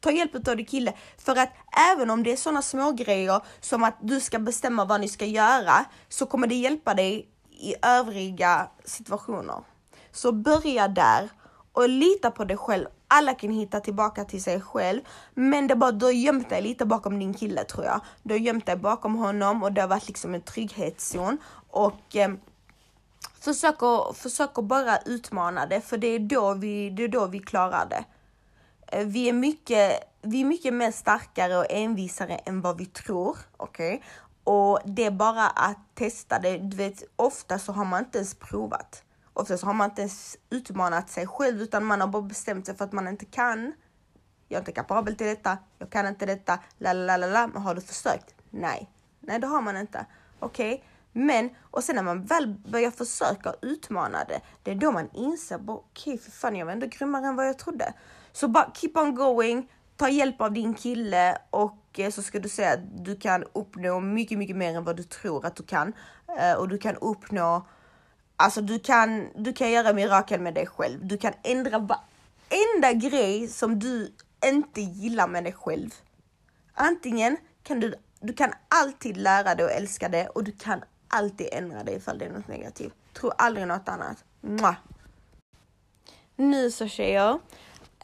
Ta 0.00 0.10
hjälp 0.10 0.48
av 0.48 0.56
din 0.56 0.66
kille. 0.66 0.94
För 1.18 1.36
att 1.36 1.52
även 1.92 2.10
om 2.10 2.22
det 2.22 2.32
är 2.32 2.36
sådana 2.36 2.62
små 2.62 2.92
grejer 2.92 3.40
som 3.60 3.84
att 3.84 3.96
du 4.00 4.20
ska 4.20 4.38
bestämma 4.38 4.84
vad 4.84 5.00
ni 5.00 5.08
ska 5.08 5.24
göra 5.24 5.84
så 6.08 6.26
kommer 6.26 6.46
det 6.46 6.54
hjälpa 6.54 6.94
dig 6.94 7.28
i 7.50 7.74
övriga 7.82 8.68
situationer. 8.84 9.62
Så 10.12 10.32
börja 10.32 10.88
där 10.88 11.28
och 11.80 11.88
lita 11.88 12.30
på 12.30 12.44
dig 12.44 12.56
själv. 12.56 12.86
Alla 13.08 13.34
kan 13.34 13.50
hitta 13.50 13.80
tillbaka 13.80 14.24
till 14.24 14.42
sig 14.42 14.60
själv, 14.60 15.00
men 15.34 15.66
det 15.66 15.74
är 15.74 15.76
bara 15.76 15.92
du 15.92 16.04
har 16.04 16.12
gömt 16.12 16.48
dig 16.48 16.62
lite 16.62 16.86
bakom 16.86 17.18
din 17.18 17.34
kille 17.34 17.64
tror 17.64 17.84
jag. 17.84 18.00
Du 18.22 18.34
har 18.34 18.38
gömt 18.38 18.66
dig 18.66 18.76
bakom 18.76 19.14
honom 19.14 19.62
och 19.62 19.72
det 19.72 19.80
har 19.80 19.88
varit 19.88 20.08
liksom 20.08 20.34
en 20.34 20.42
trygghetszon 20.42 21.38
och 21.70 22.16
eh, 22.16 22.30
försöker, 23.40 24.12
försöker 24.12 24.62
bara 24.62 24.98
utmana 24.98 25.66
det, 25.66 25.80
för 25.80 25.98
det 25.98 26.06
är 26.06 26.18
då 26.18 26.54
vi, 26.54 26.90
det 26.90 27.04
är 27.04 27.08
då 27.08 27.26
vi 27.26 27.38
klarar 27.38 27.86
det. 27.86 28.04
Eh, 28.86 29.06
vi 29.06 29.28
är 29.28 29.32
mycket, 29.32 30.00
vi 30.22 30.40
är 30.40 30.44
mycket 30.44 30.74
mer 30.74 30.90
starkare 30.90 31.56
och 31.56 31.66
envisare 31.70 32.34
än 32.34 32.60
vad 32.60 32.78
vi 32.78 32.86
tror, 32.86 33.38
okej? 33.56 33.94
Okay? 33.94 34.06
Och 34.44 34.80
det 34.84 35.04
är 35.04 35.10
bara 35.10 35.46
att 35.46 35.78
testa 35.94 36.38
det. 36.38 36.58
Du 36.58 36.76
vet, 36.76 37.02
ofta 37.16 37.58
så 37.58 37.72
har 37.72 37.84
man 37.84 38.04
inte 38.04 38.18
ens 38.18 38.34
provat. 38.34 39.02
Ofta 39.34 39.58
så 39.58 39.66
har 39.66 39.74
man 39.74 39.90
inte 39.90 40.02
ens 40.02 40.36
utmanat 40.50 41.10
sig 41.10 41.26
själv, 41.26 41.62
utan 41.62 41.84
man 41.84 42.00
har 42.00 42.08
bara 42.08 42.22
bestämt 42.22 42.66
sig 42.66 42.76
för 42.76 42.84
att 42.84 42.92
man 42.92 43.08
inte 43.08 43.24
kan. 43.24 43.72
Jag 44.48 44.56
är 44.56 44.60
inte 44.60 44.72
kapabel 44.72 45.16
till 45.16 45.26
detta, 45.26 45.58
jag 45.78 45.90
kan 45.90 46.06
inte 46.06 46.26
detta, 46.26 46.58
la 46.78 46.92
la 46.92 47.16
la 47.16 47.26
la. 47.26 47.46
Men 47.46 47.62
har 47.62 47.74
du 47.74 47.80
försökt? 47.80 48.34
Nej, 48.50 48.90
nej 49.20 49.38
det 49.38 49.46
har 49.46 49.62
man 49.62 49.76
inte. 49.76 50.06
Okej, 50.38 50.74
okay? 50.74 50.86
Men, 51.12 51.50
och 51.70 51.84
sen 51.84 51.96
när 51.96 52.02
man 52.02 52.24
väl 52.24 52.48
börjar 52.48 52.90
försöka 52.90 53.54
utmana 53.62 54.24
det, 54.24 54.40
det 54.62 54.70
är 54.70 54.74
då 54.74 54.92
man 54.92 55.10
inser, 55.12 55.56
okej 55.56 55.74
okay, 55.74 56.18
för 56.18 56.30
fan 56.30 56.56
jag 56.56 56.66
var 56.66 56.72
ändå 56.72 56.86
grymmare 56.86 57.26
än 57.26 57.36
vad 57.36 57.48
jag 57.48 57.58
trodde. 57.58 57.92
Så 58.32 58.48
bara 58.48 58.70
keep 58.74 58.92
on 58.94 59.14
going, 59.14 59.68
ta 59.96 60.08
hjälp 60.08 60.40
av 60.40 60.52
din 60.52 60.74
kille 60.74 61.38
och 61.50 61.98
eh, 61.98 62.10
så 62.10 62.22
ska 62.22 62.38
du 62.38 62.48
se 62.48 62.64
att 62.64 63.04
du 63.04 63.16
kan 63.16 63.44
uppnå 63.52 64.00
mycket, 64.00 64.38
mycket 64.38 64.56
mer 64.56 64.76
än 64.76 64.84
vad 64.84 64.96
du 64.96 65.02
tror 65.02 65.46
att 65.46 65.56
du 65.56 65.62
kan. 65.62 65.92
Eh, 66.38 66.54
och 66.54 66.68
du 66.68 66.78
kan 66.78 66.96
uppnå, 66.96 67.66
alltså 68.40 68.60
du 68.60 68.78
kan, 68.78 69.28
du 69.34 69.52
kan 69.52 69.70
göra 69.70 69.92
mirakel 69.92 70.40
med 70.40 70.54
dig 70.54 70.66
själv. 70.66 71.06
Du 71.06 71.18
kan 71.18 71.32
ändra 71.42 71.78
varenda 71.78 72.92
grej 72.92 73.48
som 73.48 73.78
du 73.78 74.12
inte 74.44 74.80
gillar 74.80 75.28
med 75.28 75.44
dig 75.44 75.52
själv. 75.52 75.90
Antingen 76.74 77.36
kan 77.62 77.80
du, 77.80 77.94
du 78.20 78.32
kan 78.32 78.52
alltid 78.68 79.16
lära 79.16 79.54
dig 79.54 79.66
att 79.66 79.72
älska 79.72 80.08
det 80.08 80.28
och 80.28 80.44
du 80.44 80.52
kan 80.52 80.82
alltid 81.08 81.48
ändra 81.52 81.84
dig 81.84 81.96
ifall 81.96 82.18
det 82.18 82.24
är 82.24 82.30
något 82.30 82.48
negativt. 82.48 82.94
Tro 83.12 83.30
aldrig 83.38 83.66
något 83.66 83.88
annat. 83.88 84.24
Mwah. 84.40 84.76
Nu 86.36 86.70
så 86.70 86.88
tjejer, 86.88 87.38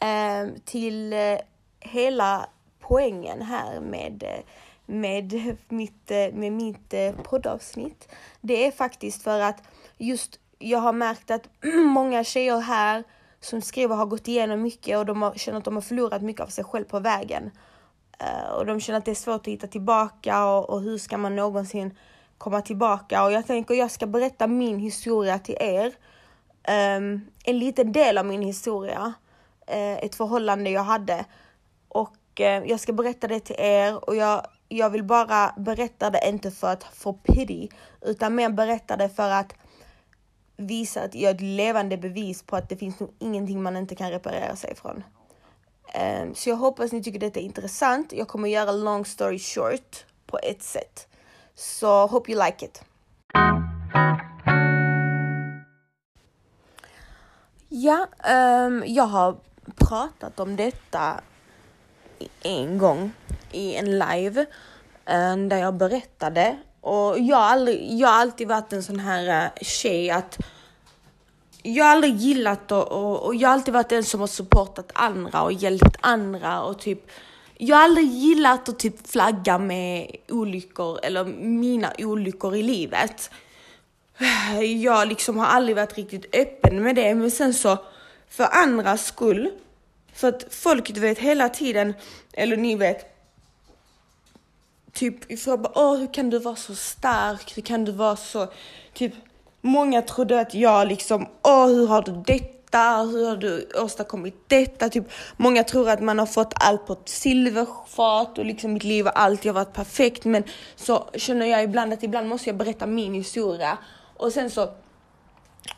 eh, 0.01 0.47
till 0.65 1.13
eh, 1.13 1.37
hela 1.79 2.49
poängen 2.79 3.41
här 3.41 3.79
med, 3.79 4.23
eh, 4.23 4.39
med 4.87 5.55
mitt, 5.67 6.11
eh, 6.11 6.33
med 6.33 6.51
mitt 6.51 6.93
eh, 6.93 7.11
poddavsnitt. 7.23 8.11
Det 8.41 8.67
är 8.67 8.71
faktiskt 8.71 9.23
för 9.23 9.39
att 9.39 9.63
just 9.97 10.39
jag 10.59 10.79
har 10.79 10.93
märkt 10.93 11.31
att 11.31 11.49
många 11.85 12.23
tjejer 12.23 12.59
här 12.59 13.03
som 13.39 13.61
skriver 13.61 13.95
har 13.95 14.05
gått 14.05 14.27
igenom 14.27 14.61
mycket 14.61 14.97
och 14.97 15.05
de 15.05 15.21
har, 15.21 15.33
känner 15.33 15.57
att 15.57 15.65
de 15.65 15.75
har 15.75 15.81
förlorat 15.81 16.21
mycket 16.21 16.41
av 16.41 16.47
sig 16.47 16.63
själv 16.63 16.85
på 16.85 16.99
vägen. 16.99 17.51
Uh, 18.23 18.51
och 18.53 18.65
de 18.65 18.79
känner 18.79 18.99
att 18.99 19.05
det 19.05 19.11
är 19.11 19.15
svårt 19.15 19.41
att 19.41 19.47
hitta 19.47 19.67
tillbaka 19.67 20.45
och, 20.45 20.69
och 20.69 20.81
hur 20.81 20.97
ska 20.97 21.17
man 21.17 21.35
någonsin 21.35 21.97
komma 22.37 22.61
tillbaka 22.61 23.25
och 23.25 23.31
jag 23.31 23.47
tänker 23.47 23.75
jag 23.75 23.91
ska 23.91 24.07
berätta 24.07 24.47
min 24.47 24.79
historia 24.79 25.39
till 25.39 25.57
er. 25.59 25.93
Um, 26.97 27.27
en 27.43 27.59
liten 27.59 27.91
del 27.91 28.17
av 28.17 28.25
min 28.25 28.41
historia, 28.41 29.13
uh, 29.69 29.97
ett 30.05 30.15
förhållande 30.15 30.69
jag 30.69 30.83
hade 30.83 31.25
och 31.87 32.17
uh, 32.39 32.45
jag 32.45 32.79
ska 32.79 32.93
berätta 32.93 33.27
det 33.27 33.39
till 33.39 33.55
er 33.59 34.09
och 34.09 34.15
jag, 34.15 34.47
jag 34.69 34.89
vill 34.89 35.03
bara 35.03 35.53
berätta 35.57 36.09
det 36.09 36.29
inte 36.29 36.51
för 36.51 36.67
att 36.67 36.83
få 36.83 37.13
pity 37.13 37.69
utan 38.01 38.35
mer 38.35 38.49
berätta 38.49 38.97
det 38.97 39.09
för 39.09 39.29
att 39.29 39.53
visa 40.57 41.01
att 41.01 41.15
jag 41.15 41.29
är 41.31 41.35
ett 41.35 41.41
levande 41.41 41.97
bevis 41.97 42.43
på 42.43 42.55
att 42.55 42.69
det 42.69 42.77
finns 42.77 42.99
nog 42.99 43.13
ingenting 43.19 43.63
man 43.63 43.77
inte 43.77 43.95
kan 43.95 44.11
reparera 44.11 44.55
sig 44.55 44.71
ifrån. 44.71 44.95
Um, 44.95 45.03
ehm, 45.93 46.35
så 46.35 46.49
jag 46.49 46.55
hoppas 46.55 46.91
ni 46.91 47.03
tycker 47.03 47.19
detta 47.19 47.39
är 47.39 47.43
intressant. 47.43 48.13
Jag 48.13 48.27
kommer 48.27 48.49
göra 48.49 48.71
long 48.71 49.05
story 49.05 49.39
short 49.39 50.05
på 50.25 50.39
ett 50.43 50.63
sätt. 50.63 51.07
So 51.55 52.07
hope 52.07 52.31
you 52.31 52.45
like 52.45 52.65
it. 52.65 52.83
Ja, 57.69 58.07
um, 58.67 58.83
jag 58.87 59.03
har 59.03 59.37
pratat 59.75 60.39
om 60.39 60.55
detta 60.55 61.21
en 62.43 62.77
gång 62.77 63.11
i 63.51 63.75
en 63.75 63.99
live 63.99 64.45
eh, 65.05 65.37
där 65.37 65.57
jag 65.57 65.73
berättade 65.73 66.57
och 66.81 67.19
jag 67.19 67.37
har, 67.37 67.43
aldrig, 67.43 67.99
jag 67.99 68.07
har 68.07 68.15
alltid 68.15 68.47
varit 68.47 68.73
en 68.73 68.83
sån 68.83 68.99
här 68.99 69.43
eh, 69.45 69.63
tjej 69.63 70.09
att 70.09 70.37
jag 71.63 71.85
har 71.85 71.91
aldrig 71.91 72.15
gillat 72.15 72.71
och, 72.71 72.91
och, 72.91 73.25
och 73.25 73.35
jag 73.35 73.49
har 73.49 73.53
alltid 73.53 73.73
varit 73.73 73.89
den 73.89 74.03
som 74.03 74.19
har 74.19 74.27
supportat 74.27 74.91
andra 74.93 75.41
och 75.41 75.53
hjälpt 75.53 75.97
andra 76.01 76.61
och 76.61 76.79
typ 76.79 77.11
jag 77.59 77.75
har 77.75 77.83
aldrig 77.83 78.07
gillat 78.07 78.69
att 78.69 78.79
typ 78.79 79.07
flagga 79.07 79.57
med 79.57 80.15
olyckor 80.29 80.99
eller 81.03 81.25
mina 81.25 81.93
olyckor 81.97 82.55
i 82.55 82.63
livet. 82.63 83.31
Jag 84.83 85.07
liksom 85.07 85.37
har 85.37 85.45
aldrig 85.45 85.75
varit 85.75 85.97
riktigt 85.97 86.35
öppen 86.35 86.83
med 86.83 86.95
det, 86.95 87.15
men 87.15 87.31
sen 87.31 87.53
så 87.53 87.77
för 88.29 88.47
andras 88.51 89.05
skull, 89.05 89.49
för 90.13 90.27
att 90.27 90.45
folk 90.49 90.93
du 90.93 90.99
vet 90.99 91.19
hela 91.19 91.49
tiden, 91.49 91.93
eller 92.33 92.57
ni 92.57 92.75
vet, 92.75 93.16
typ 94.97 95.39
frågade 95.39 95.69
åh 95.75 95.97
hur 95.97 96.13
kan 96.13 96.29
du 96.29 96.39
vara 96.39 96.55
så 96.55 96.75
stark, 96.75 97.57
hur 97.57 97.61
kan 97.61 97.85
du 97.85 97.91
vara 97.91 98.15
så, 98.15 98.47
typ 98.93 99.13
många 99.61 100.01
trodde 100.01 100.39
att 100.39 100.53
jag 100.53 100.87
liksom, 100.87 101.27
åh 101.43 101.67
hur 101.67 101.87
har 101.87 102.01
du 102.01 102.11
detta? 102.11 102.57
detta? 102.67 102.97
Hur 103.03 103.29
har 103.29 103.37
du 103.37 103.69
åstadkommit 103.75 104.35
detta? 104.47 104.89
Typ, 104.89 105.03
många 105.37 105.63
tror 105.63 105.89
att 105.89 106.01
man 106.01 106.19
har 106.19 106.25
fått 106.25 106.53
allt 106.55 106.87
på 106.87 106.93
ett 106.93 107.09
silverfat 107.09 108.37
och 108.37 108.45
liksom 108.45 108.73
mitt 108.73 108.83
liv 108.83 109.05
har 109.05 109.11
alltid 109.11 109.53
varit 109.53 109.73
perfekt. 109.73 110.25
Men 110.25 110.43
så 110.75 111.09
känner 111.13 111.45
jag 111.45 111.63
ibland 111.63 111.93
att 111.93 112.03
ibland 112.03 112.27
måste 112.27 112.49
jag 112.49 112.57
berätta 112.57 112.85
min 112.85 113.13
historia. 113.13 113.77
Och 114.17 114.33
sen 114.33 114.49
så 114.49 114.69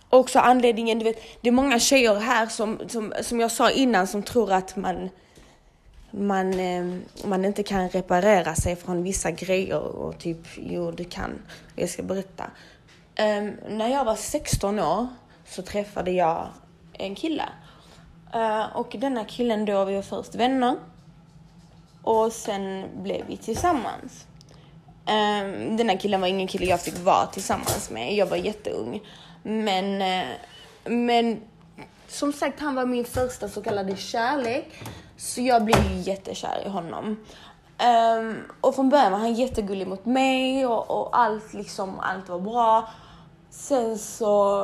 också 0.10 0.40
anledningen, 0.40 1.00
du 1.00 1.06
vet, 1.06 1.22
det 1.42 1.48
är 1.48 1.52
många 1.52 1.80
tjejer 1.80 2.16
här 2.16 2.48
som, 2.48 2.80
som, 2.88 3.14
som 3.22 3.40
jag 3.40 3.52
sa 3.52 3.72
innan 3.72 4.08
som 4.08 4.24
tror 4.24 4.52
att 4.52 4.76
man 4.76 5.10
man, 6.12 6.60
eh, 6.60 6.86
man 7.26 7.46
inte 7.46 7.64
kan 7.64 7.90
reparera 7.90 8.56
sig 8.56 8.76
från 8.76 9.04
vissa 9.04 9.32
grejer 9.32 9.80
och 9.80 10.18
typ, 10.20 10.48
jo 10.56 10.92
du 10.92 11.04
kan. 11.04 11.42
Jag 11.76 11.90
ska 11.90 12.04
berätta. 12.04 12.44
Um, 13.20 13.58
när 13.78 13.88
jag 13.88 14.06
var 14.06 14.16
16 14.16 14.80
år 14.80 15.08
så 15.46 15.62
träffade 15.62 16.12
jag 16.12 16.48
en 16.94 17.16
kille. 17.16 17.50
Uh, 18.36 18.76
och 18.76 18.96
denna 19.00 19.26
killen 19.26 19.66
då, 19.66 19.86
vi 19.86 19.96
var 19.96 20.02
först 20.02 20.36
vänner. 20.36 20.76
Och 22.04 22.34
sen 22.34 22.86
blev 23.04 23.26
vi 23.28 23.38
tillsammans. 23.38 24.26
Um, 25.00 25.78
den 25.78 25.90
här 25.90 25.98
killen 25.98 26.22
var 26.22 26.28
ingen 26.28 26.48
kille 26.48 26.66
jag 26.66 26.82
fick 26.82 27.00
vara 27.00 27.26
tillsammans 27.26 27.90
med. 27.90 28.16
Jag 28.16 28.26
var 28.26 28.38
jätteung. 28.38 29.02
Men, 29.44 30.02
uh, 30.02 30.34
men 30.84 31.42
som 32.08 32.34
sagt, 32.34 32.60
han 32.60 32.76
var 32.76 32.86
min 32.86 33.06
första 33.06 33.50
så 33.50 33.62
kallade 33.62 33.96
kärlek. 33.96 34.84
Så 35.20 35.42
jag 35.42 35.66
blev 35.66 36.02
jättekär 36.08 36.64
i 36.66 36.70
honom. 36.70 37.18
Um, 38.20 38.44
och 38.62 38.76
från 38.76 38.90
början 38.90 39.12
var 39.12 39.20
han 39.20 39.34
jättegullig 39.34 39.88
mot 39.88 40.06
mig 40.06 40.66
och, 40.66 40.92
och, 40.92 41.20
allt 41.20 41.54
liksom, 41.54 42.00
allt 42.00 42.30
var 42.30 42.40
bra. 42.40 42.90
Sen 43.50 43.98
så... 43.98 44.64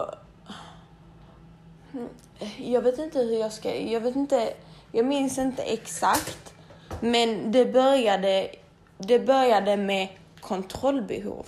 Hm, 1.91 2.09
jag 2.57 2.81
vet 2.81 2.99
inte 2.99 3.19
hur 3.19 3.39
jag 3.39 3.53
ska... 3.53 3.75
Jag 3.75 4.01
vet 4.01 4.15
inte... 4.15 4.53
Jag 4.91 5.05
minns 5.05 5.37
inte 5.37 5.63
exakt. 5.63 6.53
Men 6.99 7.51
det 7.51 7.65
började, 7.65 8.49
det 8.97 9.19
började 9.19 9.77
med 9.77 10.07
kontrollbehov. 10.41 11.47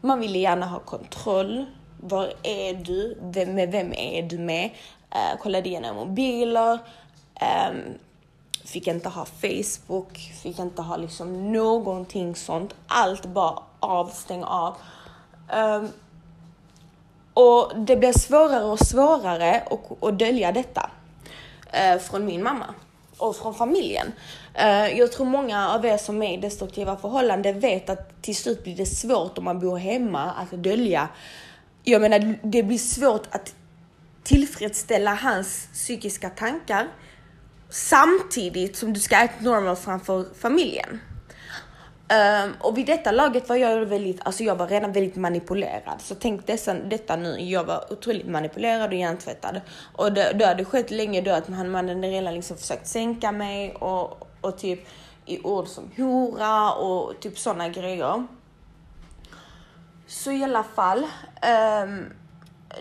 Man 0.00 0.20
ville 0.20 0.38
gärna 0.38 0.66
ha 0.66 0.78
kontroll. 0.78 1.66
Var 2.00 2.32
är 2.42 2.74
du? 2.74 3.18
Vem, 3.22 3.54
med 3.54 3.72
vem 3.72 3.92
är 3.92 4.22
du 4.22 4.38
med? 4.38 4.70
Eh, 5.10 5.34
uh, 5.34 5.40
kollade 5.40 5.68
igenom 5.68 5.96
mobiler. 5.96 6.78
Um, 7.40 7.98
fick 8.64 8.86
inte 8.86 9.08
ha 9.08 9.24
Facebook, 9.24 10.18
fick 10.42 10.58
inte 10.58 10.82
ha 10.82 10.96
liksom 10.96 11.52
någonting 11.52 12.36
sånt. 12.36 12.74
Allt 12.86 13.26
bara 13.26 13.58
av, 13.80 14.06
stäng 14.06 14.44
av. 14.44 14.76
Um, 15.56 15.88
och 17.34 17.72
det 17.76 17.96
blev 17.96 18.12
svårare 18.12 18.64
och 18.64 18.78
svårare 18.78 19.62
att 20.00 20.18
dölja 20.18 20.52
detta 20.52 20.90
uh, 21.66 22.00
från 22.00 22.24
min 22.24 22.42
mamma 22.42 22.74
och 23.18 23.36
från 23.36 23.54
familjen. 23.54 24.12
Uh, 24.62 24.98
jag 24.98 25.12
tror 25.12 25.26
många 25.26 25.70
av 25.70 25.86
er 25.86 25.96
som 25.96 26.22
är 26.22 26.34
i 26.34 26.36
destruktiva 26.36 26.96
förhållanden 26.96 27.60
vet 27.60 27.90
att 27.90 28.22
till 28.22 28.36
slut 28.36 28.64
blir 28.64 28.76
det 28.76 28.86
svårt 28.86 29.38
om 29.38 29.44
man 29.44 29.60
bor 29.60 29.76
hemma 29.76 30.22
att 30.22 30.50
dölja. 30.50 31.08
Jag 31.84 32.02
menar, 32.02 32.38
det 32.42 32.62
blir 32.62 32.78
svårt 32.78 33.26
att 33.30 33.54
tillfredsställa 34.22 35.14
hans 35.14 35.68
psykiska 35.72 36.30
tankar 36.30 36.88
samtidigt 37.70 38.76
som 38.76 38.92
du 38.92 39.00
ska 39.00 39.16
äta 39.16 39.44
normal 39.44 39.76
framför 39.76 40.24
familjen. 40.40 41.00
Um, 42.04 42.52
och 42.60 42.78
vid 42.78 42.86
detta 42.86 43.10
laget 43.10 43.48
var 43.48 43.56
jag 43.56 43.86
väldigt, 43.86 44.20
alltså 44.24 44.44
jag 44.44 44.56
var 44.56 44.66
redan 44.66 44.92
väldigt 44.92 45.16
manipulerad. 45.16 46.00
Så 46.00 46.14
tänk 46.14 46.46
dessa, 46.46 46.74
detta 46.74 47.16
nu, 47.16 47.40
jag 47.40 47.64
var 47.64 47.92
otroligt 47.92 48.26
manipulerad 48.26 48.90
och 48.90 48.98
hjärntvättad. 48.98 49.60
Och 49.92 50.12
det, 50.12 50.32
det 50.32 50.46
hade 50.46 50.64
skett 50.64 50.90
länge 50.90 51.20
då 51.20 51.30
att 51.30 51.48
man, 51.48 51.70
man 51.70 51.88
hade 51.88 52.08
redan 52.08 52.34
liksom 52.34 52.56
försökt 52.56 52.86
sänka 52.86 53.32
mig 53.32 53.74
och, 53.74 54.28
och 54.40 54.58
typ 54.58 54.88
i 55.26 55.40
ord 55.42 55.66
som 55.66 55.90
hora 55.96 56.72
och 56.72 57.20
typ 57.20 57.38
sådana 57.38 57.68
grejer. 57.68 58.26
Så 60.06 60.32
i 60.32 60.44
alla 60.44 60.64
fall, 60.64 61.06
um, 61.82 62.12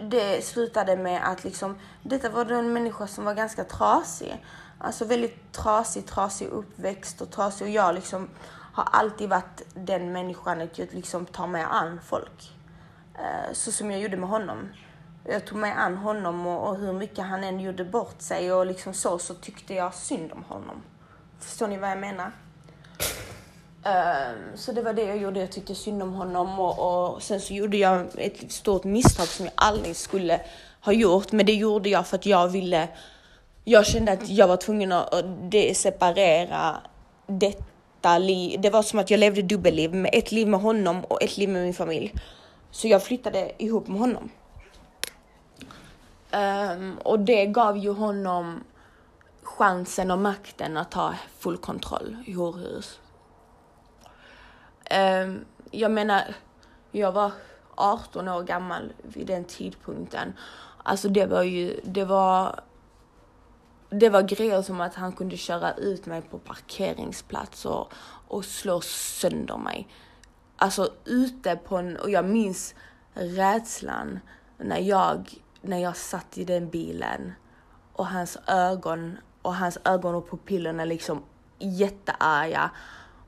det 0.02 0.46
slutade 0.46 0.98
med 0.98 1.22
att 1.32 1.44
liksom, 1.44 1.76
detta 2.04 2.30
var 2.30 2.46
då 2.46 2.56
en 2.56 2.74
människa 2.74 3.08
som 3.08 3.26
var 3.26 3.34
ganska 3.34 3.64
trasig. 3.64 4.46
Alltså 4.78 5.06
väldigt 5.06 5.52
trasig, 5.52 6.06
trasig 6.06 6.48
uppväxt 6.48 7.22
och 7.22 7.32
trasig 7.32 7.68
och 7.68 7.74
jag 7.74 7.96
liksom 7.96 8.30
har 8.74 8.88
alltid 8.92 9.30
varit 9.30 9.62
den 9.74 10.12
människan 10.12 10.62
att 10.62 10.80
jag 10.80 10.88
liksom 10.94 11.26
tar 11.26 11.48
mig 11.48 11.66
an 11.70 12.00
folk. 12.06 12.58
Eh, 13.16 13.54
så 13.54 13.72
som 13.72 13.92
jag 13.92 14.00
gjorde 14.00 14.18
med 14.18 14.30
honom. 14.30 14.70
Jag 15.24 15.46
tog 15.46 15.58
mig 15.58 15.72
an 15.72 15.98
honom 15.98 16.48
och, 16.48 16.70
och 16.70 16.78
hur 16.78 16.94
mycket 16.94 17.26
han 17.26 17.44
än 17.44 17.60
gjorde 17.60 17.86
bort 17.86 18.22
sig 18.22 18.54
och 18.54 18.66
liksom 18.66 18.94
så, 18.94 19.20
så 19.20 19.34
tyckte 19.34 19.74
jag 19.74 19.94
synd 19.94 20.32
om 20.32 20.44
honom. 20.44 20.82
Förstår 21.40 21.68
ni 21.68 21.78
vad 21.78 21.92
jag 21.92 22.00
menar? 22.00 22.32
Um, 23.86 24.58
så 24.58 24.72
det 24.72 24.82
var 24.82 24.94
det 24.94 25.04
jag 25.04 25.18
gjorde. 25.18 25.40
Jag 25.40 25.52
tyckte 25.52 25.76
synd 25.76 26.04
om 26.04 26.14
honom 26.14 26.60
och, 26.60 27.14
och, 27.14 27.24
sen 27.24 27.42
så 27.42 27.54
gjorde 27.54 27.78
jag 27.78 28.08
ett 28.18 28.52
stort 28.52 28.84
misstag 28.84 29.28
som 29.28 29.46
jag 29.46 29.54
aldrig 29.56 29.96
skulle 29.96 30.42
ha 30.82 30.94
gjort. 30.94 31.32
Men 31.32 31.46
det 31.46 31.54
gjorde 31.54 31.90
jag 31.90 32.08
för 32.08 32.16
att 32.16 32.26
jag 32.26 32.48
ville 32.48 32.88
jag 33.64 33.86
kände 33.86 34.12
att 34.12 34.30
jag 34.30 34.48
var 34.48 34.58
tvungen 34.58 34.92
att 34.92 35.26
separera 35.74 36.78
detta 37.28 38.18
liv. 38.18 38.62
Det 38.62 38.70
var 38.70 38.84
som 38.84 39.00
att 39.00 39.12
jag 39.12 39.20
levde 39.20 39.42
dubbelliv 39.42 39.94
med 39.94 40.10
ett 40.14 40.32
liv 40.32 40.48
med 40.48 40.60
honom 40.60 41.04
och 41.04 41.24
ett 41.24 41.38
liv 41.38 41.50
med 41.50 41.62
min 41.62 41.74
familj. 41.74 42.14
Så 42.72 42.88
jag 42.88 43.04
flyttade 43.04 43.52
ihop 43.58 43.88
med 43.88 44.00
honom. 44.00 44.30
Um, 46.32 46.98
och 46.98 47.20
det 47.20 47.46
gav 47.46 47.78
ju 47.78 47.92
honom 47.92 48.64
chansen 49.44 50.12
och 50.12 50.20
makten 50.20 50.78
att 50.78 50.92
ta 50.92 51.14
full 51.40 51.58
kontroll 51.58 52.18
i 52.26 52.34
horhus. 52.34 53.00
Ehm, 54.86 55.46
jag 55.72 55.92
menar, 55.92 56.36
jag 56.92 57.12
var 57.12 57.32
18 57.76 58.28
år 58.28 58.44
gammal 58.44 58.94
vid 59.04 59.28
den 59.28 59.46
tidpunkten. 59.46 60.34
Alltså 60.84 61.10
det 61.10 61.26
var 61.26 61.44
ju, 61.44 61.80
det 61.84 62.06
var 62.06 62.60
det 63.90 64.10
var 64.10 64.22
grejer 64.22 64.62
som 64.62 64.82
att 64.82 64.96
han 64.96 65.12
kunde 65.12 65.38
köra 65.38 65.74
ut 65.74 66.06
mig 66.06 66.22
på 66.22 66.40
parkeringsplatser 66.40 67.70
och, 67.70 67.94
och 68.28 68.46
slå 68.46 68.82
sönder 68.82 69.58
mig. 69.58 69.88
Alltså 70.56 70.90
ute 71.06 71.56
på 71.56 71.78
en, 71.78 71.98
och 71.98 72.10
jag 72.10 72.26
minns 72.26 72.76
rädslan 73.14 74.20
när 74.58 74.80
jag, 74.80 75.34
när 75.62 75.78
jag 75.78 75.98
satt 75.98 76.38
i 76.38 76.44
den 76.44 76.70
bilen 76.70 77.34
och 77.94 78.08
hans 78.08 78.38
ögon 78.48 79.18
och 79.42 79.56
hans 79.56 79.78
ögon 79.86 80.16
och 80.16 80.30
pupillerna 80.30 80.86
liksom 80.86 81.24
jättearga. 81.60 82.72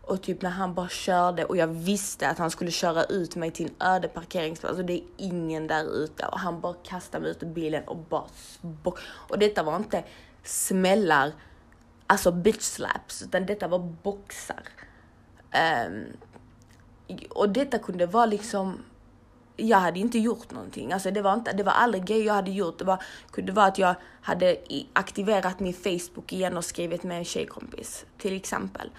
Och 0.06 0.22
typ 0.22 0.41
när 0.41 0.50
han 0.50 0.74
bara 0.74 0.89
körde 0.89 1.46
och 1.46 1.58
jag 1.58 1.68
visste 1.68 2.30
att 2.30 2.38
han 2.38 2.52
skulle 2.52 2.72
köra 2.72 3.04
ut 3.04 3.36
mig 3.36 3.52
till 3.52 3.65
en 3.65 3.88
öde 3.88 4.08
parkeringsplats 4.08 4.80
och 4.80 4.86
det 4.86 4.94
är 4.94 5.04
ingen 5.18 5.68
där 5.68 6.04
ute 6.04 6.26
och 6.26 6.39
han 6.39 6.62
bara 6.62 6.74
kastade 6.74 7.22
mig 7.22 7.32
ut 7.32 7.44
ur 7.44 7.48
bilen 7.48 7.84
och 7.84 7.98
bara 7.98 8.26
och 9.06 9.39
detta 9.39 9.63
var 9.63 9.76
inte 9.76 10.04
smällar, 10.44 11.32
alltså 12.08 12.32
bitch 12.32 12.62
slaps, 12.62 13.22
utan 13.22 13.46
detta 13.46 13.68
var 13.68 13.80
boxar. 13.80 14.63
Um, 15.88 16.06
och 17.30 17.50
detta 17.50 17.80
kunde 17.80 18.06
vara 18.06 18.26
liksom, 18.26 18.84
jag 19.56 19.78
hade 19.78 20.00
inte 20.00 20.20
gjort 20.20 20.52
någonting. 20.52 20.94
Alltså 20.94 21.12
det 21.12 21.22
var, 21.22 21.34
inte, 21.34 21.54
det 21.54 21.63
var 21.63 21.72
aldrig 21.72 22.06
grejer 22.06 22.26
jag 22.26 22.34
hade 22.34 22.52
gjort. 22.52 22.80
Det 22.80 22.86
var, 22.86 23.04
kunde 23.32 23.52
vara 23.52 23.65
att 23.65 23.78
jag 23.78 23.96
hade 24.22 24.58
aktiverat 24.94 25.60
min 25.60 25.74
Facebook 25.74 26.34
igen 26.34 26.58
och 26.58 26.65
skrivit 26.65 27.04
med 27.04 27.18
en 27.18 27.26
tjejkompis, 27.26 28.06
till 28.18 28.36
exempel. 28.36 28.89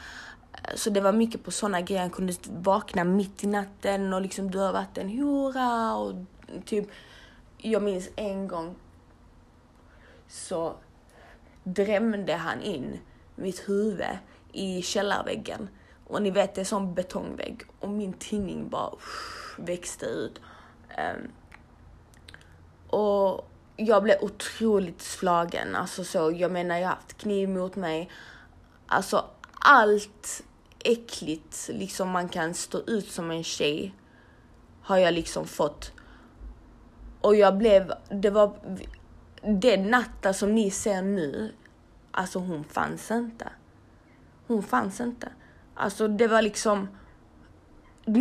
Så 0.75 0.91
det 0.91 1.01
var 1.01 1.13
mycket 1.13 1.45
på 1.45 1.51
sådana 1.51 1.81
grejer. 1.81 2.01
Han 2.01 2.11
kunde 2.11 2.35
vakna 2.49 3.05
mitt 3.05 3.45
i 3.45 3.47
natten 3.47 4.13
och 4.13 4.21
liksom 4.21 4.51
du 4.51 4.59
har 4.59 4.73
varit 4.73 4.99
en 4.99 5.19
hora 5.19 5.95
och 5.95 6.15
typ, 6.65 6.89
jag 7.59 7.83
minns 7.83 8.09
en 8.17 8.49
gång 8.49 8.75
så 10.29 10.77
drämde 11.65 12.35
han 12.35 12.63
in 12.63 12.99
mitt 13.35 13.69
huvud 13.69 14.19
i 14.53 14.83
källarväggen. 14.83 15.69
Och 16.07 16.23
ni 16.23 16.31
vet, 16.31 16.55
det 16.55 16.61
är 16.61 16.65
sån 16.65 16.95
betongvägg. 16.95 17.63
Och 17.81 17.89
min 17.89 18.13
tinning 18.13 18.69
bara 18.69 18.91
uff, 18.91 19.57
växte 19.59 20.07
ut. 20.07 20.41
Um, 20.99 21.31
och 23.01 23.51
jag 23.77 24.03
blev 24.03 24.17
otroligt 24.21 25.03
slagen. 25.03 25.75
Alltså 25.75 26.05
så, 26.05 26.33
jag 26.33 26.53
menar, 26.53 26.77
jag 26.77 26.89
har 26.89 26.95
haft 26.95 27.19
kniv 27.19 27.49
mot 27.49 27.77
mig. 27.77 28.11
Alltså 28.87 29.25
allt 29.53 30.43
äckligt 30.93 31.71
liksom 31.73 32.11
man 32.11 32.29
kan 32.29 32.55
stå 32.55 32.79
ut 32.87 33.11
som 33.11 33.31
en 33.31 33.45
tjej 33.45 33.95
har 34.83 34.99
jag 34.99 35.15
liksom 35.15 35.47
fått. 35.47 35.93
Och 37.21 37.37
jag 37.37 37.57
blev, 37.59 37.93
det 38.09 38.31
var, 38.31 38.57
den 39.43 39.91
natten 39.91 40.35
som 40.35 40.55
ni 40.55 40.71
ser 40.71 41.03
nu, 41.03 41.53
alltså 42.11 42.39
hon 42.39 42.65
fanns 42.65 43.11
inte. 43.11 43.49
Hon 44.47 44.63
fanns 44.63 45.01
inte. 45.01 45.29
Alltså 45.75 46.09
det 46.09 46.29
var 46.29 46.43
liksom, 46.43 46.89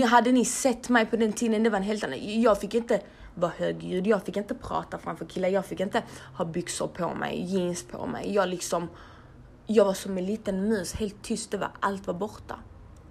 hade 0.10 0.32
ni 0.32 0.46
sett 0.46 0.90
mig 0.90 1.06
på 1.06 1.16
den 1.16 1.34
tiden, 1.34 1.64
det 1.64 1.70
var 1.70 1.78
en 1.78 1.84
helt 1.84 2.04
annan, 2.04 2.42
jag 2.42 2.62
fick 2.62 2.74
inte 2.74 3.02
vara 3.36 3.52
högljudd, 3.58 4.08
jag 4.08 4.24
fick 4.24 4.38
inte 4.38 4.56
prata 4.56 4.98
framför 4.98 5.26
killar, 5.26 5.50
jag 5.50 5.66
fick 5.66 5.80
inte 5.80 6.04
ha 6.38 6.46
byxor 6.46 6.88
på 6.88 7.16
mig, 7.16 7.44
jeans 7.46 7.84
på 7.84 8.06
mig. 8.06 8.34
Jag 8.34 8.50
liksom, 8.50 8.90
jag 9.68 9.86
var 9.86 9.94
som 9.94 10.18
en 10.18 10.26
liten 10.26 10.70
mus, 10.70 10.94
helt 10.94 11.24
tyst, 11.24 11.52
det 11.52 11.58
var, 11.58 11.70
allt 11.80 12.08
var 12.08 12.14
borta. 12.14 12.56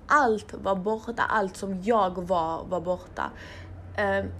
Allt 0.06 0.54
var 0.54 0.76
borta, 0.76 1.22
allt 1.22 1.56
som 1.56 1.82
jag 1.82 2.26
var, 2.26 2.64
var 2.64 2.80
borta. 2.80 3.30
Uh, 3.98 4.30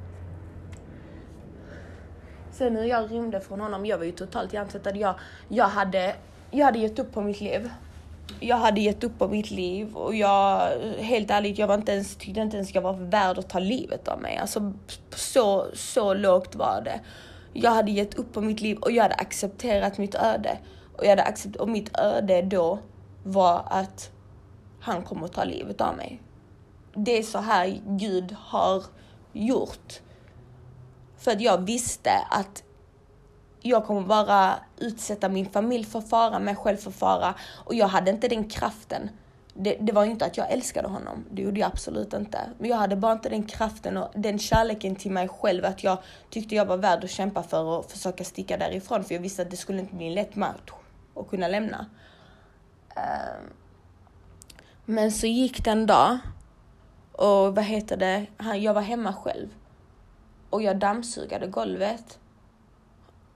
Sen 2.55 2.74
när 2.74 2.85
jag 2.85 3.11
rymde 3.11 3.40
från 3.40 3.61
honom, 3.61 3.87
jag 3.87 3.98
var 3.98 4.05
ju 4.05 4.12
totalt 4.12 4.53
hjärntvättad. 4.53 4.96
Jag, 4.96 5.14
jag, 5.48 5.68
hade, 5.68 6.16
jag 6.50 6.64
hade 6.66 6.79
gett 6.79 6.98
upp 6.98 7.12
på 7.12 7.20
mitt 7.20 7.40
liv. 7.40 7.70
Jag 8.40 8.57
hade 8.57 8.81
gett 8.81 9.05
upp 9.05 9.18
på 9.18 9.29
mitt 9.29 9.50
liv 9.50 9.96
och 9.96 10.14
jag, 10.14 10.70
helt 10.98 11.31
ärligt, 11.31 11.59
jag 11.59 11.66
var 11.66 11.74
inte 11.74 11.92
ens, 11.92 12.16
tyckte 12.16 12.40
inte 12.40 12.57
ens 12.57 12.74
jag 12.74 12.83
var 12.83 12.92
värd 12.92 13.38
att 13.38 13.48
ta 13.48 13.59
livet 13.59 14.09
av 14.09 14.20
mig. 14.20 14.37
Alltså 14.37 14.72
så, 15.14 15.67
så 15.75 16.15
lågt 16.15 16.54
var 16.54 16.83
det. 16.85 17.00
Jag 17.52 17.71
hade 17.71 17.90
gett 17.90 18.15
upp 18.15 18.33
på 18.33 18.40
mitt 18.40 18.60
liv 18.60 18.79
och 18.79 18.92
jag 18.92 19.02
hade 19.02 19.15
accepterat 19.15 19.98
mitt 19.98 20.15
öde. 20.15 20.58
Och 20.97 21.05
jag 21.05 21.11
hade 21.11 21.23
accept 21.23 21.57
och 21.57 21.69
mitt 21.69 21.99
öde 21.99 22.42
då 22.42 22.79
var 23.23 23.65
att 23.67 24.11
han 24.81 25.03
kommer 25.03 25.25
att 25.27 25.33
ta 25.33 25.45
livet 25.45 25.81
av 25.81 25.97
mig. 25.97 26.23
Det 26.95 27.19
är 27.19 27.23
så 27.23 27.38
här 27.38 27.81
Gud 27.87 28.37
har 28.38 28.83
gjort. 29.33 30.01
För 31.17 31.31
att 31.31 31.40
jag 31.40 31.59
visste 31.59 32.11
att 32.31 32.63
jag 33.61 33.87
kommer 33.87 34.01
bara 34.03 34.55
utsätta 34.79 35.29
min 35.29 35.51
familj 35.51 35.85
för 35.85 36.01
fara, 36.01 36.38
mig 36.38 36.57
själv 36.57 36.77
för 36.77 36.90
fara. 36.90 37.35
Och 37.65 37.75
jag 37.75 37.88
hade 37.88 38.11
inte 38.11 38.29
den 38.29 38.49
kraften. 38.49 39.11
Det, 39.55 39.77
det 39.81 39.92
var 39.92 40.05
inte 40.05 40.25
att 40.25 40.37
jag 40.37 40.53
älskade 40.53 40.88
honom, 40.88 41.25
det 41.31 41.42
gjorde 41.42 41.61
jag 41.61 41.67
absolut 41.67 42.13
inte. 42.13 42.38
Men 42.59 42.71
jag 42.71 42.77
hade 42.77 42.97
bara 42.97 43.13
inte 43.13 43.29
den 43.29 43.47
kraften 43.47 43.97
och 43.97 44.11
den 44.15 44.38
kärleken 44.38 44.97
till 44.97 45.11
mig 45.11 45.29
själv 45.29 45.65
att 45.65 45.85
jag 45.85 45.99
tyckte 46.31 46.55
jag 46.55 46.67
var 46.67 46.77
värd 46.77 47.05
att 47.05 47.11
kämpa 47.11 47.42
för 47.42 47.65
och 47.65 47.90
försöka 47.90 48.25
sticka 48.25 48.57
därifrån. 48.57 49.05
För 49.05 49.15
jag 49.15 49.23
visste 49.23 49.42
att 49.42 49.51
det 49.51 49.57
skulle 49.57 49.81
inte 49.81 49.95
bli 49.95 50.07
en 50.07 50.15
lätt 50.15 50.37
match 50.37 50.71
och 51.15 51.31
kunna 51.31 51.48
lämna. 51.48 51.87
Ehm, 52.96 53.52
men 54.85 55.12
så 55.12 55.27
gick 55.27 55.65
det 55.65 55.71
en 55.71 55.87
dag 55.87 56.19
och 57.12 57.54
vad 57.54 57.65
heter 57.65 57.96
det, 57.96 58.27
jag 58.56 58.75
var 58.75 58.83
hemma 58.83 59.12
själv. 59.12 59.48
Och 60.50 60.62
jag 60.62 60.79
dammsugade 60.79 61.46
golvet. 61.46 62.19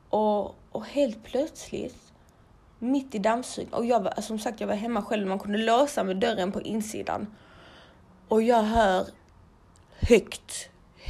Och, 0.09 0.55
och 0.73 0.87
helt 0.87 1.25
plötsligt, 1.25 2.13
mitt 2.79 3.15
i 3.15 3.19
dammsugningen, 3.19 3.75
och 3.75 3.87
jag 3.87 4.01
var, 4.01 4.21
som 4.21 4.39
sagt 4.39 4.61
jag 4.61 4.69
var 4.69 4.75
hemma 4.75 5.03
själv, 5.03 5.27
man 5.27 5.39
kunde 5.39 5.59
låsa 5.59 6.05
med 6.05 6.17
dörren 6.17 6.53
på 6.53 6.63
insidan. 6.63 7.27
Och 8.29 8.43
jag 8.43 8.63
hör 8.63 9.07
högt, 10.01 10.69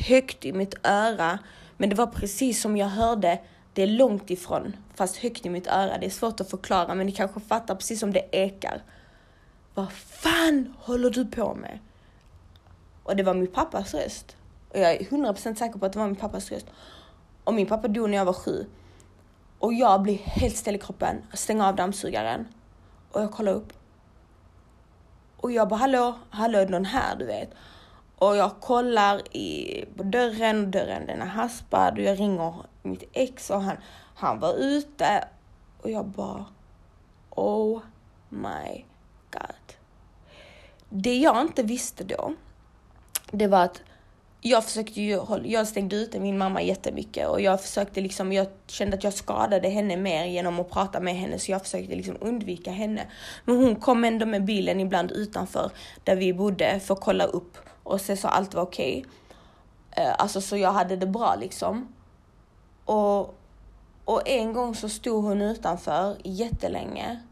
högt 0.09 0.45
i 0.45 0.53
mitt 0.53 0.75
öra, 0.87 1.39
men 1.77 1.89
det 1.89 1.97
var 1.97 2.07
precis 2.07 2.62
som 2.62 2.77
jag 2.77 2.89
hörde 2.89 3.41
det 3.79 3.83
är 3.83 3.87
långt 3.87 4.31
ifrån, 4.31 4.76
fast 4.95 5.16
högt 5.16 5.47
i 5.47 5.51
mitt 5.51 5.66
öra. 5.66 5.99
Det 5.99 6.07
är 6.07 6.11
svårt 6.11 6.41
att 6.41 6.51
förklara, 6.51 6.95
men 6.95 7.07
ni 7.07 7.12
kanske 7.12 7.41
fattar 7.41 7.74
precis 7.74 8.01
som 8.01 8.12
det 8.12 8.29
ekar. 8.33 8.83
Vad 9.74 9.93
fan 9.93 10.74
håller 10.79 11.11
du 11.11 11.26
på 11.26 11.55
med? 11.55 11.79
Och 13.03 13.16
det 13.16 13.22
var 13.22 13.35
min 13.35 13.47
pappas 13.47 13.95
röst. 13.95 14.37
Och 14.70 14.79
jag 14.79 14.93
är 14.93 14.99
100% 14.99 15.55
säker 15.55 15.79
på 15.79 15.87
att 15.87 15.93
det 15.93 15.99
var 15.99 16.07
min 16.07 16.16
pappas 16.16 16.51
röst. 16.51 16.66
Och 17.45 17.55
min 17.55 17.66
pappa 17.66 17.89
dog 17.89 18.11
när 18.11 18.18
jag 18.18 18.24
var 18.24 18.33
sju. 18.33 18.66
Och 19.59 19.74
jag 19.74 20.03
blir 20.03 20.18
helt 20.18 20.57
ställd 20.57 20.76
i 20.76 20.81
kroppen, 20.81 21.16
stänger 21.33 21.68
av 21.68 21.76
dammsugaren. 21.76 22.49
Och 23.12 23.22
jag 23.22 23.33
kollar 23.33 23.53
upp. 23.53 23.72
Och 25.37 25.53
jag 25.53 25.68
bara 25.68 25.76
hallå, 25.76 26.18
hallå 26.31 26.59
är 26.59 26.66
det 26.66 26.72
någon 26.72 26.85
här 26.85 27.16
du 27.16 27.24
vet? 27.24 27.51
Och 28.16 28.37
jag 28.37 28.61
kollar 28.61 29.37
i, 29.37 29.85
på 29.97 30.03
dörren 30.03 30.70
dörren 30.70 31.07
den 31.07 31.22
är 31.22 31.26
haspad 31.26 31.99
och 31.99 32.05
jag 32.05 32.20
ringer 32.20 32.55
mitt 32.89 33.09
ex 33.12 33.51
och 33.51 33.62
han, 33.62 33.76
han 34.14 34.41
var 34.41 34.55
ute. 34.55 35.28
Och 35.82 35.91
jag 35.91 36.07
bara 36.07 36.45
oh 37.30 37.80
my 38.28 38.84
god. 39.30 39.76
Det 40.89 41.16
jag 41.16 41.41
inte 41.41 41.62
visste 41.62 42.05
då, 42.05 42.34
det 43.30 43.47
var 43.47 43.64
att 43.64 43.82
jag 44.41 44.64
försökte 44.64 45.01
ju, 45.01 45.20
jag 45.45 45.68
stängde 45.68 45.97
ute 45.97 46.20
min 46.20 46.39
mamma 46.39 46.62
jättemycket 46.62 47.28
och 47.28 47.41
jag 47.41 47.62
försökte 47.62 48.01
liksom, 48.01 48.32
jag 48.32 48.47
kände 48.66 48.97
att 48.97 49.05
jag 49.05 49.14
skadade 49.14 49.68
henne 49.68 49.97
mer 49.97 50.24
genom 50.24 50.61
att 50.61 50.70
prata 50.70 51.01
med 51.01 51.16
henne 51.16 51.39
så 51.39 51.51
jag 51.51 51.62
försökte 51.62 51.95
liksom 51.95 52.16
undvika 52.20 52.70
henne. 52.70 53.07
Men 53.45 53.57
hon 53.57 53.76
kom 53.76 54.05
ändå 54.05 54.26
med 54.26 54.45
bilen 54.45 54.80
ibland 54.80 55.12
utanför 55.12 55.70
där 56.05 56.16
vi 56.16 56.32
bodde 56.32 56.80
för 56.80 56.95
att 56.95 57.01
kolla 57.01 57.24
upp 57.24 57.57
och 57.82 58.01
se 58.01 58.16
så 58.16 58.28
allt 58.28 58.55
var 58.55 58.62
okej. 58.62 59.05
Okay. 59.91 60.05
Alltså 60.18 60.41
så 60.41 60.57
jag 60.57 60.72
hade 60.72 60.97
det 60.97 61.07
bra 61.07 61.34
liksom. 61.41 61.89
Och, 62.89 63.34
och 64.05 64.28
en 64.28 64.53
gång 64.53 64.74
så 64.74 64.89
stod 64.89 65.24
hon 65.24 65.43
utanför 65.43 66.16
jättelänge. 66.24 67.22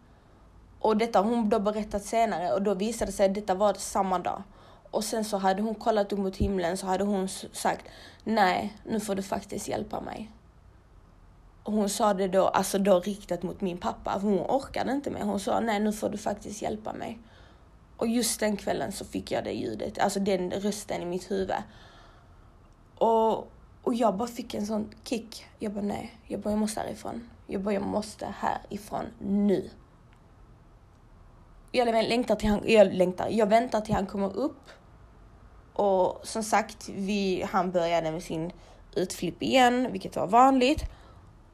Och 0.81 0.97
detta 0.97 1.19
har 1.19 1.31
hon 1.31 1.49
då 1.49 1.59
berättat 1.59 2.05
senare 2.05 2.53
och 2.53 2.63
då 2.63 2.75
visade 2.75 3.11
det 3.11 3.17
sig 3.17 3.27
att 3.27 3.35
detta 3.35 3.55
var 3.55 3.75
samma 3.75 4.19
dag. 4.19 4.43
Och 4.91 5.05
sen 5.05 5.25
så 5.25 5.37
hade 5.37 5.63
hon 5.63 5.75
kollat 5.75 6.13
upp 6.13 6.19
mot 6.19 6.37
himlen 6.37 6.77
så 6.77 6.87
hade 6.87 7.05
hon 7.05 7.29
sagt 7.53 7.87
nej, 8.25 8.77
nu 8.85 9.01
får 9.01 9.15
du 9.15 9.23
faktiskt 9.23 9.69
hjälpa 9.69 10.01
mig. 10.01 10.31
Och 11.63 11.73
hon 11.73 11.89
sa 11.89 12.15
det 12.15 12.29
då, 12.29 12.49
alltså 12.49 12.79
då 12.79 13.01
riktat 13.01 13.43
mot 13.43 13.61
min 13.61 13.79
pappa, 13.79 14.21
för 14.21 14.29
hon 14.29 14.41
orkade 14.41 14.93
inte 14.93 15.11
mer. 15.11 15.23
Hon 15.23 15.41
sa 15.41 15.61
nej, 15.61 15.81
nu 15.81 15.93
får 15.93 16.09
du 16.09 16.19
faktiskt 16.19 16.63
hjälpa 16.63 16.93
mig. 16.93 17.19
Och 17.97 18.09
just 18.09 18.41
den 18.41 18.57
kvällen 18.57 18.93
så 18.93 19.05
fick 19.05 19.33
jag 19.33 19.45
det 19.45 19.53
ljudet, 19.53 19.99
alltså 19.99 20.21
den 20.21 20.51
rösten 20.51 21.03
i 21.03 21.07
mitt 21.07 21.31
huvud. 21.31 21.57
Och, 22.99 23.49
och 23.87 23.95
jag 23.95 24.17
bara 24.17 24.29
fick 24.29 24.55
en 24.55 24.67
sån 24.67 24.91
kick. 25.05 25.47
Jag 25.59 25.73
bara 25.73 25.85
nej, 25.85 26.17
jag 26.27 26.41
bara 26.41 26.51
jag 26.51 26.59
måste 26.59 26.81
härifrån. 26.81 27.31
Jag 27.47 27.63
bara 27.63 27.75
jag 27.75 27.83
måste 27.83 28.35
härifrån 28.39 29.05
nu. 29.19 29.71
Jag 31.73 32.09
längtar 32.09 32.37
till 32.37 32.49
han, 32.49 32.61
jag 32.67 32.95
längtar, 32.95 33.29
jag 33.31 33.47
väntar 33.47 33.81
till 33.81 33.95
han 33.95 34.07
kommer 34.07 34.37
upp 34.37 34.61
och 35.73 36.21
som 36.23 36.43
sagt, 36.43 36.89
vi, 36.89 37.47
han 37.51 37.71
började 37.73 38.11
med 38.11 38.23
sin 38.23 38.53
utflipp 38.95 39.43
igen, 39.43 39.89
vilket 39.93 40.17
var 40.17 40.27
vanligt. 40.27 40.85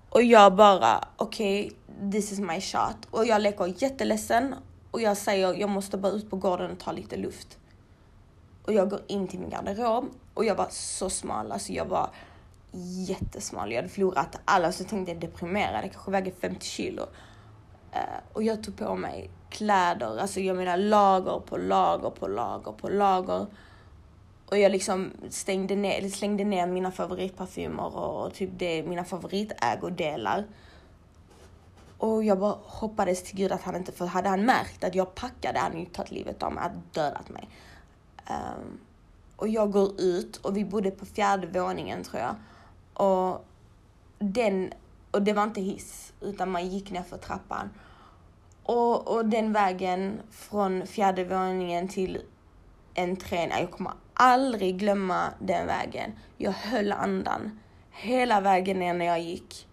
Och 0.08 0.22
jag 0.22 0.56
bara, 0.56 1.08
okej, 1.16 1.64
okay, 1.66 2.10
this 2.10 2.32
is 2.32 2.38
my 2.38 2.60
shot. 2.60 2.96
Och 3.10 3.26
jag 3.26 3.42
leker 3.42 3.74
jätteledsen 3.82 4.54
och 4.90 5.00
jag 5.00 5.16
säger, 5.16 5.54
jag 5.54 5.70
måste 5.70 5.98
bara 5.98 6.12
ut 6.12 6.30
på 6.30 6.36
gården 6.36 6.70
och 6.70 6.78
ta 6.78 6.92
lite 6.92 7.16
luft. 7.16 7.58
Och 8.64 8.72
jag 8.72 8.90
går 8.90 9.00
in 9.06 9.28
till 9.28 9.40
min 9.40 9.50
garderob 9.50 10.04
och 10.34 10.44
jag 10.44 10.54
var 10.54 10.68
så 10.70 11.10
smal, 11.10 11.52
alltså 11.52 11.72
jag 11.72 11.84
var 11.84 12.10
jättesmal. 13.08 13.70
Jag 13.70 13.76
hade 13.76 13.88
förlorat 13.88 14.40
alla, 14.44 14.72
så 14.72 14.82
jag 14.82 14.90
tänkte 14.90 15.12
jag 15.12 15.20
deprimerad, 15.20 15.84
jag 15.84 15.92
kanske 15.92 16.10
väger 16.10 16.32
50 16.40 16.66
kilo. 16.66 17.02
Uh, 17.02 18.20
och 18.32 18.42
jag 18.42 18.64
tog 18.64 18.76
på 18.76 18.96
mig 18.96 19.30
kläder, 19.50 20.18
alltså 20.18 20.40
jag 20.40 20.56
menar 20.56 20.76
lager 20.76 21.40
på 21.40 21.56
lager 21.56 22.10
på 22.10 22.28
lager 22.28 22.72
på 22.72 22.88
lager. 22.88 23.46
Och 24.46 24.58
jag 24.58 24.72
liksom 24.72 25.10
stängde 25.30 25.76
ner, 25.76 26.08
slängde 26.08 26.44
ner 26.44 26.66
mina 26.66 26.92
favoritparfymer 26.92 27.96
och 27.96 28.34
typ 28.34 28.50
det, 28.52 28.82
mina 28.82 29.04
favoritägodelar. 29.04 30.44
Och 31.98 32.24
jag 32.24 32.38
bara 32.38 32.56
hoppades 32.62 33.22
till 33.22 33.36
gud 33.36 33.52
att 33.52 33.62
han 33.62 33.76
inte, 33.76 33.92
för 33.92 34.06
hade 34.06 34.28
han 34.28 34.44
märkt 34.44 34.84
att 34.84 34.94
jag 34.94 35.14
packade 35.14 35.58
hade 35.58 35.74
han 35.74 35.80
ju 35.80 35.86
tagit 35.86 36.10
livet 36.10 36.42
av 36.42 36.52
mig, 36.52 36.70
dödat 36.92 37.28
mig. 37.28 37.48
Um, 38.32 38.80
och 39.36 39.48
jag 39.48 39.72
går 39.72 40.00
ut 40.00 40.36
och 40.36 40.56
vi 40.56 40.64
bodde 40.64 40.90
på 40.90 41.06
fjärde 41.06 41.60
våningen 41.60 42.04
tror 42.04 42.22
jag. 42.22 42.34
Och 43.06 43.44
den, 44.18 44.72
och 45.10 45.22
det 45.22 45.32
var 45.32 45.42
inte 45.42 45.60
hiss, 45.60 46.12
utan 46.20 46.50
man 46.50 46.68
gick 46.68 46.90
ner 46.90 47.02
för 47.02 47.16
trappan. 47.16 47.70
Och, 48.62 49.08
och 49.08 49.26
den 49.26 49.52
vägen 49.52 50.20
från 50.30 50.86
fjärde 50.86 51.24
våningen 51.24 51.88
till 51.88 52.22
entrén, 52.94 53.50
jag 53.50 53.70
kommer 53.70 53.92
aldrig 54.14 54.78
glömma 54.78 55.22
den 55.38 55.66
vägen. 55.66 56.12
Jag 56.36 56.52
höll 56.52 56.92
andan 56.92 57.60
hela 57.90 58.40
vägen 58.40 58.78
ner 58.78 58.94
när 58.94 59.06
jag 59.06 59.20
gick. 59.20 59.68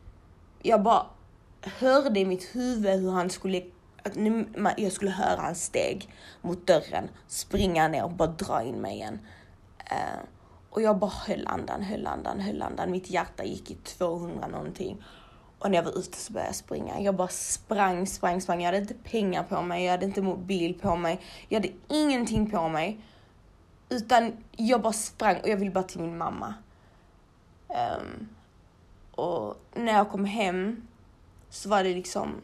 Jag 0.61 0.83
bara 0.83 1.05
hörde 1.61 2.19
i 2.19 2.25
mitt 2.25 2.55
huvud 2.55 2.99
hur 2.99 3.11
han 3.11 3.29
skulle, 3.29 3.61
att 4.03 4.79
jag 4.79 4.91
skulle 4.91 5.11
höra 5.11 5.41
hans 5.41 5.63
steg 5.63 6.09
mot 6.41 6.67
dörren, 6.67 7.09
springa 7.27 7.87
ner 7.87 8.03
och 8.03 8.11
bara 8.11 8.29
dra 8.29 8.63
in 8.63 8.81
mig 8.81 8.95
igen. 8.95 9.19
Uh, 9.91 10.21
och 10.69 10.81
jag 10.81 10.97
bara 10.97 11.11
höll 11.27 11.47
andan, 11.47 11.81
höll 11.81 12.07
andan, 12.07 12.39
höll 12.39 12.61
andan. 12.61 12.91
Mitt 12.91 13.09
hjärta 13.09 13.43
gick 13.43 13.71
i 13.71 13.75
200 13.75 14.47
någonting. 14.47 15.03
Och 15.59 15.71
när 15.71 15.77
jag 15.77 15.83
var 15.83 15.99
ute 15.99 16.17
så 16.17 16.33
började 16.33 16.49
jag 16.49 16.55
springa. 16.55 16.99
Jag 17.01 17.15
bara 17.15 17.27
sprang, 17.27 18.07
sprang, 18.07 18.41
sprang. 18.41 18.61
Jag 18.61 18.65
hade 18.65 18.77
inte 18.77 18.93
pengar 18.93 19.43
på 19.43 19.61
mig, 19.61 19.83
jag 19.83 19.91
hade 19.91 20.05
inte 20.05 20.21
mobil 20.21 20.79
på 20.79 20.95
mig. 20.95 21.19
Jag 21.47 21.59
hade 21.59 21.73
ingenting 21.87 22.51
på 22.51 22.69
mig. 22.69 22.99
Utan 23.89 24.33
jag 24.51 24.81
bara 24.81 24.93
sprang 24.93 25.37
och 25.41 25.47
jag 25.47 25.57
ville 25.57 25.71
bara 25.71 25.83
till 25.83 26.01
min 26.01 26.17
mamma. 26.17 26.53
Um, 27.67 28.29
och 29.11 29.55
när 29.73 29.93
jag 29.93 30.09
kom 30.09 30.25
hem 30.25 30.87
så 31.49 31.69
var 31.69 31.83
det 31.83 31.93
liksom, 31.93 32.41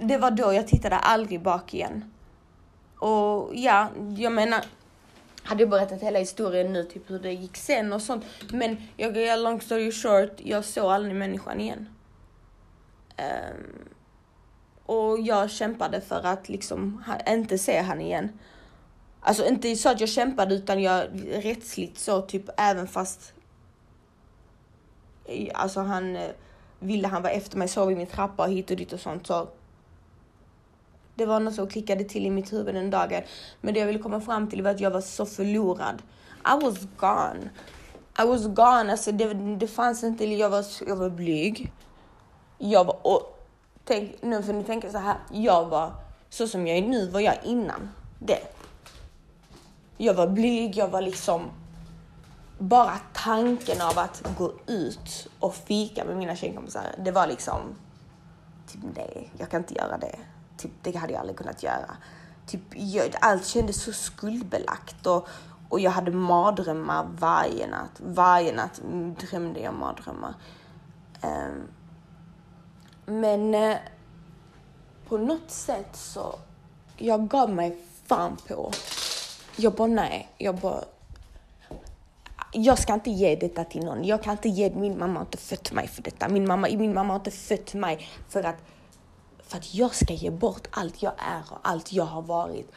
det 0.00 0.16
var 0.18 0.30
då 0.30 0.52
jag 0.52 0.68
tittade 0.68 0.96
aldrig 0.96 1.42
bak 1.42 1.74
igen. 1.74 2.04
Och 2.98 3.50
ja, 3.54 3.88
jag 4.16 4.32
menar, 4.32 4.64
hade 5.42 5.62
jag 5.62 5.70
berättat 5.70 6.02
hela 6.02 6.18
historien 6.18 6.72
nu, 6.72 6.84
typ 6.84 7.10
hur 7.10 7.18
det 7.18 7.32
gick 7.32 7.56
sen 7.56 7.92
och 7.92 8.02
sånt. 8.02 8.24
Men 8.52 8.76
jag 8.96 9.16
gör 9.16 9.36
long 9.36 9.60
story 9.60 9.92
short, 9.92 10.32
jag 10.36 10.64
såg 10.64 10.92
aldrig 10.92 11.14
människan 11.14 11.60
igen. 11.60 11.88
Um, 13.18 13.88
och 14.86 15.20
jag 15.20 15.50
kämpade 15.50 16.00
för 16.00 16.26
att 16.26 16.48
liksom 16.48 17.04
inte 17.28 17.58
se 17.58 17.80
han 17.80 18.00
igen. 18.00 18.38
Alltså 19.20 19.46
inte 19.46 19.76
så 19.76 19.88
att 19.88 20.00
jag 20.00 20.08
kämpade 20.08 20.54
utan 20.54 20.82
jag 20.82 21.06
rättsligt 21.30 21.98
så 21.98 22.22
typ 22.22 22.44
även 22.56 22.88
fast 22.88 23.32
Alltså 25.54 25.80
han 25.80 26.16
eh, 26.16 26.30
ville 26.78 27.08
han 27.08 27.22
var 27.22 27.30
efter 27.30 27.58
mig, 27.58 27.68
sov 27.68 27.92
i 27.92 27.94
min 27.94 28.06
trappa 28.06 28.44
och 28.44 28.50
hit 28.50 28.70
och 28.70 28.76
dit 28.76 28.92
och 28.92 29.00
sånt 29.00 29.26
så 29.26 29.48
det 31.18 31.26
var 31.26 31.40
något 31.40 31.54
som 31.54 31.68
klickade 31.68 32.04
till 32.04 32.26
i 32.26 32.30
mitt 32.30 32.52
huvud 32.52 32.74
den 32.74 32.90
dagen. 32.90 33.22
Men 33.60 33.74
det 33.74 33.80
jag 33.80 33.86
ville 33.86 33.98
komma 33.98 34.20
fram 34.20 34.50
till 34.50 34.62
var 34.62 34.70
att 34.70 34.80
jag 34.80 34.90
var 34.90 35.00
så 35.00 35.26
förlorad. 35.26 36.02
I 36.46 36.64
was 36.64 36.78
gone. 36.96 37.50
I 38.18 38.26
was 38.26 38.46
gone. 38.46 38.90
Alltså 38.92 39.12
det, 39.12 39.34
det 39.34 39.68
fanns 39.68 40.04
inte, 40.04 40.24
jag 40.24 40.50
var, 40.50 40.64
jag 40.86 40.96
var 40.96 41.10
blyg. 41.10 41.72
Jag 42.58 42.84
var, 42.84 43.06
och 43.06 43.48
tänk, 43.84 44.22
nu 44.22 44.42
får 44.42 44.52
ni 44.52 44.64
tänka 44.64 44.90
så 44.90 44.98
här, 44.98 45.16
jag 45.32 45.66
var 45.66 45.92
Så 46.30 46.48
som 46.48 46.66
jag 46.66 46.78
är 46.78 46.82
nu 46.82 47.08
var 47.10 47.20
jag 47.20 47.36
innan 47.44 47.88
det. 48.18 48.42
Jag 49.96 50.14
var 50.14 50.26
blyg, 50.26 50.76
jag 50.76 50.88
var 50.88 51.02
liksom 51.02 51.50
bara 52.58 52.98
tanken 53.14 53.80
av 53.80 53.98
att 53.98 54.28
gå 54.38 54.52
ut 54.66 55.28
och 55.40 55.54
fika 55.54 56.04
med 56.04 56.16
mina 56.16 56.36
tjejkompisar, 56.36 56.82
det 56.98 57.10
var 57.10 57.26
liksom 57.26 57.60
typ 58.72 58.80
nej, 58.96 59.30
jag 59.38 59.50
kan 59.50 59.60
inte 59.60 59.74
göra 59.74 59.98
det. 59.98 60.18
Typ, 60.58 60.70
det 60.82 60.96
hade 60.96 61.12
jag 61.12 61.20
aldrig 61.20 61.38
kunnat 61.38 61.62
göra. 61.62 61.96
Typ, 62.46 62.60
jag, 62.70 63.14
allt 63.20 63.46
kändes 63.46 63.82
så 63.82 63.92
skuldbelagt 63.92 65.06
och, 65.06 65.28
och 65.68 65.80
jag 65.80 65.90
hade 65.90 66.10
mardrömmar 66.10 67.06
varje 67.18 67.66
natt. 67.66 68.00
Varje 68.00 68.52
natt 68.52 68.80
drömde 69.20 69.60
jag 69.60 69.74
mardrömmar. 69.74 70.34
Um, 71.22 71.68
men 73.06 73.54
eh, 73.54 73.76
på 75.08 75.18
något 75.18 75.50
sätt 75.50 75.96
så, 75.96 76.34
jag 76.96 77.28
gav 77.28 77.50
mig 77.50 77.78
fan 78.06 78.36
på. 78.48 78.72
Jag 79.56 79.74
bara 79.74 79.88
nej, 79.88 80.28
jag 80.38 80.54
bara 80.56 80.84
jag 82.52 82.78
ska 82.78 82.94
inte 82.94 83.10
ge 83.10 83.36
detta 83.36 83.64
till 83.64 83.84
någon. 83.84 84.04
Jag 84.04 84.22
kan 84.22 84.32
inte 84.32 84.48
ge, 84.48 84.70
min 84.70 84.98
mamma 84.98 85.14
har 85.14 85.26
inte 85.26 85.38
fött 85.38 85.72
mig 85.72 85.88
för 85.88 86.02
detta. 86.02 86.28
Min 86.28 86.46
mamma, 86.46 86.68
min 86.70 86.94
mamma 86.94 87.12
har 87.12 87.18
inte 87.18 87.30
fött 87.30 87.74
mig 87.74 88.08
för 88.28 88.44
att, 88.44 88.56
för 89.48 89.58
att 89.58 89.74
jag 89.74 89.94
ska 89.94 90.14
ge 90.14 90.30
bort 90.30 90.68
allt 90.70 91.02
jag 91.02 91.12
är 91.18 91.42
och 91.50 91.58
allt 91.62 91.92
jag 91.92 92.04
har 92.04 92.22
varit 92.22 92.72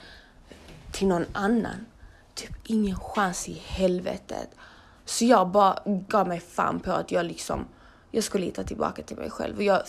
till 0.91 1.07
någon 1.07 1.26
annan. 1.32 1.86
Typ 2.34 2.51
ingen 2.65 2.99
chans 2.99 3.49
i 3.49 3.53
helvetet. 3.65 4.49
Så 5.05 5.26
jag 5.26 5.47
bara 5.47 5.80
gav 5.86 6.28
mig 6.28 6.39
fan 6.39 6.80
på 6.80 6.91
att 6.91 7.11
jag 7.11 7.26
liksom, 7.26 7.65
jag 8.11 8.24
skulle 8.24 8.45
hitta 8.45 8.63
tillbaka 8.63 9.03
till 9.03 9.17
mig 9.17 9.30
själv. 9.30 9.57
Och 9.57 9.63
jag, 9.63 9.82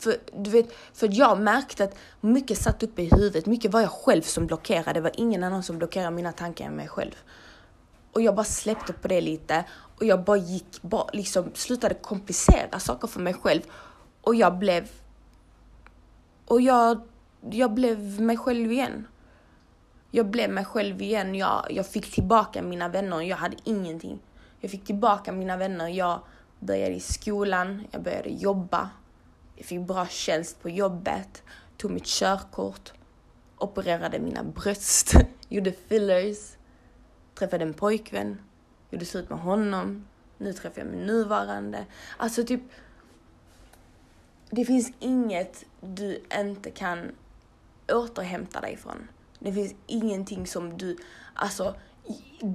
för, 0.00 0.16
du 0.36 0.50
vet, 0.50 0.72
för 0.94 1.08
jag 1.12 1.40
märkte 1.40 1.84
att 1.84 1.96
mycket 2.20 2.58
satt 2.58 2.82
uppe 2.82 3.02
i 3.02 3.10
huvudet, 3.12 3.46
mycket 3.46 3.72
var 3.72 3.80
jag 3.80 3.90
själv 3.90 4.22
som 4.22 4.46
blockerade. 4.46 4.92
Det 4.92 5.00
var 5.00 5.12
ingen 5.14 5.44
annan 5.44 5.62
som 5.62 5.78
blockerade 5.78 6.10
mina 6.10 6.32
tankar 6.32 6.64
än 6.64 6.76
mig 6.76 6.88
själv. 6.88 7.14
Och 8.12 8.22
jag 8.22 8.34
bara 8.34 8.44
släppte 8.44 8.92
på 8.92 9.08
det 9.08 9.20
lite 9.20 9.64
och 9.98 10.04
jag 10.04 10.24
bara 10.24 10.36
gick, 10.36 10.82
bara 10.82 11.06
liksom 11.12 11.50
slutade 11.54 11.94
komplicera 11.94 12.80
saker 12.80 13.08
för 13.08 13.20
mig 13.20 13.34
själv. 13.34 13.62
Och 14.20 14.34
jag 14.34 14.58
blev... 14.58 14.88
Och 16.46 16.60
jag, 16.60 17.00
jag 17.50 17.74
blev 17.74 18.20
mig 18.20 18.36
själv 18.36 18.72
igen. 18.72 19.06
Jag 20.10 20.26
blev 20.26 20.50
mig 20.50 20.64
själv 20.64 21.02
igen. 21.02 21.34
Jag, 21.34 21.66
jag 21.70 21.86
fick 21.86 22.14
tillbaka 22.14 22.62
mina 22.62 22.88
vänner. 22.88 23.20
Jag 23.20 23.36
hade 23.36 23.56
ingenting. 23.64 24.18
Jag 24.60 24.70
fick 24.70 24.84
tillbaka 24.84 25.32
mina 25.32 25.56
vänner. 25.56 25.88
Jag 25.88 26.20
började 26.60 26.94
i 26.94 27.00
skolan. 27.00 27.86
Jag 27.90 28.02
började 28.02 28.28
jobba. 28.28 28.90
Jag 29.56 29.66
fick 29.66 29.80
bra 29.80 30.06
tjänst 30.06 30.62
på 30.62 30.70
jobbet. 30.70 31.42
Tog 31.76 31.90
mitt 31.90 32.06
körkort. 32.06 32.92
Opererade 33.58 34.18
mina 34.18 34.42
bröst. 34.42 35.14
Gjorde 35.48 35.72
fillers 35.72 36.56
träffade 37.34 37.64
en 37.64 37.74
pojkvän, 37.74 38.38
gjorde 38.90 39.04
slut 39.04 39.30
med 39.30 39.38
honom, 39.38 40.04
nu 40.38 40.52
träffar 40.52 40.80
jag 40.80 40.90
min 40.90 41.06
nuvarande. 41.06 41.86
Alltså 42.16 42.44
typ, 42.44 42.60
det 44.54 44.64
finns 44.64 44.92
inget 44.98 45.64
du 45.80 46.22
inte 46.40 46.70
kan 46.70 47.12
återhämta 47.92 48.60
dig 48.60 48.76
från. 48.76 49.08
Det 49.38 49.52
finns 49.52 49.74
ingenting 49.86 50.46
som 50.46 50.78
du, 50.78 50.96
alltså 51.34 51.74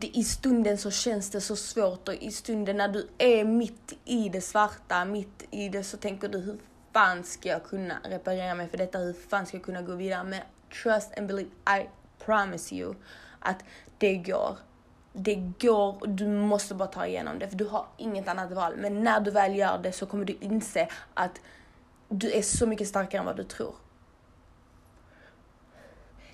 i 0.01 0.23
stunden 0.23 0.77
så 0.77 0.91
känns 0.91 1.29
det 1.29 1.41
så 1.41 1.55
svårt 1.55 2.07
och 2.07 2.13
i 2.13 2.31
stunden 2.31 2.77
när 2.77 2.87
du 2.87 3.07
är 3.17 3.45
mitt 3.45 3.93
i 4.05 4.29
det 4.29 4.41
svarta, 4.41 5.05
mitt 5.05 5.47
i 5.51 5.69
det 5.69 5.83
så 5.83 5.97
tänker 5.97 6.29
du 6.29 6.37
hur 6.37 6.57
fan 6.93 7.23
ska 7.23 7.49
jag 7.49 7.63
kunna 7.63 7.97
reparera 8.03 8.55
mig 8.55 8.67
för 8.67 8.77
detta? 8.77 8.97
Hur 8.97 9.13
fan 9.13 9.45
ska 9.45 9.57
jag 9.57 9.65
kunna 9.65 9.81
gå 9.81 9.95
vidare? 9.95 10.23
Men 10.23 10.41
trust 10.83 11.17
and 11.17 11.27
believe, 11.27 11.49
I 11.79 11.89
promise 12.25 12.75
you 12.75 12.95
att 13.39 13.63
det 13.97 14.15
går 14.15 14.57
det 15.19 15.35
går, 15.59 15.97
och 16.01 16.09
du 16.09 16.27
måste 16.27 16.73
bara 16.73 16.87
ta 16.87 17.05
igenom 17.05 17.39
det 17.39 17.47
för 17.47 17.55
du 17.55 17.65
har 17.65 17.85
inget 17.97 18.27
annat 18.27 18.51
val. 18.51 18.73
Men 18.77 19.03
när 19.03 19.19
du 19.19 19.31
väl 19.31 19.55
gör 19.55 19.77
det 19.77 19.91
så 19.91 20.05
kommer 20.05 20.25
du 20.25 20.37
inse 20.39 20.87
att 21.13 21.41
du 22.09 22.31
är 22.31 22.41
så 22.41 22.67
mycket 22.67 22.87
starkare 22.87 23.19
än 23.19 23.25
vad 23.25 23.37
du 23.37 23.43
tror. 23.43 23.75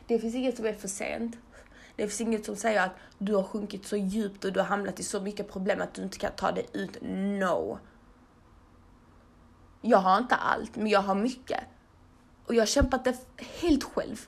Det 0.08 0.20
finns 0.20 0.36
inget 0.36 0.56
som 0.56 0.66
är 0.66 0.74
för 0.74 0.88
sent. 0.88 1.38
Det 1.96 2.08
finns 2.08 2.22
inget 2.22 2.46
som 2.46 2.56
säger 2.56 2.86
att 2.86 2.96
du 3.18 3.36
har 3.36 3.44
sjunkit 3.44 3.86
så 3.86 3.98
djupt 3.98 4.46
och 4.46 4.54
du 4.54 4.60
har 4.60 4.68
hamnat 4.68 5.00
i 5.00 5.04
så 5.04 5.22
mycket 5.22 5.52
problem 5.52 5.82
att 5.82 5.94
du 5.94 6.04
inte 6.04 6.18
kan 6.18 6.32
ta 6.36 6.52
dig 6.52 6.68
ut. 6.74 6.98
No. 7.02 7.80
Jag 9.82 9.98
har 9.98 10.18
inte 10.18 10.36
allt, 10.36 10.76
men 10.76 10.88
jag 10.88 11.02
har 11.02 11.16
mycket. 11.16 11.60
Och 12.46 12.56
jag 12.56 12.62
har 12.62 12.68
kämpat 12.68 13.04
det 13.04 13.18
helt 13.62 13.84
själv. 13.84 14.28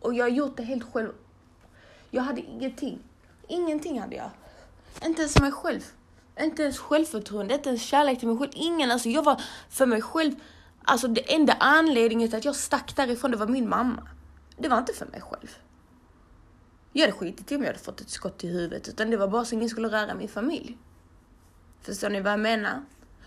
Och 0.00 0.14
jag 0.14 0.24
har 0.24 0.30
gjort 0.30 0.56
det 0.56 0.62
helt 0.62 0.92
själv. 0.92 1.12
Jag 2.10 2.22
hade 2.22 2.40
ingenting. 2.40 2.98
Ingenting 3.48 4.00
hade 4.00 4.16
jag. 4.16 4.30
Inte 5.04 5.22
ens 5.22 5.40
mig 5.40 5.52
själv. 5.52 5.80
Inte 6.40 6.62
ens 6.62 6.78
självförtroende, 6.78 7.54
inte 7.54 7.68
ens 7.68 7.82
kärlek 7.82 8.18
till 8.18 8.28
mig 8.28 8.38
själv. 8.38 8.50
Ingen, 8.54 8.90
alltså 8.90 9.08
jag 9.08 9.22
var 9.22 9.42
för 9.68 9.86
mig 9.86 10.02
själv. 10.02 10.34
Alltså 10.84 11.08
det 11.08 11.34
enda 11.34 11.52
anledningen 11.60 12.28
till 12.28 12.38
att 12.38 12.44
jag 12.44 12.56
stack 12.56 12.96
därifrån, 12.96 13.30
det 13.30 13.36
var 13.36 13.46
min 13.46 13.68
mamma. 13.68 14.08
Det 14.56 14.68
var 14.68 14.78
inte 14.78 14.92
för 14.92 15.06
mig 15.06 15.20
själv. 15.20 15.56
Jag 16.92 17.02
hade 17.02 17.12
skitit 17.12 17.52
i 17.52 17.56
om 17.56 17.62
jag 17.62 17.68
hade 17.68 17.78
fått 17.78 18.00
ett 18.00 18.10
skott 18.10 18.44
i 18.44 18.48
huvudet, 18.48 18.88
utan 18.88 19.10
det 19.10 19.16
var 19.16 19.28
bara 19.28 19.44
så 19.44 19.54
ingen 19.54 19.68
skulle 19.68 19.88
röra 19.88 20.14
min 20.14 20.28
familj. 20.28 20.78
Förstår 21.80 22.10
ni 22.10 22.20
vad 22.20 22.32
jag 22.32 22.40
menar? 22.40 22.82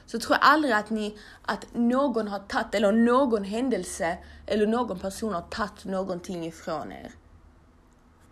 Så 0.05 0.19
tror 0.19 0.37
jag 0.41 0.49
aldrig 0.49 0.73
att 0.73 0.89
ni, 0.89 1.17
att 1.41 1.67
någon 1.73 2.27
har 2.27 2.39
tagit, 2.39 2.75
eller 2.75 2.91
någon 2.91 3.43
händelse, 3.43 4.17
eller 4.45 4.67
någon 4.67 4.99
person 4.99 5.33
har 5.33 5.41
tagit 5.41 5.85
någonting 5.85 6.45
ifrån 6.45 6.91
er. 6.91 7.11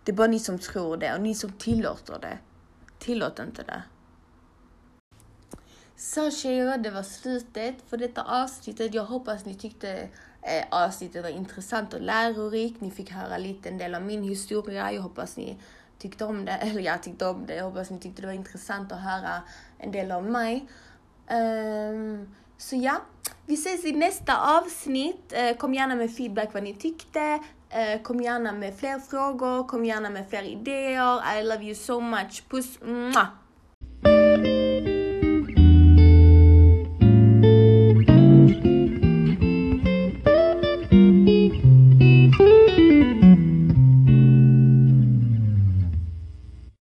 Det 0.04 0.12
är 0.12 0.16
bara 0.16 0.26
ni 0.26 0.38
som 0.38 0.58
tror 0.58 0.96
det 0.96 1.14
och 1.14 1.20
ni 1.20 1.34
som 1.34 1.52
tillåter 1.52 2.18
det. 2.18 2.38
Tillåt 2.98 3.38
inte 3.38 3.62
det. 3.62 3.82
Så 6.02 6.30
tjejer, 6.30 6.78
det 6.78 6.90
var 6.90 7.02
slutet 7.02 7.74
för 7.88 7.96
detta 7.96 8.22
avsnittet. 8.22 8.94
Jag 8.94 9.04
hoppas 9.04 9.44
ni 9.44 9.54
tyckte 9.54 10.08
eh, 10.42 10.64
avsnittet 10.70 11.22
var 11.22 11.30
intressant 11.30 11.94
och 11.94 12.00
lärorikt. 12.00 12.80
Ni 12.80 12.90
fick 12.90 13.10
höra 13.10 13.38
lite 13.38 13.68
en 13.68 13.78
del 13.78 13.94
av 13.94 14.02
min 14.02 14.22
historia. 14.22 14.92
Jag 14.92 15.02
hoppas 15.02 15.36
ni 15.36 15.56
tyckte 15.98 16.24
om 16.24 16.44
det, 16.44 16.52
eller 16.60 16.80
jag 16.80 17.02
tyckte 17.02 17.26
om 17.26 17.46
det. 17.46 17.54
Jag 17.54 17.64
hoppas 17.64 17.90
ni 17.90 17.98
tyckte 17.98 18.22
det 18.22 18.26
var 18.26 18.34
intressant 18.34 18.92
att 18.92 19.00
höra 19.00 19.42
en 19.78 19.92
del 19.92 20.12
av 20.12 20.24
mig. 20.24 20.68
Um, 21.30 22.34
så 22.58 22.76
ja, 22.76 23.02
vi 23.46 23.54
ses 23.54 23.84
i 23.84 23.92
nästa 23.92 24.58
avsnitt. 24.58 25.34
Uh, 25.38 25.56
kom 25.56 25.74
gärna 25.74 25.94
med 25.94 26.16
feedback 26.16 26.54
vad 26.54 26.62
ni 26.62 26.74
tyckte. 26.74 27.20
Uh, 27.28 28.02
kom 28.02 28.20
gärna 28.20 28.52
med 28.52 28.78
fler 28.78 28.98
frågor, 28.98 29.68
kom 29.68 29.84
gärna 29.84 30.10
med 30.10 30.28
fler 30.28 30.42
idéer. 30.42 31.38
I 31.38 31.42
love 31.42 31.64
you 31.64 31.74
so 31.74 32.00
much. 32.00 32.48
Puss! 32.48 32.80
Mwah! 32.80 33.26